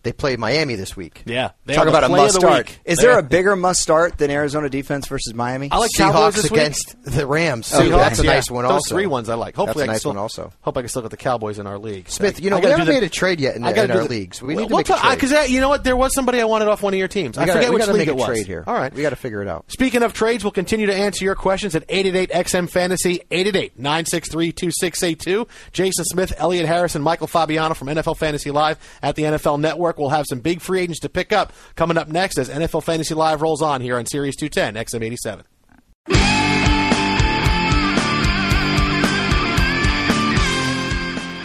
they 0.02 0.12
play 0.12 0.36
Miami 0.36 0.74
this 0.74 0.96
week. 0.96 1.22
Yeah, 1.26 1.50
they 1.66 1.74
Talk 1.74 1.86
about 1.88 2.04
a 2.04 2.08
must 2.08 2.34
start. 2.36 2.68
week. 2.68 2.80
Is 2.84 2.98
They 2.98 3.04
there 3.04 3.18
a 3.18 3.22
bigger 3.22 3.56
must 3.56 3.80
start 3.80 4.18
than 4.18 4.30
Arizona 4.30 4.68
defense 4.68 5.06
versus 5.06 5.34
Miami? 5.34 5.68
I 5.70 5.78
like 5.78 5.90
Cowboys 5.96 6.20
Seahawks 6.20 6.34
this 6.42 6.50
week. 6.50 6.60
against 6.60 6.96
the 7.04 7.26
Rams. 7.26 7.72
Okay. 7.72 7.84
too. 7.84 7.90
That's 7.90 8.18
a 8.18 8.24
Yeah, 8.24 8.32
nice 8.34 8.50
one. 8.50 8.64
Those 8.64 8.72
also. 8.72 8.94
three 8.94 9.06
ones 9.06 9.28
I 9.28 9.34
like. 9.34 9.54
Hopefully, 9.56 9.66
That's 9.66 9.78
a 9.78 9.82
I 9.82 9.86
can 9.86 9.92
nice 9.92 10.00
still, 10.00 10.10
one 10.10 10.18
also. 10.18 10.52
Hope 10.62 10.76
I 10.76 10.80
can 10.82 10.88
still 10.88 11.02
get 11.02 11.10
the 11.12 11.16
Cowboys 11.16 11.58
in 11.58 11.66
our 11.66 11.78
league. 11.78 12.08
Smith, 12.08 12.40
you 12.40 12.50
know, 12.50 12.56
we 12.56 12.62
gotta 12.62 12.72
haven't 12.78 12.86
the- 12.86 12.92
made 13.00 13.06
a 13.06 13.08
trade 13.08 13.40
yet 13.40 13.56
in, 13.56 13.64
I 13.64 13.72
the, 13.72 13.84
in 13.84 13.90
our 13.90 13.98
the- 14.02 14.08
leagues. 14.08 14.42
We 14.42 14.54
Well, 14.54 14.62
need 14.64 14.68
to 14.68 14.74
we'll 14.74 14.78
make 14.80 14.88
a 14.88 14.92
talk- 14.92 15.02
trade. 15.02 15.14
Because 15.20 15.50
you 15.50 15.60
know 15.60 15.68
what, 15.68 15.84
there 15.84 15.96
was 15.96 16.14
somebody 16.14 16.40
I 16.40 16.44
wanted 16.44 16.68
off 16.68 16.82
one 16.82 16.92
of 16.94 16.98
your 16.98 17.08
teams. 17.08 17.38
I 17.38 17.46
gotta- 17.46 17.58
forget 17.60 17.70
we 17.70 17.74
which 17.74 17.80
gotta 17.82 17.92
league 17.92 18.08
make 18.08 18.08
it 18.08 18.16
was. 18.16 18.26
trade 18.26 18.46
here. 18.46 18.64
All 18.66 18.74
right, 18.74 18.92
we 18.92 19.02
got 19.02 19.10
to 19.10 19.16
figure 19.16 19.42
it 19.42 19.48
out. 19.48 19.64
Speaking 19.68 20.02
of 20.02 20.12
trades, 20.12 20.44
we'll 20.44 20.50
continue 20.50 20.86
to 20.86 20.94
answer 20.94 21.24
your 21.24 21.34
questions 21.34 21.74
at 21.76 21.86
888-XM 21.88 22.68
Fantasy, 22.68 23.20
888-963-2682. 23.30 25.46
Jason 25.72 26.04
Smith, 26.04 26.32
Elliot 26.38 26.66
Harrison, 26.66 27.02
Michael 27.02 27.26
Fabiano 27.26 27.74
from 27.74 27.88
NFL 27.88 28.16
Fantasy 28.16 28.50
Live 28.50 28.78
at 29.02 29.16
the 29.16 29.24
NFL 29.24 29.58
Network. 29.60 29.91
We'll 29.98 30.10
have 30.10 30.26
some 30.26 30.40
big 30.40 30.60
free 30.60 30.80
agents 30.80 31.00
to 31.00 31.08
pick 31.08 31.32
up 31.32 31.52
coming 31.76 31.96
up 31.96 32.08
next 32.08 32.38
as 32.38 32.48
NFL 32.48 32.82
Fantasy 32.84 33.14
Live 33.14 33.42
rolls 33.42 33.62
on 33.62 33.80
here 33.80 33.98
on 33.98 34.06
Sirius 34.06 34.36
210, 34.36 34.74
XM87. 34.82 35.42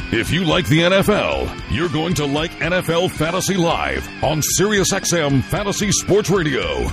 If 0.09 0.31
you 0.31 0.45
like 0.45 0.65
the 0.67 0.79
NFL, 0.79 1.61
you're 1.69 1.89
going 1.89 2.13
to 2.15 2.25
like 2.25 2.51
NFL 2.53 3.11
Fantasy 3.11 3.55
Live 3.55 4.07
on 4.23 4.41
SiriusXM 4.41 5.43
Fantasy 5.43 5.91
Sports 5.91 6.29
Radio. 6.29 6.87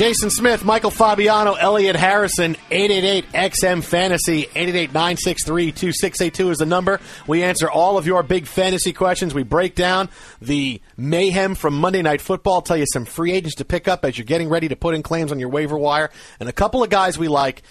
Jason 0.00 0.30
Smith, 0.30 0.64
Michael 0.64 0.90
Fabiano, 0.90 1.52
Elliot 1.52 1.94
Harrison, 1.94 2.56
888-XM 2.70 3.84
Fantasy, 3.84 4.44
888-963-2682 4.44 6.52
is 6.52 6.56
the 6.56 6.64
number. 6.64 7.02
We 7.26 7.42
answer 7.42 7.70
all 7.70 7.98
of 7.98 8.06
your 8.06 8.22
big 8.22 8.46
fantasy 8.46 8.94
questions. 8.94 9.34
We 9.34 9.42
break 9.42 9.74
down 9.74 10.08
the 10.40 10.80
mayhem 10.96 11.54
from 11.54 11.74
Monday 11.74 12.00
Night 12.00 12.22
Football, 12.22 12.62
tell 12.62 12.78
you 12.78 12.86
some 12.90 13.04
free 13.04 13.32
agents 13.32 13.56
to 13.56 13.66
pick 13.66 13.88
up 13.88 14.06
as 14.06 14.16
you're 14.16 14.24
getting 14.24 14.48
ready 14.48 14.68
to 14.68 14.76
put 14.76 14.94
in 14.94 15.02
claims 15.02 15.32
on 15.32 15.38
your 15.38 15.50
waiver 15.50 15.76
wire, 15.76 16.08
and 16.40 16.48
a 16.48 16.52
couple 16.54 16.82
of 16.82 16.88
guys 16.88 17.18
we 17.18 17.28
like. 17.28 17.62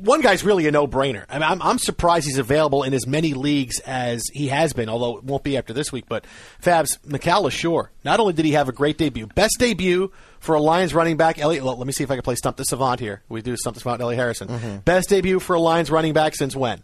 One 0.00 0.20
guy's 0.20 0.42
really 0.42 0.66
a 0.66 0.72
no-brainer. 0.72 1.26
I 1.28 1.34
mean, 1.34 1.44
I'm, 1.44 1.62
I'm 1.62 1.78
surprised 1.78 2.26
he's 2.26 2.38
available 2.38 2.82
in 2.82 2.92
as 2.92 3.06
many 3.06 3.34
leagues 3.34 3.78
as 3.86 4.24
he 4.32 4.48
has 4.48 4.72
been, 4.72 4.88
although 4.88 5.18
it 5.18 5.24
won't 5.24 5.44
be 5.44 5.56
after 5.56 5.72
this 5.72 5.92
week. 5.92 6.06
But 6.08 6.24
Fabs, 6.60 6.98
Mikel 7.06 7.44
Leshoure, 7.44 7.90
not 8.04 8.18
only 8.18 8.32
did 8.32 8.44
he 8.44 8.52
have 8.52 8.68
a 8.68 8.72
great 8.72 8.98
debut, 8.98 9.28
best 9.28 9.60
debut 9.60 10.10
for 10.42 10.54
a 10.56 10.60
Lions 10.60 10.92
running 10.92 11.16
back. 11.16 11.38
Elliot, 11.38 11.64
let 11.64 11.86
me 11.86 11.92
see 11.92 12.04
if 12.04 12.10
I 12.10 12.16
can 12.16 12.22
play 12.22 12.34
Stump 12.34 12.56
the 12.56 12.64
Savant 12.64 12.98
here. 13.00 13.22
We 13.28 13.42
do 13.42 13.56
Stump 13.56 13.74
the 13.74 13.80
Savant, 13.80 14.00
Elliot 14.02 14.18
Harrison. 14.18 14.48
Mm-hmm. 14.48 14.76
Best 14.78 15.08
debut 15.08 15.38
for 15.40 15.54
a 15.54 15.60
Lions 15.60 15.90
running 15.90 16.12
back 16.12 16.34
since 16.34 16.54
when? 16.56 16.82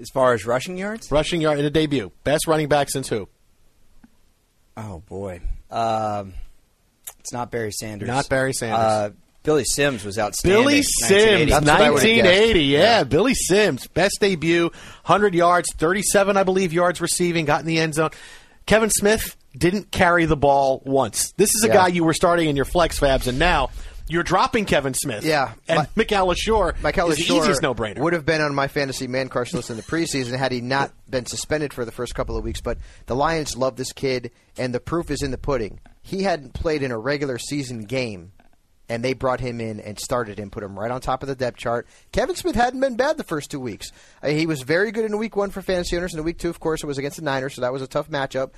As 0.00 0.08
far 0.10 0.32
as 0.32 0.46
rushing 0.46 0.78
yards? 0.78 1.10
Rushing 1.10 1.40
yard 1.40 1.58
in 1.58 1.64
a 1.64 1.70
debut. 1.70 2.12
Best 2.24 2.46
running 2.46 2.68
back 2.68 2.88
since 2.90 3.08
who? 3.08 3.28
Oh 4.76 5.02
boy, 5.06 5.40
um, 5.70 6.32
it's 7.20 7.32
not 7.32 7.50
Barry 7.50 7.72
Sanders. 7.72 8.06
Not 8.06 8.28
Barry 8.28 8.52
Sanders. 8.54 8.78
Uh, 8.78 9.10
Billy 9.42 9.64
Sims 9.64 10.04
was 10.04 10.18
outstanding. 10.18 10.62
Billy 10.62 10.82
Sims, 10.82 11.50
That's 11.50 11.66
what 11.66 11.80
I 11.80 11.90
would've 11.90 12.04
1980. 12.08 12.60
Yeah, 12.60 12.78
Yeah. 12.78 13.04
Billy 13.04 13.34
Sims, 13.34 13.88
best 13.88 14.18
debut, 14.20 14.66
100 15.04 15.34
yards, 15.34 15.68
37, 15.74 16.36
I 16.36 16.44
believe, 16.44 16.72
yards 16.72 17.00
receiving, 17.00 17.44
got 17.44 17.60
in 17.60 17.66
the 17.66 17.80
end 17.80 17.94
zone. 17.94 18.10
Kevin 18.66 18.88
Smith 18.90 19.36
didn't 19.56 19.90
carry 19.90 20.24
the 20.24 20.36
ball 20.36 20.82
once. 20.84 21.32
This 21.36 21.54
is 21.54 21.64
a 21.64 21.68
Yeah. 21.68 21.74
guy 21.74 21.86
you 21.88 22.04
were 22.04 22.14
starting 22.14 22.48
in 22.48 22.56
your 22.56 22.64
flex 22.64 22.98
fabs, 22.98 23.26
and 23.26 23.38
now 23.38 23.70
you're 24.08 24.22
dropping 24.22 24.64
Kevin 24.64 24.94
Smith. 24.94 25.24
Yeah. 25.24 25.52
and 25.68 25.86
My- 25.96 26.34
Shore 26.34 26.74
Michael 26.82 27.10
is 27.10 27.18
the 27.18 27.24
easiest 27.34 27.62
no-brainer. 27.62 27.98
Would 27.98 28.12
have 28.14 28.26
been 28.26 28.40
on 28.40 28.54
my 28.54 28.68
fantasy 28.68 29.06
man 29.06 29.28
crush 29.28 29.52
list 29.52 29.70
in 29.70 29.76
the 29.76 29.82
preseason 29.82 30.36
had 30.36 30.52
he 30.52 30.60
not 30.60 30.92
been 31.08 31.26
suspended 31.26 31.72
for 31.72 31.84
the 31.84 31.92
first 31.92 32.14
couple 32.14 32.36
of 32.36 32.44
weeks. 32.44 32.60
But 32.60 32.78
the 33.06 33.14
Lions 33.14 33.56
love 33.56 33.76
this 33.76 33.92
kid, 33.92 34.30
and 34.56 34.74
the 34.74 34.80
proof 34.80 35.10
is 35.10 35.22
in 35.22 35.30
the 35.30 35.38
pudding. 35.38 35.80
He 36.00 36.22
hadn't 36.24 36.54
played 36.54 36.82
in 36.82 36.90
a 36.90 36.98
regular 36.98 37.38
season 37.38 37.84
game, 37.84 38.32
and 38.88 39.04
they 39.04 39.12
brought 39.14 39.40
him 39.40 39.60
in 39.60 39.78
and 39.80 39.98
started 39.98 40.38
him, 40.38 40.50
put 40.50 40.62
him 40.64 40.78
right 40.78 40.90
on 40.90 41.00
top 41.00 41.22
of 41.22 41.28
the 41.28 41.36
depth 41.36 41.56
chart. 41.58 41.86
Kevin 42.10 42.34
Smith 42.36 42.56
hadn't 42.56 42.80
been 42.80 42.96
bad 42.96 43.16
the 43.16 43.24
first 43.24 43.50
two 43.50 43.60
weeks. 43.60 43.92
Uh, 44.22 44.28
he 44.28 44.46
was 44.46 44.62
very 44.62 44.90
good 44.90 45.04
in 45.04 45.16
week 45.16 45.36
one 45.36 45.50
for 45.50 45.62
fantasy 45.62 45.96
owners, 45.96 46.12
and 46.12 46.18
in 46.18 46.24
week 46.24 46.38
two, 46.38 46.50
of 46.50 46.58
course, 46.60 46.82
it 46.82 46.86
was 46.86 46.98
against 46.98 47.18
the 47.18 47.22
Niners, 47.22 47.54
so 47.54 47.60
that 47.60 47.72
was 47.72 47.82
a 47.82 47.86
tough 47.86 48.10
matchup. 48.10 48.50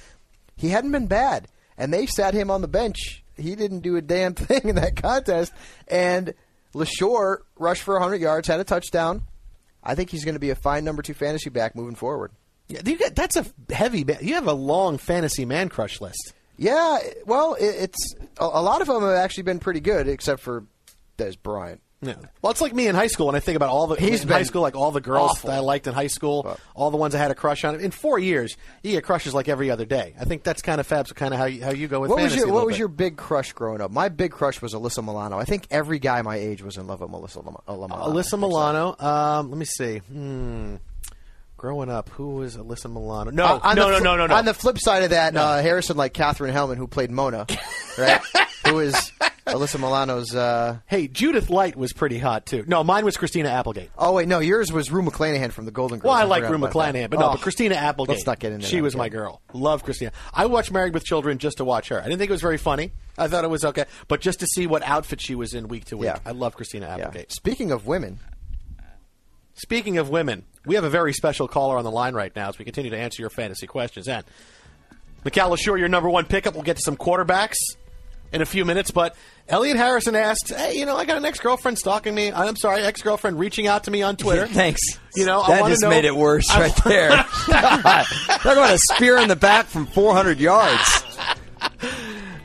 He 0.57 0.69
hadn't 0.69 0.93
been 0.93 1.07
bad, 1.07 1.49
and 1.77 1.93
they 1.93 2.07
sat 2.07 2.35
him 2.35 2.51
on 2.51 2.61
the 2.61 2.69
bench. 2.69 3.23
He 3.37 3.55
didn't 3.57 3.81
do 3.81 3.97
a 3.97 4.03
damn 4.03 4.35
thing 4.35 4.69
in 4.69 4.77
that 4.77 4.97
contest, 4.97 5.53
and 5.89 6.35
Leshoure 6.75 7.39
rushed 7.57 7.83
for 7.83 7.95
100 7.95 8.21
yards, 8.21 8.49
had 8.49 8.61
a 8.61 8.65
touchdown. 8.65 9.23
I 9.83 9.95
think 9.95 10.11
he's 10.11 10.25
going 10.25 10.35
to 10.35 10.41
be 10.41 10.51
a 10.51 10.55
fine 10.55 10.85
number 10.85 11.03
two 11.03 11.15
fantasy 11.15 11.51
back 11.51 11.77
moving 11.77 11.95
forward. 11.95 12.33
Yeah, 12.69 12.81
you 12.85 12.97
got- 12.99 13.15
that's 13.15 13.37
a 13.37 13.45
heavy. 13.73 14.05
You 14.23 14.35
have 14.35 14.47
a 14.47 14.53
long 14.55 14.97
fantasy 14.99 15.45
man 15.45 15.69
crush 15.69 16.01
list. 16.01 16.33
Yeah, 16.57 16.99
well, 17.27 17.55
it, 17.55 17.65
it's 17.67 18.15
a, 18.41 18.45
a 18.45 18.63
lot 18.63 18.81
of 18.81 18.87
them 18.87 19.03
have 19.03 19.11
actually 19.13 19.43
been 19.43 19.59
pretty 19.59 19.81
good, 19.81 20.09
except 20.09 20.41
for 20.41 20.65
Dez 21.19 21.37
Bryant. 21.41 21.81
Yeah. 22.05 22.15
Well, 22.43 22.51
it's 22.53 22.61
like 22.61 22.75
me 22.75 22.87
in 22.89 22.95
high 22.95 23.07
school, 23.07 23.27
when 23.27 23.35
I 23.35 23.41
think 23.41 23.57
about 23.57 23.71
all 23.71 23.87
the 23.87 23.97
He's 23.97 24.23
in 24.23 24.29
high 24.29 24.43
school, 24.43 24.63
like 24.63 24.77
all 24.77 24.91
the 24.91 25.01
girls 25.01 25.33
awful. 25.33 25.49
that 25.51 25.57
I 25.57 25.61
liked 25.61 25.87
in 25.87 25.95
high 25.95 26.09
school, 26.09 26.59
all 26.75 26.91
the 26.91 26.97
ones 26.97 27.15
I 27.15 27.19
had 27.19 27.31
a 27.31 27.35
crush 27.35 27.65
on. 27.65 27.81
In 27.81 27.91
four 27.91 28.19
years, 28.19 28.57
you 28.83 28.93
get 28.93 29.05
crushes 29.05 29.35
like 29.35 29.49
every 29.49 29.71
other 29.71 29.85
day. 29.85 30.15
I 30.21 30.25
think 30.25 30.43
that's 30.43 30.63
kind 30.63 30.81
of 30.81 30.89
Fabs, 30.89 31.15
kind 31.15 31.33
of 31.33 31.41
how 31.41 31.47
you, 31.47 31.63
how 31.65 31.71
you 31.71 31.89
go 31.89 32.01
with 32.01 32.11
What 32.11 32.23
was 32.23 32.37
your 32.37 32.53
What 32.53 32.67
was 32.67 32.75
bit. 32.75 32.79
your 32.81 32.89
big 32.89 33.17
crush 33.17 33.53
growing 33.53 33.81
up? 33.81 33.91
My 33.91 34.09
big 34.09 34.33
crush 34.33 34.61
was 34.61 34.75
Alyssa 34.75 35.05
Milano. 35.05 35.39
I 35.39 35.45
think 35.45 35.67
every 35.71 35.99
guy 35.99 36.21
my 36.23 36.37
age 36.37 36.63
was 36.63 36.77
in 36.77 36.87
love 36.87 37.01
with 37.01 37.11
Melissa 37.11 37.41
uh, 37.41 37.43
Milano. 37.73 37.95
Alyssa 37.97 38.39
Milano? 38.39 38.97
Um, 38.99 39.51
let 39.51 39.59
me 39.59 39.65
see. 39.65 39.99
Hmm. 39.99 40.77
Growing 41.65 41.89
up, 41.89 42.11
who 42.11 42.35
was 42.35 42.59
Alyssa 42.59 42.93
Milano? 42.93 43.31
No, 43.31 43.59
Uh, 43.63 43.73
no, 43.73 43.89
no, 43.89 43.97
fl- 43.97 44.05
no, 44.05 44.17
no, 44.17 44.27
no. 44.27 44.35
On 44.35 44.45
the 44.45 44.53
flip 44.53 44.77
side 44.79 45.03
of 45.03 45.11
that, 45.11 45.35
uh, 45.35 45.63
Harrison 45.63 45.97
like 45.97 46.13
Katherine 46.13 46.53
Helmond, 46.55 46.77
who 46.77 46.87
played 46.87 47.11
Mona, 47.11 47.47
right? 47.99 48.21
who 48.67 48.81
is 48.81 48.95
Alyssa 49.47 49.79
Milano's. 49.81 50.35
Uh, 50.35 50.81
hey, 50.85 51.09
Judith 51.09 51.49
Light 51.49 51.75
was 51.75 51.95
pretty 51.95 52.19
hot 52.19 52.45
too. 52.45 52.65
No, 52.67 52.85
mine 52.85 53.07
was 53.07 53.17
Christina 53.17 53.49
Applegate. 53.49 53.89
oh 53.97 54.13
wait, 54.13 54.29
no, 54.29 54.41
yours 54.41 54.71
was 54.73 54.91
Rue 54.93 55.01
McClanahan 55.01 55.53
from 55.53 55.65
the 55.65 55.71
Golden 55.71 56.01
Girls. 56.01 56.11
Well, 56.11 56.19
I 56.21 56.25
like 56.25 56.43
Rue 56.51 56.59
McClanahan, 56.59 57.09
but 57.09 57.19
no, 57.19 57.29
Oh, 57.29 57.33
but 57.33 57.41
Christina 57.41 57.77
Applegate. 57.77 58.17
Let's 58.17 58.27
not 58.27 58.41
get 58.41 58.53
into 58.53 58.67
She 58.67 58.77
that 58.77 58.83
was 58.83 58.95
my 58.95 59.09
girl. 59.09 59.41
Love 59.55 59.85
Christina. 59.85 60.13
I 60.35 60.45
watched 60.45 60.71
Married 60.71 60.93
with 60.93 61.05
Children 61.05 61.39
just 61.39 61.57
to 61.57 61.65
watch 61.65 61.89
her. 61.89 61.99
I 61.99 62.03
didn't 62.05 62.19
think 62.19 62.29
it 62.29 62.33
was 62.35 62.43
very 62.43 62.59
funny. 62.59 62.93
I 63.17 63.27
thought 63.29 63.45
it 63.45 63.49
was 63.51 63.65
okay, 63.65 63.87
but 64.07 64.21
just 64.21 64.41
to 64.41 64.47
see 64.47 64.67
what 64.67 64.83
outfit 64.83 65.19
she 65.23 65.35
was 65.35 65.55
in 65.55 65.69
week 65.69 65.87
to 65.87 65.97
week. 65.97 66.09
Yeah. 66.09 66.19
I 66.27 66.33
love 66.33 66.57
Christina 66.57 66.95
Yeah. 66.99 67.07
Applegate. 67.07 67.33
Speaking 67.33 67.71
of 67.73 67.87
women, 67.87 68.19
Speaking 69.57 69.99
of 69.99 70.11
women, 70.11 70.45
we 70.67 70.75
have 70.77 70.85
a 70.85 70.91
very 70.91 71.13
special 71.13 71.49
caller 71.49 71.77
on 71.79 71.85
the 71.85 71.91
line 71.91 72.15
right 72.15 72.35
now 72.35 72.49
as 72.49 72.59
we 72.59 72.65
continue 72.65 72.91
to 72.91 72.99
answer 72.99 73.23
your 73.23 73.31
fantasy 73.31 73.67
questions. 73.67 74.09
And 74.09 74.25
Mikel 75.25 75.51
Leshoure, 75.51 75.79
your 75.79 75.89
number 75.89 76.09
one 76.11 76.25
pickup. 76.27 76.55
We'll 76.55 76.63
get 76.63 76.77
to 76.77 76.83
some 76.83 76.97
quarterbacks 76.97 77.57
in 78.33 78.43
a 78.43 78.47
few 78.47 78.65
minutes. 78.65 78.91
But 78.91 79.15
Elliot 79.49 79.77
Harrison 79.77 80.17
asked, 80.17 80.49
"Hey, 80.51 80.77
you 80.79 80.87
know, 80.87 80.97
I 80.97 81.05
got 81.05 81.17
an 81.17 81.25
ex-girlfriend 81.25 81.79
stalking 81.79 82.15
me. 82.15 82.33
I'm 82.33 82.57
sorry, 82.57 82.83
ex-girlfriend 82.83 83.39
reaching 83.39 83.67
out 83.67 83.85
to 83.85 83.91
me 83.91 84.03
on 84.03 84.17
Twitter. 84.17 84.47
Thanks. 84.49 84.81
You 85.17 85.25
know, 85.27 85.41
I 85.43 85.49
that 85.55 85.61
wanna 85.63 85.73
just 85.75 85.83
know- 85.83 85.91
made 85.91 86.05
it 86.05 86.15
worse 86.17 86.51
I- 86.51 86.61
right 86.61 86.77
there. 86.85 87.09
Talk 87.47 88.45
about 88.45 88.75
a 88.75 88.79
spear 88.79 89.19
in 89.19 89.29
the 89.29 89.37
back 89.37 89.67
from 89.67 89.87
400 89.87 90.41
yards. 90.41 91.05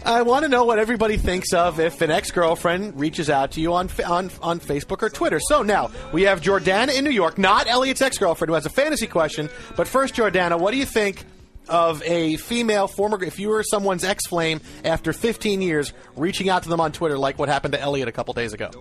I 0.10 0.24
want 0.24 0.42
to 0.42 0.50
know 0.50 0.64
what 0.64 0.80
everybody 0.80 1.18
thinks 1.18 1.54
of 1.54 1.80
if 1.80 2.02
an 2.02 2.10
ex-girlfriend 2.10 3.00
reaches 3.00 3.30
out 3.30 3.52
to 3.52 3.62
you 3.62 3.74
on 3.76 3.92
on 4.08 4.32
on 4.42 4.60
Facebook 4.60 5.04
or 5.04 5.10
Twitter. 5.10 5.40
So 5.40 5.62
now 5.62 5.92
we 6.12 6.24
have 6.24 6.42
Jordana 6.42 6.98
in 6.98 7.04
New 7.04 7.12
York, 7.12 7.38
not 7.38 7.68
Elliot's 7.68 8.02
ex-girlfriend, 8.02 8.50
who 8.50 8.56
has 8.56 8.66
a 8.66 8.72
fantasy 8.72 9.06
question. 9.06 9.52
But 9.76 9.88
first, 9.88 10.16
Jordana, 10.16 10.60
what 10.60 10.72
do 10.72 10.78
you 10.78 10.86
think 10.88 11.24
of 11.68 12.02
a 12.02 12.38
female 12.38 12.88
former? 12.88 13.24
If 13.24 13.38
you 13.38 13.50
were 13.50 13.62
someone's 13.62 14.04
ex-flame 14.04 14.62
after 14.84 15.14
15 15.14 15.62
years, 15.62 15.94
reaching 16.16 16.50
out 16.50 16.64
to 16.64 16.70
them 16.70 16.80
on 16.80 16.92
Twitter, 16.92 17.16
like 17.20 17.38
what 17.38 17.48
happened 17.48 17.76
to 17.76 17.80
Elliot 17.80 18.08
a 18.08 18.12
couple 18.12 18.34
days 18.34 18.54
ago. 18.54 18.72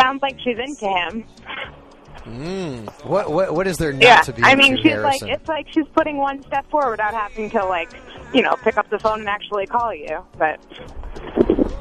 Sounds 0.00 0.22
like 0.22 0.40
she's 0.40 0.58
into 0.58 0.88
him. 0.88 1.24
Hmm. 2.26 2.86
what 3.08 3.30
what 3.30 3.54
what 3.54 3.66
is 3.68 3.76
there 3.76 3.92
not 3.92 4.02
yeah, 4.02 4.20
to 4.22 4.32
be? 4.32 4.42
I 4.42 4.56
mean, 4.56 4.72
into, 4.72 4.82
she's 4.82 4.92
Harrison? 4.92 5.28
like 5.28 5.38
it's 5.38 5.48
like 5.48 5.66
she's 5.70 5.86
putting 5.94 6.16
one 6.16 6.42
step 6.42 6.68
forward 6.70 6.92
without 6.92 7.14
having 7.14 7.50
to 7.50 7.64
like, 7.66 7.90
you 8.32 8.42
know, 8.42 8.56
pick 8.62 8.76
up 8.76 8.88
the 8.90 8.98
phone 8.98 9.20
and 9.20 9.28
actually 9.28 9.66
call 9.66 9.94
you. 9.94 10.24
But 10.38 10.60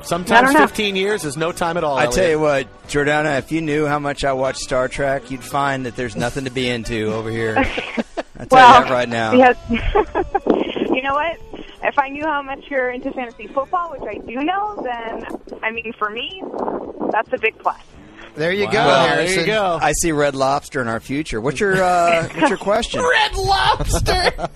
Sometimes 0.03 0.53
15 0.53 0.95
years 0.95 1.25
is 1.25 1.35
no 1.35 1.51
time 1.51 1.77
at 1.77 1.83
all. 1.83 1.97
I 1.97 2.05
Elliot. 2.05 2.15
tell 2.15 2.29
you 2.29 2.39
what, 2.39 2.87
Jordana, 2.87 3.39
if 3.39 3.51
you 3.51 3.61
knew 3.61 3.87
how 3.87 3.99
much 3.99 4.23
I 4.23 4.33
watch 4.33 4.57
Star 4.57 4.87
Trek, 4.87 5.31
you'd 5.31 5.43
find 5.43 5.85
that 5.85 5.95
there's 5.95 6.15
nothing 6.15 6.45
to 6.45 6.51
be 6.51 6.69
into 6.69 7.11
over 7.13 7.29
here. 7.29 7.55
I 7.57 7.63
tell 7.63 8.47
well, 8.51 8.79
you 8.79 8.85
that 8.85 8.91
right 8.91 9.09
now. 9.09 9.31
Because, 9.31 9.57
you 10.91 11.01
know 11.01 11.13
what? 11.13 11.39
if 11.87 11.99
I 11.99 12.09
knew 12.09 12.23
how 12.23 12.41
much 12.41 12.65
you're 12.69 12.89
into 12.89 13.11
fantasy 13.11 13.47
football, 13.47 13.91
which 13.91 14.01
I 14.03 14.17
do 14.17 14.43
know, 14.43 14.81
then 14.83 15.25
I 15.61 15.71
mean, 15.71 15.93
for 15.93 16.09
me, 16.09 16.43
that's 17.11 17.31
a 17.31 17.37
big 17.37 17.57
plus. 17.59 17.79
There 18.35 18.51
you 18.51 18.65
go, 18.65 18.85
Well, 18.85 19.07
Harrison. 19.07 19.49
I 19.49 19.91
see 19.93 20.11
Red 20.11 20.35
Lobster 20.35 20.81
in 20.81 20.87
our 20.87 20.99
future. 20.99 21.39
What's 21.39 21.59
your 21.59 21.81
uh, 21.81 22.27
what's 22.27 22.49
your 22.49 22.57
question? 22.57 23.01
Red 23.09 23.35
Lobster. 23.35 24.31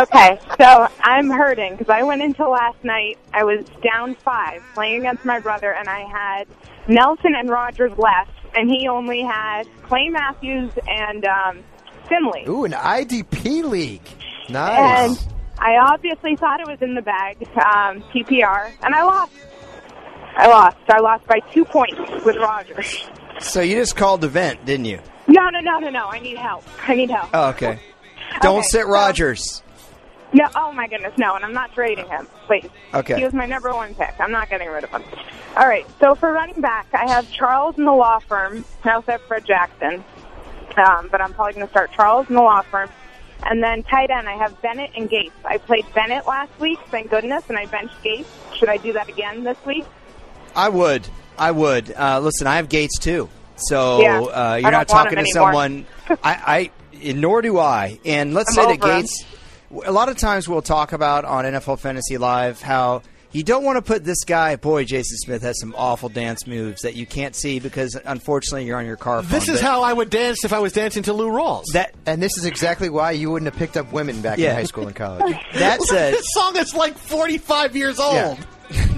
Okay, 0.00 0.38
so 0.60 0.86
I'm 1.00 1.28
hurting 1.28 1.72
because 1.76 1.88
I 1.88 2.02
went 2.04 2.22
into 2.22 2.48
last 2.48 2.82
night. 2.84 3.18
I 3.32 3.42
was 3.42 3.64
down 3.82 4.14
five 4.16 4.62
playing 4.74 5.00
against 5.00 5.24
my 5.24 5.40
brother, 5.40 5.72
and 5.72 5.88
I 5.88 6.00
had 6.02 6.46
Nelson 6.86 7.34
and 7.34 7.48
Rodgers 7.48 7.90
left, 7.98 8.30
and 8.54 8.70
he 8.70 8.86
only 8.86 9.22
had 9.22 9.64
Clay 9.82 10.08
Matthews 10.08 10.70
and 10.86 11.24
um, 11.24 11.64
Finley. 12.08 12.44
Ooh, 12.46 12.64
an 12.64 12.72
IDP 12.72 13.64
league. 13.64 14.02
Nice. 14.48 15.18
And 15.20 15.34
I 15.58 15.78
obviously 15.92 16.36
thought 16.36 16.60
it 16.60 16.68
was 16.68 16.80
in 16.80 16.94
the 16.94 17.02
bag, 17.02 17.38
um, 17.56 18.02
PPR, 18.14 18.70
and 18.82 18.94
I 18.94 19.02
lost. 19.02 19.32
I 20.38 20.46
lost. 20.48 20.76
I 20.88 21.00
lost 21.00 21.26
by 21.26 21.40
two 21.52 21.64
points 21.64 21.98
with 22.24 22.36
Rodgers. 22.36 23.04
So 23.40 23.60
you 23.60 23.76
just 23.76 23.96
called 23.96 24.20
the 24.20 24.28
vent, 24.28 24.64
didn't 24.64 24.86
you? 24.86 25.00
No, 25.26 25.48
no, 25.50 25.60
no, 25.60 25.78
no, 25.78 25.90
no. 25.90 26.06
I 26.08 26.20
need 26.20 26.38
help. 26.38 26.64
I 26.88 26.94
need 26.94 27.10
help. 27.10 27.28
Oh, 27.34 27.50
okay. 27.50 27.78
Don't 28.40 28.58
Okay, 28.58 28.66
sit 28.68 28.82
so- 28.82 28.88
Rodgers. 28.88 29.62
No, 30.30 30.46
oh 30.56 30.72
my 30.74 30.86
goodness, 30.88 31.14
no, 31.16 31.36
and 31.36 31.42
I'm 31.44 31.54
not 31.54 31.72
trading 31.72 32.06
him, 32.06 32.26
please. 32.46 32.68
Okay. 32.92 33.16
He 33.16 33.24
was 33.24 33.32
my 33.32 33.46
number 33.46 33.72
one 33.72 33.94
pick. 33.94 34.12
I'm 34.20 34.30
not 34.30 34.50
getting 34.50 34.68
rid 34.68 34.84
of 34.84 34.90
him. 34.90 35.02
All 35.56 35.66
right, 35.66 35.86
so 36.00 36.14
for 36.14 36.30
running 36.30 36.60
back, 36.60 36.86
I 36.92 37.08
have 37.10 37.30
Charles 37.32 37.78
in 37.78 37.86
the 37.86 37.92
law 37.94 38.18
firm. 38.18 38.62
I 38.84 38.90
also 38.92 39.12
have 39.12 39.22
Fred 39.22 39.46
Jackson, 39.46 40.04
um, 40.76 41.08
but 41.10 41.22
I'm 41.22 41.32
probably 41.32 41.54
going 41.54 41.66
to 41.66 41.70
start 41.70 41.92
Charles 41.92 42.28
in 42.28 42.34
the 42.34 42.42
law 42.42 42.60
firm. 42.60 42.90
And 43.44 43.62
then 43.62 43.82
tight 43.84 44.10
end, 44.10 44.28
I 44.28 44.34
have 44.36 44.60
Bennett 44.60 44.90
and 44.94 45.08
Gates. 45.08 45.34
I 45.46 45.56
played 45.56 45.86
Bennett 45.94 46.26
last 46.26 46.50
week, 46.60 46.78
thank 46.90 47.08
goodness, 47.08 47.44
and 47.48 47.56
I 47.56 47.64
benched 47.64 48.02
Gates. 48.02 48.28
Should 48.54 48.68
I 48.68 48.76
do 48.76 48.92
that 48.92 49.08
again 49.08 49.44
this 49.44 49.56
week? 49.64 49.86
I 50.58 50.68
would. 50.68 51.06
I 51.38 51.50
would. 51.52 51.90
Uh, 51.92 52.20
listen, 52.20 52.46
I 52.46 52.56
have 52.56 52.68
Gates 52.68 52.98
too. 52.98 53.28
So 53.56 54.00
Yeah. 54.02 54.20
uh, 54.20 54.54
you're 54.56 54.70
don't 54.70 54.88
talking 54.88 55.12
to 55.12 55.18
anymore. 55.20 55.32
someone. 55.52 55.86
I, 56.22 56.70
I 57.04 57.12
nor 57.12 57.42
do 57.42 57.58
I. 57.58 57.98
And 58.04 58.34
let's 58.34 58.50
I'm 58.50 58.54
say 58.64 58.76
that 58.76 58.82
over 58.84 58.92
him. 58.94 59.00
Gates. 59.02 59.24
A 59.86 59.92
lot 59.92 60.08
of 60.08 60.16
times 60.16 60.48
we'll 60.48 60.62
talk 60.62 60.92
about 60.92 61.24
on 61.24 61.44
NFL 61.44 61.78
Fantasy 61.80 62.16
Live 62.18 62.60
how 62.62 63.02
you 63.30 63.42
don't 63.42 63.62
want 63.62 63.76
to 63.76 63.82
put 63.82 64.02
this 64.04 64.24
guy. 64.24 64.56
Boy, 64.56 64.84
Jason 64.84 65.18
Smith 65.18 65.42
has 65.42 65.60
some 65.60 65.74
awful 65.76 66.08
dance 66.08 66.46
moves 66.46 66.80
that 66.82 66.96
you 66.96 67.04
can't 67.04 67.36
see 67.36 67.60
because 67.60 67.94
unfortunately 68.06 68.64
you're 68.64 68.78
on 68.78 68.86
your 68.86 68.96
car. 68.96 69.20
This 69.22 69.48
is 69.50 69.60
how 69.60 69.82
I 69.82 69.92
would 69.92 70.08
dance 70.08 70.44
if 70.44 70.52
I 70.54 70.58
was 70.60 70.72
dancing 70.72 71.02
to 71.04 71.12
Lou 71.12 71.28
Rawls. 71.28 71.64
That 71.74 71.94
and 72.06 72.22
this 72.22 72.38
is 72.38 72.46
exactly 72.46 72.88
why 72.88 73.10
you 73.10 73.30
wouldn't 73.30 73.52
have 73.52 73.58
picked 73.58 73.76
up 73.76 73.92
women 73.92 74.22
back 74.22 74.38
Yeah. 74.38 74.50
in 74.50 74.56
high 74.56 74.64
school 74.64 74.86
and 74.86 74.96
college. 74.96 75.36
That 75.54 75.82
said, 75.82 76.14
this 76.18 76.26
song 76.30 76.56
is 76.56 76.74
like 76.74 76.96
45 76.96 77.76
years 77.76 78.00
old. 78.00 78.14
Yeah. 78.14 78.36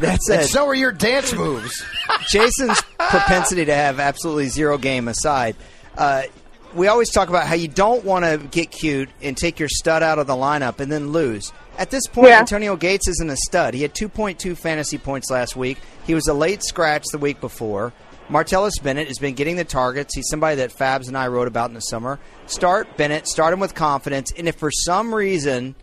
That 0.01 0.23
said, 0.23 0.41
and 0.41 0.49
so 0.49 0.67
are 0.67 0.75
your 0.75 0.93
dance 0.93 1.33
moves. 1.33 1.85
Jason's 2.29 2.81
propensity 2.99 3.65
to 3.65 3.75
have 3.75 4.01
absolutely 4.01 4.49
zero 4.49 4.79
game 4.79 5.09
aside, 5.09 5.57
uh, 5.97 6.23
we 6.75 6.87
always 6.87 7.11
talk 7.11 7.29
about 7.29 7.47
how 7.47 7.55
you 7.55 7.67
don't 7.69 8.05
want 8.05 8.25
to 8.25 8.39
get 8.51 8.71
cute 8.71 9.09
and 9.21 9.37
take 9.37 9.59
your 9.59 9.69
stud 9.69 10.03
out 10.03 10.19
of 10.21 10.27
the 10.29 10.35
lineup 10.35 10.79
and 10.79 10.91
then 10.91 11.11
lose. 11.11 11.53
At 11.79 11.91
this 11.91 12.07
point, 12.07 12.29
Yeah. 12.29 12.39
Antonio 12.39 12.77
Gates 12.77 13.09
isn't 13.09 13.31
a 13.31 13.37
stud. 13.37 13.75
He 13.75 13.83
had 13.83 13.95
2.2 13.95 14.57
fantasy 14.57 14.97
points 14.99 15.31
last 15.31 15.57
week. 15.57 15.79
He 16.07 16.15
was 16.15 16.29
a 16.29 16.35
late 16.35 16.63
scratch 16.63 17.05
the 17.11 17.19
week 17.19 17.41
before. 17.41 17.93
Martellus 18.29 18.81
Bennett 18.81 19.09
has 19.09 19.19
been 19.19 19.35
getting 19.35 19.57
the 19.57 19.65
targets. 19.65 20.15
He's 20.15 20.29
somebody 20.29 20.57
that 20.57 20.71
Fabs 20.71 21.09
and 21.09 21.19
I 21.19 21.27
wrote 21.27 21.49
about 21.49 21.71
in 21.71 21.75
the 21.75 21.81
summer. 21.81 22.21
Start 22.47 22.97
Bennett, 22.97 23.27
start 23.27 23.53
him 23.53 23.59
with 23.59 23.75
confidence, 23.75 24.33
and 24.39 24.47
if 24.47 24.55
for 24.55 24.71
some 24.71 25.13
reason 25.13 25.75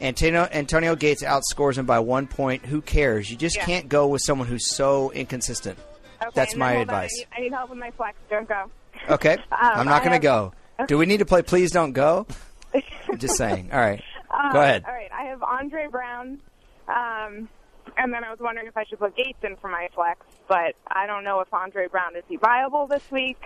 Antonio, 0.00 0.48
Antonio 0.52 0.94
Gates 0.96 1.22
outscores 1.22 1.78
him 1.78 1.86
by 1.86 1.98
one 2.00 2.26
point, 2.26 2.66
who 2.66 2.80
cares? 2.82 3.30
You 3.30 3.36
just 3.36 3.56
Yeah. 3.56 3.64
can't 3.64 3.88
go 3.88 4.06
with 4.08 4.22
someone 4.24 4.46
who's 4.48 4.74
so 4.74 5.10
inconsistent. 5.12 5.78
Okay, 6.20 6.30
That's 6.34 6.54
my 6.56 6.72
advice. 6.74 7.10
I 7.14 7.18
need, 7.18 7.26
I 7.36 7.40
need 7.44 7.52
help 7.52 7.70
with 7.70 7.78
my 7.78 7.90
flex. 7.92 8.16
Don't 8.30 8.48
go. 8.48 8.70
Okay, 9.08 9.34
Um, 9.52 9.58
I'm 9.60 9.86
not 9.86 10.02
going 10.02 10.12
to 10.12 10.18
go. 10.22 10.52
Do 10.86 10.98
we 10.98 11.06
need 11.06 11.18
to 11.18 11.24
play 11.26 11.42
Please 11.42 11.70
Don't 11.70 11.92
Go? 11.92 12.26
Just 13.16 13.36
saying. 13.36 13.70
All 13.72 13.78
right. 13.80 14.02
Um, 14.30 14.52
Go 14.52 14.60
ahead. 14.60 14.84
All 14.86 14.92
right, 14.92 15.10
I 15.12 15.24
have 15.26 15.42
Andre 15.42 15.86
Brown, 15.88 16.40
um, 16.88 17.48
and 17.96 18.12
then 18.12 18.24
I 18.24 18.30
was 18.30 18.38
wondering 18.40 18.66
if 18.66 18.76
I 18.76 18.84
should 18.84 18.98
put 18.98 19.16
Gates 19.16 19.38
in 19.42 19.56
for 19.56 19.68
my 19.68 19.88
flex, 19.94 20.20
but 20.48 20.74
I 20.88 21.06
don't 21.06 21.24
know 21.24 21.40
if 21.40 21.52
Andre 21.54 21.86
Brown 21.88 22.16
is 22.16 22.24
he 22.28 22.36
viable 22.36 22.86
this 22.86 23.08
week. 23.10 23.38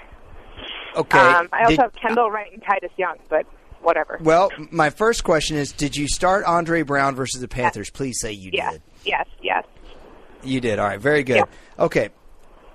Okay. 0.96 1.18
Um, 1.18 1.48
I 1.53 1.61
also 1.61 1.70
Did- 1.70 1.80
have 1.80 1.92
Kendall 1.94 2.30
Wright 2.30 2.53
and 2.53 2.62
Titus 2.62 2.90
Young, 2.96 3.18
but 3.28 3.46
whatever. 3.83 4.18
well, 4.22 4.51
my 4.70 4.91
first 4.91 5.24
question 5.24 5.57
is 5.57 5.72
Did 5.72 5.97
you 5.97 6.09
start 6.09 6.45
Andre 6.45 6.83
Brown 6.83 7.14
versus 7.14 7.41
the 7.41 7.49
Panthers? 7.49 7.91
Please 7.91 8.20
say 8.20 8.33
you 8.33 8.51
yes, 8.53 8.72
did. 8.74 8.83
yes, 9.05 9.26
yes. 9.43 9.64
You 10.43 10.61
did. 10.61 10.78
All 10.78 10.87
right. 10.87 11.01
Very 11.01 11.22
good. 11.22 11.45
Okay. 11.78 12.11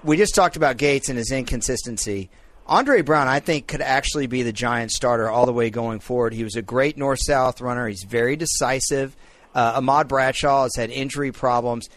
We 0.03 0.17
just 0.17 0.35
talked 0.35 0.55
about 0.55 0.77
Gates 0.77 1.09
and 1.09 1.17
his 1.17 1.31
inconsistency. 1.31 2.29
Andre 2.67 3.01
Brown, 3.01 3.27
I 3.27 3.39
think, 3.39 3.67
could 3.67 3.81
actually 3.81 4.27
be 4.27 4.43
the 4.43 4.53
Giants 4.53 4.95
starter 4.95 5.29
all 5.29 5.45
the 5.45 5.53
way 5.53 5.69
going 5.69 5.99
forward. 5.99 6.33
He 6.33 6.43
was 6.43 6.55
a 6.55 6.61
great 6.61 6.97
north 6.97 7.19
south 7.21 7.61
runner. 7.61 7.87
He's 7.87 8.03
very 8.03 8.35
decisive. 8.35 9.15
Uh, 9.53 9.73
Ahmad 9.75 10.07
Bradshaw 10.07 10.63
has 10.63 10.75
had 10.75 10.89
injury 10.89 11.31
problems. 11.31 11.89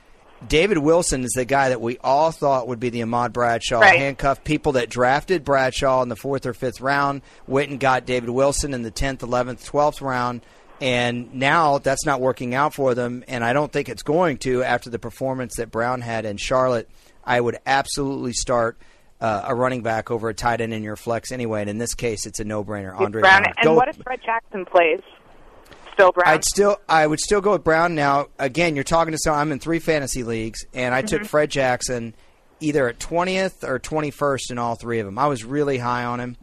David 0.47 0.79
Wilson 0.79 1.25
is 1.25 1.33
the 1.35 1.45
guy 1.45 1.71
that 1.71 1.81
we 1.81 1.99
all 1.99 2.31
thought 2.31 2.69
would 2.69 2.79
be 2.79 2.91
the 2.91 3.03
Ahmad 3.03 3.33
Bradshaw 3.33 3.81
Right. 3.81 3.99
handcuff. 3.99 4.45
People 4.45 4.73
that 4.73 4.89
drafted 4.89 5.45
Bradshaw 5.45 6.03
in 6.03 6.09
the 6.09 6.17
fourth 6.17 6.47
or 6.47 6.55
fifth 6.55 6.81
round 6.81 7.23
went 7.47 7.71
and 7.71 7.81
got 7.81 8.07
David 8.07 8.31
Wilson 8.31 8.73
in 8.73 8.83
the 8.83 8.91
10th, 8.93 9.19
11th, 9.21 9.65
12th 9.69 10.01
round. 10.01 10.43
And 10.81 11.35
now 11.35 11.79
that's 11.79 12.07
not 12.07 12.21
working 12.21 12.55
out 12.55 12.73
for 12.73 12.95
them. 12.95 13.25
And 13.27 13.43
I 13.43 13.53
don't 13.53 13.73
think 13.73 13.89
it's 13.89 14.05
going 14.05 14.39
to 14.39 14.63
after 14.63 14.91
the 14.91 14.99
performance 15.01 15.57
that 15.57 15.73
Brown 15.73 16.03
had 16.03 16.25
in 16.25 16.37
Charlotte. 16.37 16.89
I 17.25 17.41
would 17.41 17.59
absolutely 17.67 18.33
start 18.33 18.79
uh, 19.21 19.43
a 19.47 19.55
running 19.57 19.83
back 19.83 20.13
over 20.13 20.29
a 20.29 20.35
tight 20.35 20.61
end 20.61 20.73
in 20.73 20.85
your 20.85 20.95
flex 20.95 21.33
anyway. 21.33 21.63
And 21.63 21.69
in 21.69 21.79
this 21.79 21.95
case, 21.95 22.27
it's 22.27 22.39
a 22.39 22.45
no 22.45 22.63
brainer. 22.63 22.95
Andre 22.99 23.23
Brown. 23.23 23.43
Brown. 23.43 23.55
And 23.57 23.65
Go- 23.65 23.75
what 23.75 23.89
if 23.89 23.97
Fred 23.97 24.21
Jackson 24.25 24.65
plays? 24.65 25.01
Brown. 25.99 26.13
I'd 26.27 26.45
still, 26.45 26.79
I 26.89 27.07
would 27.07 27.21
still 27.21 27.41
go 27.41 27.53
with 27.53 27.65
Brown. 27.65 27.95
Now, 27.95 28.29
again, 28.39 28.75
you're 28.75 28.85
talking 28.85 29.13
to 29.13 29.19
someone. 29.19 29.41
I'm 29.41 29.53
in 29.53 29.59
three 29.59 29.79
fantasy 29.79 30.23
leagues, 30.23 30.65
and 30.73 30.95
I 30.95 31.03
took 31.03 31.23
Mhm. 31.23 31.27
Fred 31.27 31.51
Jackson 31.51 32.15
either 32.61 32.89
at 32.89 32.99
20th 32.99 33.63
or 33.65 33.79
21st 33.79 34.51
in 34.51 34.59
all 34.59 34.75
three 34.75 34.99
of 35.01 35.07
them. 35.07 35.19
I 35.19 35.27
was 35.27 35.45
really 35.45 35.79
high 35.79 36.05
on 36.05 36.21
him. 36.21 36.37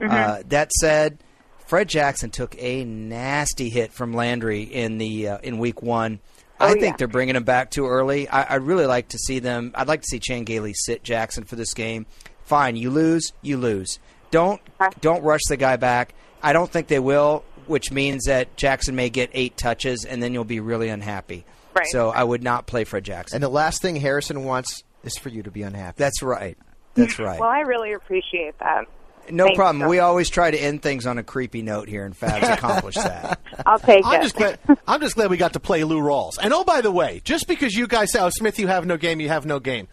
Mhm. 0.00 0.10
Uh, 0.10 0.42
that 0.48 0.72
said, 0.72 1.18
Fred 1.66 1.88
Jackson 1.88 2.30
took 2.30 2.54
a 2.58 2.84
nasty 2.84 3.68
hit 3.70 3.92
from 3.92 4.12
Landry 4.12 4.62
in 4.62 4.98
the 4.98 5.28
uh, 5.28 5.38
in 5.38 5.58
Week 5.58 5.80
One. 5.82 6.20
I 6.60 6.66
Oh, 6.70 6.72
think 6.74 6.82
yeah. 6.84 6.96
they're 6.98 7.08
bringing 7.08 7.34
him 7.36 7.44
back 7.44 7.70
too 7.70 7.86
early. 7.88 8.28
I, 8.28 8.54
I'd 8.54 8.62
really 8.62 8.86
like 8.86 9.08
to 9.08 9.18
see 9.18 9.38
them. 9.38 9.72
I'd 9.74 9.88
like 9.88 10.02
to 10.02 10.06
see 10.06 10.18
Chan 10.18 10.44
Gailey 10.44 10.74
sit 10.74 11.02
Jackson 11.02 11.44
for 11.44 11.56
this 11.56 11.72
game. 11.74 12.06
Fine, 12.44 12.76
you 12.76 12.90
lose, 12.90 13.32
you 13.42 13.56
lose. 13.56 13.98
Don't 14.30 14.60
don't 15.00 15.22
rush 15.22 15.40
the 15.48 15.56
guy 15.56 15.76
back. 15.76 16.14
I 16.42 16.52
don't 16.52 16.70
think 16.70 16.88
they 16.88 16.98
will, 16.98 17.44
which 17.66 17.90
means 17.92 18.24
that 18.24 18.56
Jackson 18.56 18.94
may 18.96 19.10
get 19.10 19.30
eight 19.32 19.56
touches, 19.56 20.04
and 20.04 20.22
then 20.22 20.32
you'll 20.34 20.44
be 20.44 20.60
really 20.60 20.88
unhappy. 20.88 21.44
Right. 21.74 21.86
So 21.90 22.10
I 22.10 22.22
would 22.22 22.42
not 22.42 22.66
play 22.66 22.84
Fred 22.84 23.04
Jackson. 23.04 23.36
And 23.36 23.42
the 23.42 23.48
last 23.48 23.80
thing 23.82 23.96
Harrison 23.96 24.44
wants 24.44 24.82
is 25.04 25.16
for 25.16 25.28
you 25.30 25.42
to 25.44 25.50
be 25.50 25.62
unhappy. 25.62 25.96
That's 25.98 26.22
right. 26.22 26.58
That's 26.94 27.18
right. 27.18 27.40
Well, 27.40 27.48
I 27.48 27.60
really 27.60 27.92
appreciate 27.94 28.58
that. 28.58 28.84
no 29.30 29.44
Thanks, 29.44 29.56
problem. 29.56 29.80
John. 29.80 29.88
We 29.88 29.98
always 29.98 30.28
try 30.28 30.50
to 30.50 30.58
end 30.58 30.82
things 30.82 31.06
on 31.06 31.16
a 31.18 31.22
creepy 31.22 31.62
note 31.62 31.88
here, 31.88 32.04
and 32.04 32.14
Fabs 32.18 32.42
accomplished 32.52 32.98
that. 33.02 33.40
I'll 33.64 33.78
take 33.78 34.04
I'm 34.04 34.20
it. 34.20 34.24
just 34.24 34.36
glad. 34.36 34.58
I'm 34.86 35.00
just 35.00 35.14
glad 35.14 35.30
we 35.30 35.38
got 35.38 35.54
to 35.54 35.60
play 35.60 35.82
Lou 35.84 36.00
Rawls. 36.00 36.32
And 36.42 36.52
oh, 36.52 36.62
by 36.64 36.82
the 36.82 36.92
way, 36.92 37.22
just 37.24 37.48
because 37.48 37.74
you 37.74 37.86
guys 37.86 38.12
say, 38.12 38.20
"Oh, 38.20 38.28
Smith, 38.30 38.58
you 38.58 38.66
have 38.68 38.84
no 38.84 38.96
game, 38.98 39.20
you 39.20 39.28
have 39.28 39.46
no 39.46 39.58
game," 39.58 39.88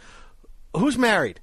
who's 0.76 0.98
married? 0.98 1.40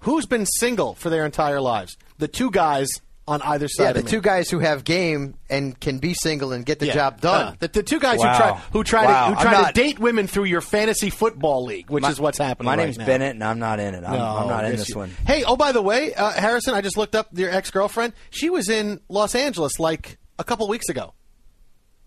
Who's 0.00 0.26
been 0.26 0.46
single 0.46 0.94
for 0.94 1.10
their 1.10 1.24
entire 1.24 1.60
lives? 1.60 1.96
The 2.18 2.28
two 2.28 2.50
guys 2.50 2.88
on 3.28 3.42
either 3.42 3.68
side. 3.68 3.84
Yeah, 3.84 3.92
the 3.92 3.98
of 4.00 4.04
me. 4.06 4.10
two 4.10 4.20
guys 4.20 4.50
who 4.50 4.58
have 4.58 4.82
game 4.84 5.34
and 5.50 5.78
can 5.78 5.98
be 5.98 6.14
single 6.14 6.52
and 6.52 6.64
get 6.66 6.78
the 6.80 6.86
Yeah. 6.86 6.94
job 6.94 7.20
done. 7.20 7.46
Uh, 7.48 7.54
the, 7.60 7.68
the 7.68 7.82
two 7.82 8.00
guys 8.00 8.18
Wow. 8.18 8.32
who 8.32 8.38
try 8.38 8.52
who 8.72 8.84
try 8.84 9.04
Wow. 9.04 9.28
to 9.28 9.30
who 9.34 9.36
I'm 9.36 9.42
try 9.42 9.52
not- 9.52 9.74
to 9.74 9.80
date 9.80 9.98
women 9.98 10.26
through 10.26 10.44
your 10.44 10.60
fantasy 10.60 11.10
football 11.10 11.64
league, 11.64 11.90
which 11.90 12.02
My- 12.02 12.10
is 12.10 12.18
what's 12.18 12.38
happening. 12.38 12.64
My 12.66 12.76
right 12.76 12.84
name's 12.84 12.98
now. 12.98 13.06
Bennett, 13.06 13.34
and 13.34 13.44
I'm 13.44 13.58
not 13.58 13.78
in 13.80 13.94
it. 13.94 14.04
I'm, 14.04 14.12
No, 14.18 14.24
I'm 14.24 14.48
not 14.48 14.64
in 14.64 14.76
this 14.76 14.88
you- 14.88 14.96
one. 14.96 15.10
Hey, 15.26 15.44
oh 15.44 15.56
by 15.56 15.72
the 15.72 15.82
way, 15.82 16.14
uh, 16.14 16.30
Harrison, 16.32 16.74
I 16.74 16.80
just 16.80 16.96
looked 16.96 17.14
up 17.14 17.28
your 17.34 17.50
ex 17.50 17.70
girlfriend. 17.70 18.14
She 18.30 18.50
was 18.50 18.68
in 18.68 19.00
Los 19.08 19.34
Angeles 19.34 19.78
like 19.78 20.18
a 20.38 20.44
couple 20.44 20.66
weeks 20.68 20.88
ago. 20.88 21.12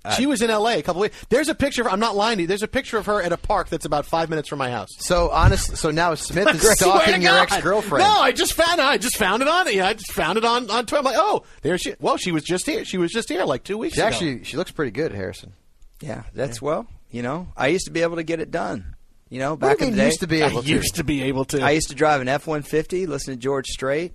Uh, 0.03 0.11
she 0.15 0.25
was 0.25 0.41
in 0.41 0.49
L.A. 0.49 0.79
a 0.79 0.81
couple 0.81 1.01
weeks. 1.01 1.15
There's 1.29 1.47
a 1.47 1.53
picture. 1.53 1.83
of 1.83 1.93
I'm 1.93 1.99
not 1.99 2.15
lying 2.15 2.37
to 2.37 2.41
you. 2.41 2.47
There's 2.47 2.63
a 2.63 2.67
picture 2.67 2.97
of 2.97 3.05
her 3.05 3.21
at 3.21 3.31
a 3.31 3.37
park 3.37 3.69
that's 3.69 3.85
about 3.85 4.05
five 4.07 4.29
minutes 4.29 4.49
from 4.49 4.57
my 4.57 4.71
house. 4.71 4.89
So 4.97 5.29
honest, 5.29 5.77
so 5.77 5.91
now 5.91 6.15
Smith 6.15 6.47
is 6.55 6.71
stalking 6.71 7.21
your 7.21 7.37
ex 7.37 7.61
girlfriend. 7.61 8.03
No, 8.03 8.19
I 8.21 8.31
just 8.31 8.53
found 8.53 8.81
I 8.81 8.97
just 8.97 9.17
found 9.17 9.41
it 9.43 9.47
on. 9.47 9.71
Yeah, 9.71 9.87
I 9.87 9.93
just 9.93 10.11
found 10.11 10.37
it 10.39 10.45
on 10.45 10.71
on 10.71 10.85
Twitter. 10.87 10.97
I'm 10.99 11.05
like, 11.05 11.17
oh, 11.19 11.43
there 11.61 11.77
she. 11.77 11.93
Well, 11.99 12.17
she 12.17 12.31
was 12.31 12.43
just 12.43 12.65
here. 12.65 12.83
She 12.83 12.97
was 12.97 13.11
just 13.11 13.29
here 13.29 13.45
like 13.45 13.63
two 13.63 13.77
weeks 13.77 13.93
She 13.95 14.01
ago. 14.01 14.07
actually 14.07 14.43
she 14.43 14.57
looks 14.57 14.71
pretty 14.71 14.91
good, 14.91 15.11
Harrison. 15.11 15.53
Yeah, 16.01 16.23
that's 16.33 16.61
well. 16.61 16.87
You 17.11 17.21
know, 17.21 17.49
I 17.55 17.67
used 17.67 17.85
to 17.85 17.91
be 17.91 18.01
able 18.01 18.15
to 18.15 18.23
get 18.23 18.39
it 18.39 18.49
done. 18.51 18.95
You 19.29 19.39
know, 19.39 19.51
What 19.51 19.59
do 19.59 19.67
back 19.67 19.79
you 19.81 19.85
in 19.87 19.91
the 19.91 19.97
day, 19.97 20.05
used 20.07 20.19
to 20.21 20.27
be 20.27 20.41
able 20.41 20.59
I 20.59 20.61
to? 20.61 20.67
used 20.67 20.95
to 20.95 21.03
be 21.03 21.23
able 21.23 21.45
to. 21.45 21.61
I 21.61 21.71
used 21.71 21.89
to 21.89 21.95
drive 21.95 22.21
an 22.21 22.27
F 22.27 22.47
one 22.47 22.63
fifty, 22.63 23.05
listen 23.05 23.33
to 23.35 23.39
George 23.39 23.67
Strait. 23.67 24.13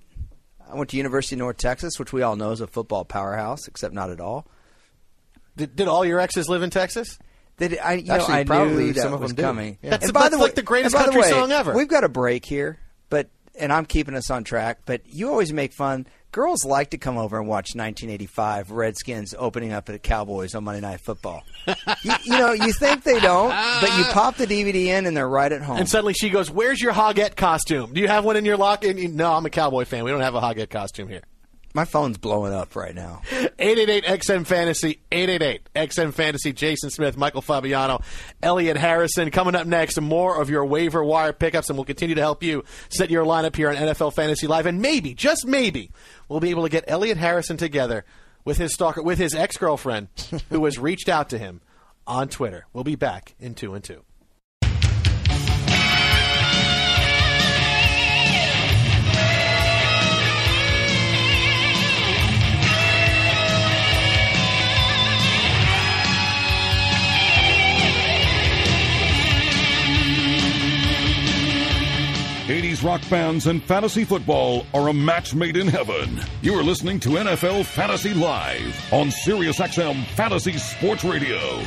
I 0.69 0.75
went 0.75 0.89
to 0.89 0.97
University 0.97 1.35
of 1.35 1.39
North 1.39 1.57
Texas, 1.57 1.97
which 1.97 2.11
we 2.11 2.23
all 2.23 2.35
know 2.35 2.51
is 2.51 2.59
a 2.59 2.67
football 2.67 3.05
powerhouse, 3.05 3.67
except 3.69 3.93
not 3.93 4.09
at 4.09 4.19
all. 4.19 4.45
Did, 5.57 5.75
did 5.75 5.87
all 5.87 6.05
your 6.05 6.19
exes 6.19 6.47
live 6.47 6.63
in 6.63 6.69
Texas? 6.69 7.17
That 7.57 7.73
I, 7.83 7.93
you 7.95 8.11
Actually, 8.11 8.33
know, 8.33 8.39
I 8.39 8.43
probably 8.43 8.83
knew 8.85 8.93
that 8.93 9.01
some 9.01 9.13
of 9.13 9.19
was 9.19 9.33
coming. 9.33 9.79
Yeah. 9.81 9.89
That's- 9.91 10.07
and 10.09 10.13
by 10.13 10.21
that's 10.21 10.35
the 10.35 10.39
like 10.41 10.51
way, 10.51 10.55
the 10.55 10.61
greatest 10.61 10.95
and 10.95 10.99
by 11.01 11.05
country 11.05 11.21
way, 11.23 11.29
song 11.31 11.51
ever. 11.51 11.73
We've 11.73 11.87
got 11.87 12.03
a 12.03 12.09
break 12.09 12.45
here, 12.45 12.77
but 13.09 13.29
and 13.59 13.73
I'm 13.73 13.85
keeping 13.85 14.15
us 14.15 14.29
on 14.29 14.43
track. 14.43 14.81
But 14.85 15.01
you 15.07 15.29
always 15.29 15.51
make 15.51 15.73
fun. 15.73 16.05
Girls 16.31 16.63
like 16.65 16.91
to 16.91 16.99
come 16.99 17.17
over 17.17 17.39
and 17.39 17.47
watch 17.47 17.73
1985 17.73 18.69
Redskins 18.69 19.33
opening 19.35 19.71
up 19.73 19.89
at 19.89 19.93
the 19.93 19.99
Cowboys 19.99 20.53
on 20.53 20.65
Monday 20.65 20.81
Night 20.81 20.99
Football. 20.99 21.41
you, 22.03 22.13
you 22.25 22.37
know, 22.37 22.51
you 22.51 22.73
think 22.73 23.03
they 23.03 23.19
don't, 23.19 23.49
but 23.49 23.97
you 23.97 24.03
pop 24.11 24.35
the 24.35 24.45
DVD 24.45 24.87
in 24.87 25.07
and 25.07 25.17
they're 25.17 25.27
right 25.27 25.51
at 25.51 25.63
home. 25.63 25.77
And 25.77 25.89
suddenly 25.89 26.13
she 26.13 26.29
goes, 26.29 26.51
"Where's 26.51 26.79
your 26.79 26.93
Hogette 26.93 27.35
costume? 27.35 27.93
Do 27.93 28.01
you 28.01 28.07
have 28.07 28.23
one 28.23 28.35
in 28.35 28.45
your 28.45 28.57
locker?" 28.57 28.93
No, 28.93 29.33
I'm 29.33 29.45
a 29.47 29.49
Cowboy 29.49 29.85
fan. 29.85 30.03
We 30.03 30.11
don't 30.11 30.21
have 30.21 30.35
a 30.35 30.41
Hogette 30.41 30.69
costume 30.69 31.07
here. 31.07 31.23
My 31.77 31.85
phone's 31.85 32.17
blowing 32.17 32.53
up 32.53 32.75
right 32.75 32.95
now. 32.95 33.21
888 33.31 34.03
XM 34.03 34.47
Fantasy, 34.47 34.99
888 35.11 35.61
XM 35.75 36.11
Fantasy, 36.11 36.51
Jason 36.51 36.89
Smith, 36.89 37.15
Michael 37.15 37.43
Fabiano, 37.43 38.01
Elliot 38.41 38.77
Harrison. 38.77 39.29
Coming 39.29 39.53
up 39.53 39.67
next, 39.67 40.01
more 40.01 40.41
of 40.41 40.49
your 40.49 40.65
waiver 40.65 41.03
wire 41.03 41.33
pickups, 41.33 41.69
and 41.69 41.77
we'll 41.77 41.85
continue 41.85 42.15
to 42.15 42.21
help 42.21 42.41
you 42.41 42.63
set 42.89 43.11
your 43.11 43.25
lineup 43.25 43.55
here 43.55 43.69
on 43.69 43.75
NFL 43.75 44.15
Fantasy 44.15 44.47
Live. 44.47 44.65
And 44.65 44.81
maybe, 44.81 45.13
just 45.13 45.45
maybe, 45.45 45.91
we'll 46.27 46.39
be 46.39 46.49
able 46.49 46.63
to 46.63 46.69
get 46.69 46.83
Elliot 46.87 47.17
Harrison 47.17 47.57
together 47.57 48.05
with 48.43 48.57
his 48.57 48.73
stalker, 48.73 49.03
with 49.03 49.19
his 49.19 49.35
ex 49.35 49.55
girlfriend, 49.57 50.07
who 50.49 50.65
has 50.65 50.79
reached 50.79 51.07
out 51.07 51.29
to 51.29 51.37
him 51.37 51.61
on 52.07 52.27
Twitter. 52.27 52.65
We'll 52.73 52.85
be 52.85 52.95
back 52.95 53.35
in 53.39 53.53
two 53.53 53.75
and 53.75 53.83
two. 53.83 54.03
'80s 72.67 72.83
rock 72.83 73.01
bands 73.09 73.47
and 73.47 73.63
fantasy 73.63 74.03
football 74.03 74.65
are 74.73 74.89
a 74.89 74.93
match 74.93 75.33
made 75.33 75.55
in 75.55 75.67
heaven. 75.67 76.19
You 76.41 76.53
are 76.59 76.63
listening 76.63 76.99
to 77.01 77.09
NFL 77.09 77.63
Fantasy 77.65 78.13
Live 78.13 78.75
on 78.91 79.07
SiriusXM 79.07 80.05
Fantasy 80.07 80.57
Sports 80.57 81.05
Radio. 81.05 81.63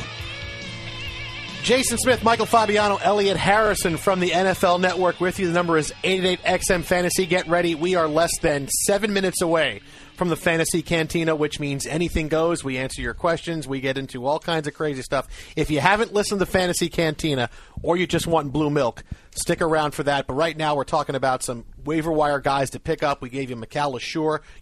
Jason 1.63 1.97
Smith, 1.97 2.23
Michael 2.23 2.45
Fabiano, 2.45 2.97
Elliot 2.97 3.37
Harrison 3.37 3.97
from 3.97 4.19
the 4.19 4.29
NFL 4.29 4.79
Network 4.79 5.19
with 5.19 5.39
you. 5.39 5.47
The 5.47 5.53
number 5.53 5.77
is 5.77 5.91
88XM 6.03 6.83
Fantasy. 6.83 7.25
Get 7.25 7.47
ready. 7.47 7.73
We 7.73 7.95
are 7.95 8.07
less 8.07 8.37
than 8.39 8.67
seven 8.67 9.11
minutes 9.11 9.41
away 9.41 9.81
from 10.15 10.29
the 10.29 10.35
Fantasy 10.35 10.81
Cantina, 10.81 11.35
which 11.35 11.59
means 11.59 11.85
anything 11.85 12.27
goes. 12.27 12.63
We 12.63 12.77
answer 12.77 13.01
your 13.01 13.13
questions. 13.13 13.67
We 13.67 13.79
get 13.79 13.97
into 13.97 14.25
all 14.25 14.39
kinds 14.39 14.67
of 14.67 14.73
crazy 14.73 15.01
stuff. 15.01 15.27
If 15.55 15.69
you 15.69 15.79
haven't 15.79 16.13
listened 16.13 16.39
to 16.39 16.45
Fantasy 16.45 16.89
Cantina 16.89 17.49
or 17.83 17.97
you 17.97 18.07
just 18.07 18.27
want 18.27 18.51
blue 18.51 18.69
milk, 18.69 19.03
stick 19.31 19.61
around 19.61 19.91
for 19.91 20.03
that. 20.03 20.27
But 20.27 20.33
right 20.35 20.55
now, 20.55 20.75
we're 20.75 20.83
talking 20.83 21.15
about 21.15 21.43
some 21.43 21.65
waiver 21.83 22.11
wire 22.11 22.39
guys 22.39 22.69
to 22.71 22.79
pick 22.79 23.03
up. 23.03 23.21
We 23.21 23.29
gave 23.29 23.49
you 23.49 23.55
Mikel 23.55 23.99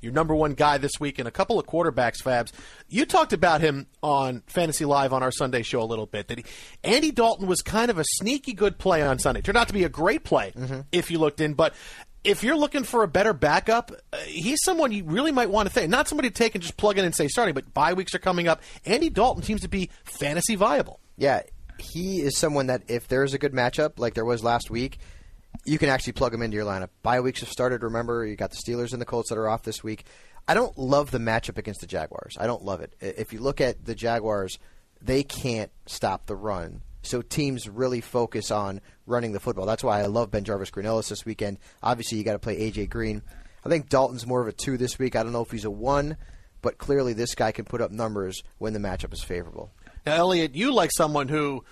your 0.02 0.12
number 0.12 0.36
one 0.36 0.54
guy 0.54 0.78
this 0.78 0.94
week, 1.00 1.20
and 1.20 1.28
a 1.28 1.32
couple 1.32 1.60
of 1.60 1.66
quarterbacks, 1.66 2.24
Fabs. 2.24 2.52
You 2.88 3.06
talked 3.06 3.34
about 3.34 3.62
him 3.62 3.88
on 4.02 4.44
Fantasy 4.48 4.86
Live 4.86 5.14
on 5.14 5.24
our 5.24 5.32
Sunday 5.32 5.64
show 5.64 5.82
a 5.82 5.84
little 5.84 6.06
bit. 6.06 6.28
That 6.28 6.40
he, 6.40 6.46
Andy 6.84 7.12
Dalton 7.12 7.48
was 7.48 7.62
kind 7.62 7.92
of 7.92 7.98
a 7.98 8.04
sneaky 8.06 8.54
good 8.54 8.78
play 8.78 9.02
on 9.02 9.20
Sunday. 9.20 9.42
Turned 9.42 9.58
out 9.58 9.68
to 9.68 9.74
be 9.74 9.84
a 9.84 9.90
great 9.90 10.24
play 10.24 10.54
mm-hmm. 10.56 10.82
if 10.92 11.12
you 11.12 11.20
looked 11.20 11.42
in, 11.42 11.54
but. 11.54 11.74
If 12.24 12.44
you're 12.44 12.58
looking 12.58 12.84
for 12.84 13.04
a 13.04 13.08
better 13.08 13.34
backup, 13.34 13.92
uh, 14.12 14.18
he's 14.26 14.62
someone 14.64 14.92
you 14.92 15.06
really 15.06 15.32
might 15.32 15.50
want 15.50 15.68
to 15.70 15.74
think. 15.74 15.90
Not 15.90 16.08
somebody 16.08 16.30
to 16.30 16.36
take 16.36 16.54
and 16.54 16.62
just 16.62 16.76
plug 16.76 16.98
in 16.98 17.06
and 17.06 17.16
say 17.16 17.28
starting, 17.28 17.56
but 17.56 17.74
bye 17.74 17.94
weeks 17.94 18.14
are 18.14 18.20
coming 18.20 18.48
up. 18.48 18.62
Andy 18.86 19.10
Dalton 19.10 19.44
seems 19.44 19.62
to 19.62 19.70
be 19.70 19.90
fantasy 20.04 20.56
viable. 20.56 21.00
Yeah, 21.18 21.44
he 21.78 22.22
is 22.22 22.38
someone 22.38 22.68
that 22.68 22.84
if 22.90 23.08
there's 23.08 23.34
a 23.34 23.38
good 23.38 23.54
matchup 23.54 24.00
like 24.00 24.14
there 24.16 24.26
was 24.26 24.44
last 24.44 24.70
week, 24.70 25.00
you 25.66 25.78
can 25.78 25.90
actually 25.90 26.14
plug 26.14 26.34
him 26.34 26.42
into 26.42 26.56
your 26.56 26.66
lineup. 26.66 26.90
Bye 27.04 27.22
weeks 27.22 27.40
have 27.40 27.50
started. 27.50 27.84
Remember, 27.84 28.26
you 28.26 28.36
got 28.36 28.52
the 28.52 28.58
Steelers 28.58 28.92
and 28.92 29.02
the 29.02 29.06
Colts 29.06 29.30
that 29.30 29.38
are 29.38 29.50
off 29.50 29.64
this 29.64 29.84
week. 29.84 30.06
I 30.48 30.54
don't 30.54 30.78
love 30.78 31.12
the 31.12 31.20
matchup 31.20 31.58
against 31.58 31.82
the 31.82 31.88
Jaguars. 31.88 32.38
I 32.40 32.48
don't 32.48 32.64
love 32.64 32.82
it. 32.82 32.96
If 33.00 33.34
you 33.34 33.40
look 33.40 33.62
at 33.62 33.86
the 33.86 33.96
Jaguars, 33.96 34.58
they 35.02 35.24
can't 35.24 35.72
stop 35.86 36.26
the 36.26 36.36
run. 36.36 36.82
So 37.02 37.22
teams 37.22 37.70
really 37.70 38.02
focus 38.02 38.52
on 38.52 38.82
running 39.06 39.32
the 39.32 39.40
football. 39.40 39.66
That's 39.66 39.84
why 39.84 40.02
I 40.02 40.08
love 40.08 40.32
BenJarvus 40.32 40.72
Green-Ellis 40.72 41.10
this 41.10 41.26
weekend. 41.26 41.60
Obviously, 41.82 42.18
you 42.18 42.24
got 42.24 42.34
to 42.34 42.40
play 42.40 42.70
AJ 42.70 42.90
Green. 42.90 43.22
I 43.66 43.70
think 43.70 43.90
Dalton's 43.90 44.28
more 44.28 44.42
of 44.42 44.48
a 44.48 44.52
two 44.52 44.78
this 44.78 45.00
week. 45.00 45.16
I 45.16 45.24
don't 45.24 45.32
know 45.32 45.42
if 45.42 45.52
he's 45.52 45.66
a 45.66 45.72
one, 45.72 46.18
but 46.62 46.78
clearly 46.78 47.14
this 47.14 47.36
guy 47.36 47.52
can 47.52 47.66
put 47.66 47.82
up 47.82 47.92
numbers 47.92 48.42
when 48.58 48.74
the 48.74 48.80
matchup 48.80 49.14
is 49.14 49.24
favorable. 49.24 49.72
Now, 50.06 50.16
Elliot, 50.16 50.56
you 50.56 50.74
like 50.74 50.92
someone 50.96 51.28
who 51.28 51.64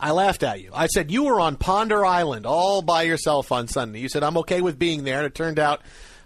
I 0.00 0.10
laughed 0.10 0.42
at 0.42 0.60
you. 0.60 0.70
I 0.74 0.86
said 0.86 1.10
you 1.10 1.24
were 1.24 1.40
on 1.40 1.56
Ponder 1.56 2.04
Island 2.04 2.46
all 2.46 2.82
by 2.82 3.02
yourself 3.02 3.52
on 3.52 3.68
Sunday. 3.68 4.00
You 4.00 4.08
said 4.08 4.22
I'm 4.22 4.38
okay 4.38 4.60
with 4.60 4.78
being 4.78 5.04
there, 5.04 5.18
and 5.18 5.26
it 5.26 5.34
turned 5.34 5.58
out 5.58 5.82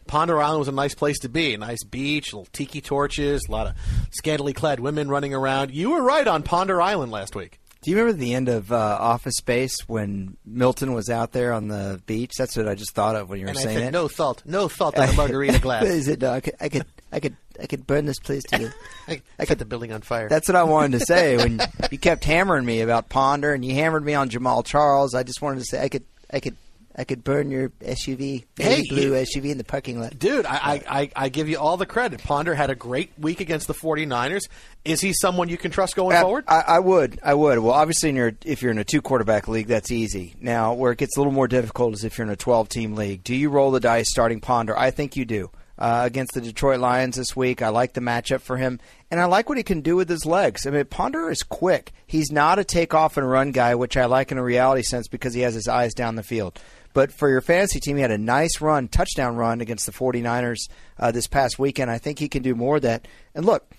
Ponder 0.06 0.40
Island 0.40 0.60
was 0.60 0.68
a 0.68 0.72
nice 0.72 0.94
place 0.94 1.18
to 1.20 1.28
be. 1.28 1.54
A 1.54 1.58
nice 1.58 1.84
beach, 1.84 2.32
little 2.32 2.48
tiki 2.52 2.80
torches, 2.80 3.46
a 3.46 3.52
lot 3.52 3.66
of 3.66 3.74
scantily 4.10 4.52
clad 4.52 4.80
women 4.80 5.08
running 5.08 5.34
around. 5.34 5.72
You 5.72 5.90
were 5.90 6.02
right 6.02 6.26
on 6.26 6.42
Ponder 6.42 6.80
Island 6.80 7.12
last 7.12 7.36
week. 7.36 7.60
Do 7.82 7.90
you 7.92 7.96
remember 7.96 8.18
the 8.18 8.34
end 8.34 8.48
of 8.48 8.72
uh, 8.72 8.76
Office 8.76 9.36
Space 9.36 9.88
when 9.88 10.36
Milton 10.44 10.92
was 10.94 11.08
out 11.08 11.30
there 11.32 11.52
on 11.52 11.68
the 11.68 12.02
beach? 12.06 12.32
That's 12.36 12.56
what 12.56 12.66
I 12.68 12.74
just 12.74 12.92
thought 12.92 13.14
of 13.14 13.30
when 13.30 13.38
you 13.38 13.46
were 13.46 13.50
And 13.50 13.58
saying 13.58 13.78
said, 13.78 13.88
it. 13.88 13.90
no 13.92 14.08
thought, 14.08 14.42
no 14.44 14.68
thought 14.68 14.98
on 14.98 15.08
a 15.08 15.12
margarita 15.12 15.58
glass. 15.62 15.84
Is 15.84 16.08
it? 16.08 16.22
Uh, 16.24 16.32
I 16.32 16.40
could, 16.40 16.54
I 16.60 16.68
could, 16.68 16.86
I 17.12 17.20
could, 17.20 17.36
I 17.62 17.66
could 17.66 17.86
burn 17.86 18.04
this 18.04 18.18
place 18.18 18.42
to 18.44 18.60
you. 18.60 18.70
I, 19.08 19.22
I 19.38 19.44
set 19.44 19.60
the 19.60 19.64
building 19.64 19.92
on 19.92 20.00
fire. 20.02 20.28
That's 20.28 20.48
what 20.48 20.56
I 20.56 20.64
wanted 20.64 20.98
to 20.98 21.04
say 21.06 21.36
when 21.36 21.60
you 21.92 21.98
kept 21.98 22.24
hammering 22.24 22.64
me 22.66 22.80
about 22.80 23.08
Ponder 23.08 23.52
and 23.54 23.64
you 23.64 23.74
hammered 23.74 24.04
me 24.04 24.14
on 24.14 24.28
Jamaal 24.28 24.64
Charles. 24.66 25.14
I 25.14 25.22
just 25.22 25.40
wanted 25.40 25.60
to 25.60 25.64
say 25.66 25.80
I 25.82 25.88
could, 25.88 26.04
I 26.32 26.40
could, 26.40 26.56
I 26.98 27.04
could 27.04 27.22
burn 27.22 27.48
your 27.52 27.68
SUV, 27.80 28.44
Hey, 28.56 28.82
blue 28.88 29.02
you- 29.02 29.24
SUV 29.24 29.50
in 29.52 29.56
the 29.58 29.62
parking 29.62 30.00
lot. 30.00 30.18
Dude, 30.18 30.44
I, 30.44 30.56
I, 30.56 31.00
I, 31.00 31.10
I 31.14 31.28
give 31.28 31.48
you 31.48 31.56
all 31.56 31.76
the 31.76 31.86
credit. 31.86 32.20
Ponder 32.24 32.56
had 32.56 32.70
a 32.70 32.74
great 32.74 33.12
week 33.16 33.38
against 33.40 33.68
the 33.68 33.72
49ers. 33.72 34.48
Is 34.84 35.00
he 35.00 35.12
someone 35.12 35.48
you 35.48 35.56
can 35.56 35.70
trust 35.70 35.94
going 35.94 36.16
Uh, 36.16 36.22
forward? 36.22 36.44
I, 36.48 36.64
I 36.66 36.78
would. 36.80 37.20
I 37.22 37.34
would. 37.34 37.60
Well, 37.60 37.72
obviously, 37.72 38.08
in 38.08 38.16
your, 38.16 38.32
if 38.44 38.62
you're 38.62 38.72
in 38.72 38.78
a 38.78 38.84
two 38.84 39.00
quarterback 39.00 39.46
league, 39.46 39.68
that's 39.68 39.92
easy. 39.92 40.34
Now, 40.40 40.74
where 40.74 40.90
it 40.90 40.98
gets 40.98 41.16
a 41.16 41.20
little 41.20 41.32
more 41.32 41.46
difficult 41.46 41.94
is 41.94 42.02
if 42.02 42.18
you're 42.18 42.26
in 42.26 42.32
a 42.32 42.36
12 42.36 42.68
team 42.68 42.94
league. 42.96 43.22
Do 43.22 43.34
you 43.36 43.48
roll 43.48 43.70
the 43.70 43.78
dice 43.80 44.10
starting 44.10 44.40
Ponder? 44.40 44.76
I 44.76 44.90
think 44.90 45.14
you 45.16 45.24
do. 45.24 45.50
Uh, 45.78 46.02
against 46.04 46.34
the 46.34 46.40
Detroit 46.40 46.80
Lions 46.80 47.14
this 47.14 47.36
week, 47.36 47.62
I 47.62 47.68
like 47.68 47.92
the 47.92 48.00
matchup 48.00 48.40
for 48.40 48.56
him, 48.56 48.80
and 49.12 49.20
I 49.20 49.26
like 49.26 49.48
what 49.48 49.58
he 49.58 49.62
can 49.62 49.80
do 49.80 49.94
with 49.94 50.08
his 50.08 50.26
legs. 50.26 50.66
I 50.66 50.70
mean, 50.70 50.84
Ponder 50.86 51.30
is 51.30 51.44
quick. 51.44 51.92
He's 52.04 52.32
not 52.32 52.58
a 52.58 52.64
take 52.64 52.94
off 52.94 53.16
and 53.16 53.30
run 53.30 53.52
guy, 53.52 53.76
which 53.76 53.96
I 53.96 54.06
like 54.06 54.32
in 54.32 54.38
a 54.38 54.42
reality 54.42 54.82
sense 54.82 55.06
because 55.06 55.34
he 55.34 55.42
has 55.42 55.54
his 55.54 55.68
eyes 55.68 55.94
down 55.94 56.16
the 56.16 56.24
field. 56.24 56.58
But 56.94 57.12
for 57.12 57.28
your 57.28 57.40
fantasy 57.40 57.80
team, 57.80 57.96
he 57.96 58.02
had 58.02 58.10
a 58.10 58.18
nice 58.18 58.60
run, 58.60 58.88
touchdown 58.88 59.36
run 59.36 59.60
against 59.60 59.86
the 59.86 59.92
49ers 59.92 60.58
uh, 60.98 61.10
this 61.12 61.26
past 61.26 61.58
weekend. 61.58 61.90
I 61.90 61.98
think 61.98 62.18
he 62.18 62.28
can 62.28 62.42
do 62.42 62.54
more 62.54 62.76
of 62.76 62.82
that. 62.82 63.06
And 63.34 63.44
look, 63.44 63.70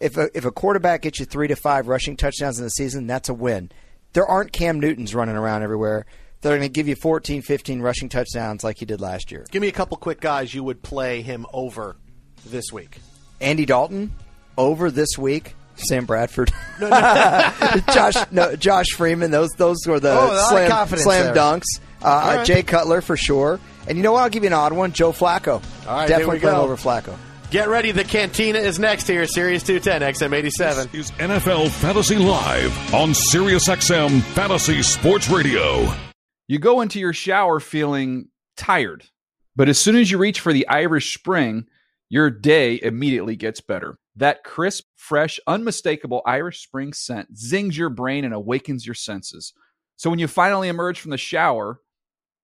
if 0.00 0.16
a, 0.16 0.28
if 0.36 0.44
a 0.44 0.50
quarterback 0.52 1.02
gets 1.02 1.18
you 1.18 1.24
three 1.26 1.48
to 1.48 1.56
five 1.56 1.88
rushing 1.88 2.16
touchdowns 2.16 2.58
in 2.58 2.64
the 2.64 2.70
season, 2.70 3.06
that's 3.06 3.28
a 3.28 3.34
win. 3.34 3.70
There 4.12 4.26
aren't 4.26 4.52
Cam 4.52 4.78
Newtons 4.80 5.14
running 5.14 5.36
around 5.36 5.62
everywhere. 5.62 6.06
They're 6.40 6.56
going 6.56 6.62
to 6.62 6.72
give 6.72 6.86
you 6.86 6.94
14, 6.94 7.42
15 7.42 7.80
rushing 7.82 8.08
touchdowns 8.08 8.62
like 8.62 8.76
he 8.78 8.84
did 8.84 9.00
last 9.00 9.32
year. 9.32 9.44
Give 9.50 9.60
me 9.60 9.66
a 9.68 9.72
couple 9.72 9.96
quick 9.96 10.20
guys 10.20 10.54
you 10.54 10.62
would 10.62 10.82
play 10.82 11.20
him 11.22 11.46
over 11.52 11.96
this 12.46 12.72
week. 12.72 12.98
Andy 13.40 13.66
Dalton 13.66 14.12
over 14.56 14.90
this 14.90 15.18
week. 15.18 15.54
Sam 15.74 16.06
Bradford, 16.06 16.52
Josh, 16.80 18.14
no, 18.32 18.56
Josh 18.56 18.88
Freeman. 18.96 19.30
Those 19.30 19.50
those 19.56 19.78
were 19.86 20.00
the 20.00 20.10
Oh, 20.12 20.46
slam, 20.48 20.88
slam 20.88 21.34
dunks. 21.36 21.66
Uh, 22.02 22.08
All 22.08 22.36
right. 22.36 22.46
Jay 22.46 22.62
Cutler 22.62 23.00
for 23.00 23.16
sure. 23.16 23.58
And 23.86 23.96
you 23.96 24.02
know 24.04 24.12
what? 24.12 24.22
I'll 24.22 24.30
give 24.30 24.42
you 24.44 24.48
an 24.48 24.52
odd 24.52 24.72
one. 24.72 24.92
Joe 24.92 25.12
Flacco. 25.12 25.62
All 25.86 25.96
right, 25.96 26.08
Definitely 26.08 26.40
here 26.40 26.50
we 26.50 26.56
go. 26.56 26.62
over 26.62 26.76
Flacco. 26.76 27.16
Get 27.50 27.68
ready. 27.68 27.92
The 27.92 28.04
Cantina 28.04 28.58
is 28.58 28.78
next 28.78 29.06
here. 29.06 29.26
Sirius 29.26 29.62
210, 29.62 30.02
XM87. 30.14 30.94
Is 30.94 31.10
NFL 31.12 31.70
Fantasy 31.70 32.16
Live 32.16 32.94
on 32.94 33.10
SiriusXM 33.10 34.20
Fantasy 34.20 34.82
Sports 34.82 35.30
Radio. 35.30 35.90
You 36.46 36.58
go 36.58 36.82
into 36.82 37.00
your 37.00 37.14
shower 37.14 37.58
feeling 37.58 38.28
tired, 38.58 39.04
but 39.56 39.68
as 39.70 39.78
soon 39.78 39.96
as 39.96 40.10
you 40.10 40.18
reach 40.18 40.40
for 40.40 40.52
the 40.52 40.68
Irish 40.68 41.14
Spring, 41.14 41.66
your 42.10 42.30
day 42.30 42.78
immediately 42.82 43.34
gets 43.36 43.62
better. 43.62 43.98
That 44.16 44.44
crisp, 44.44 44.84
fresh, 44.96 45.40
unmistakable 45.46 46.20
Irish 46.26 46.62
Spring 46.62 46.92
scent 46.92 47.38
zings 47.38 47.78
your 47.78 47.90
brain 47.90 48.24
and 48.26 48.34
awakens 48.34 48.84
your 48.84 48.94
senses. 48.94 49.54
So 49.96 50.10
when 50.10 50.18
you 50.18 50.28
finally 50.28 50.68
emerge 50.68 51.00
from 51.00 51.12
the 51.12 51.18
shower, 51.18 51.80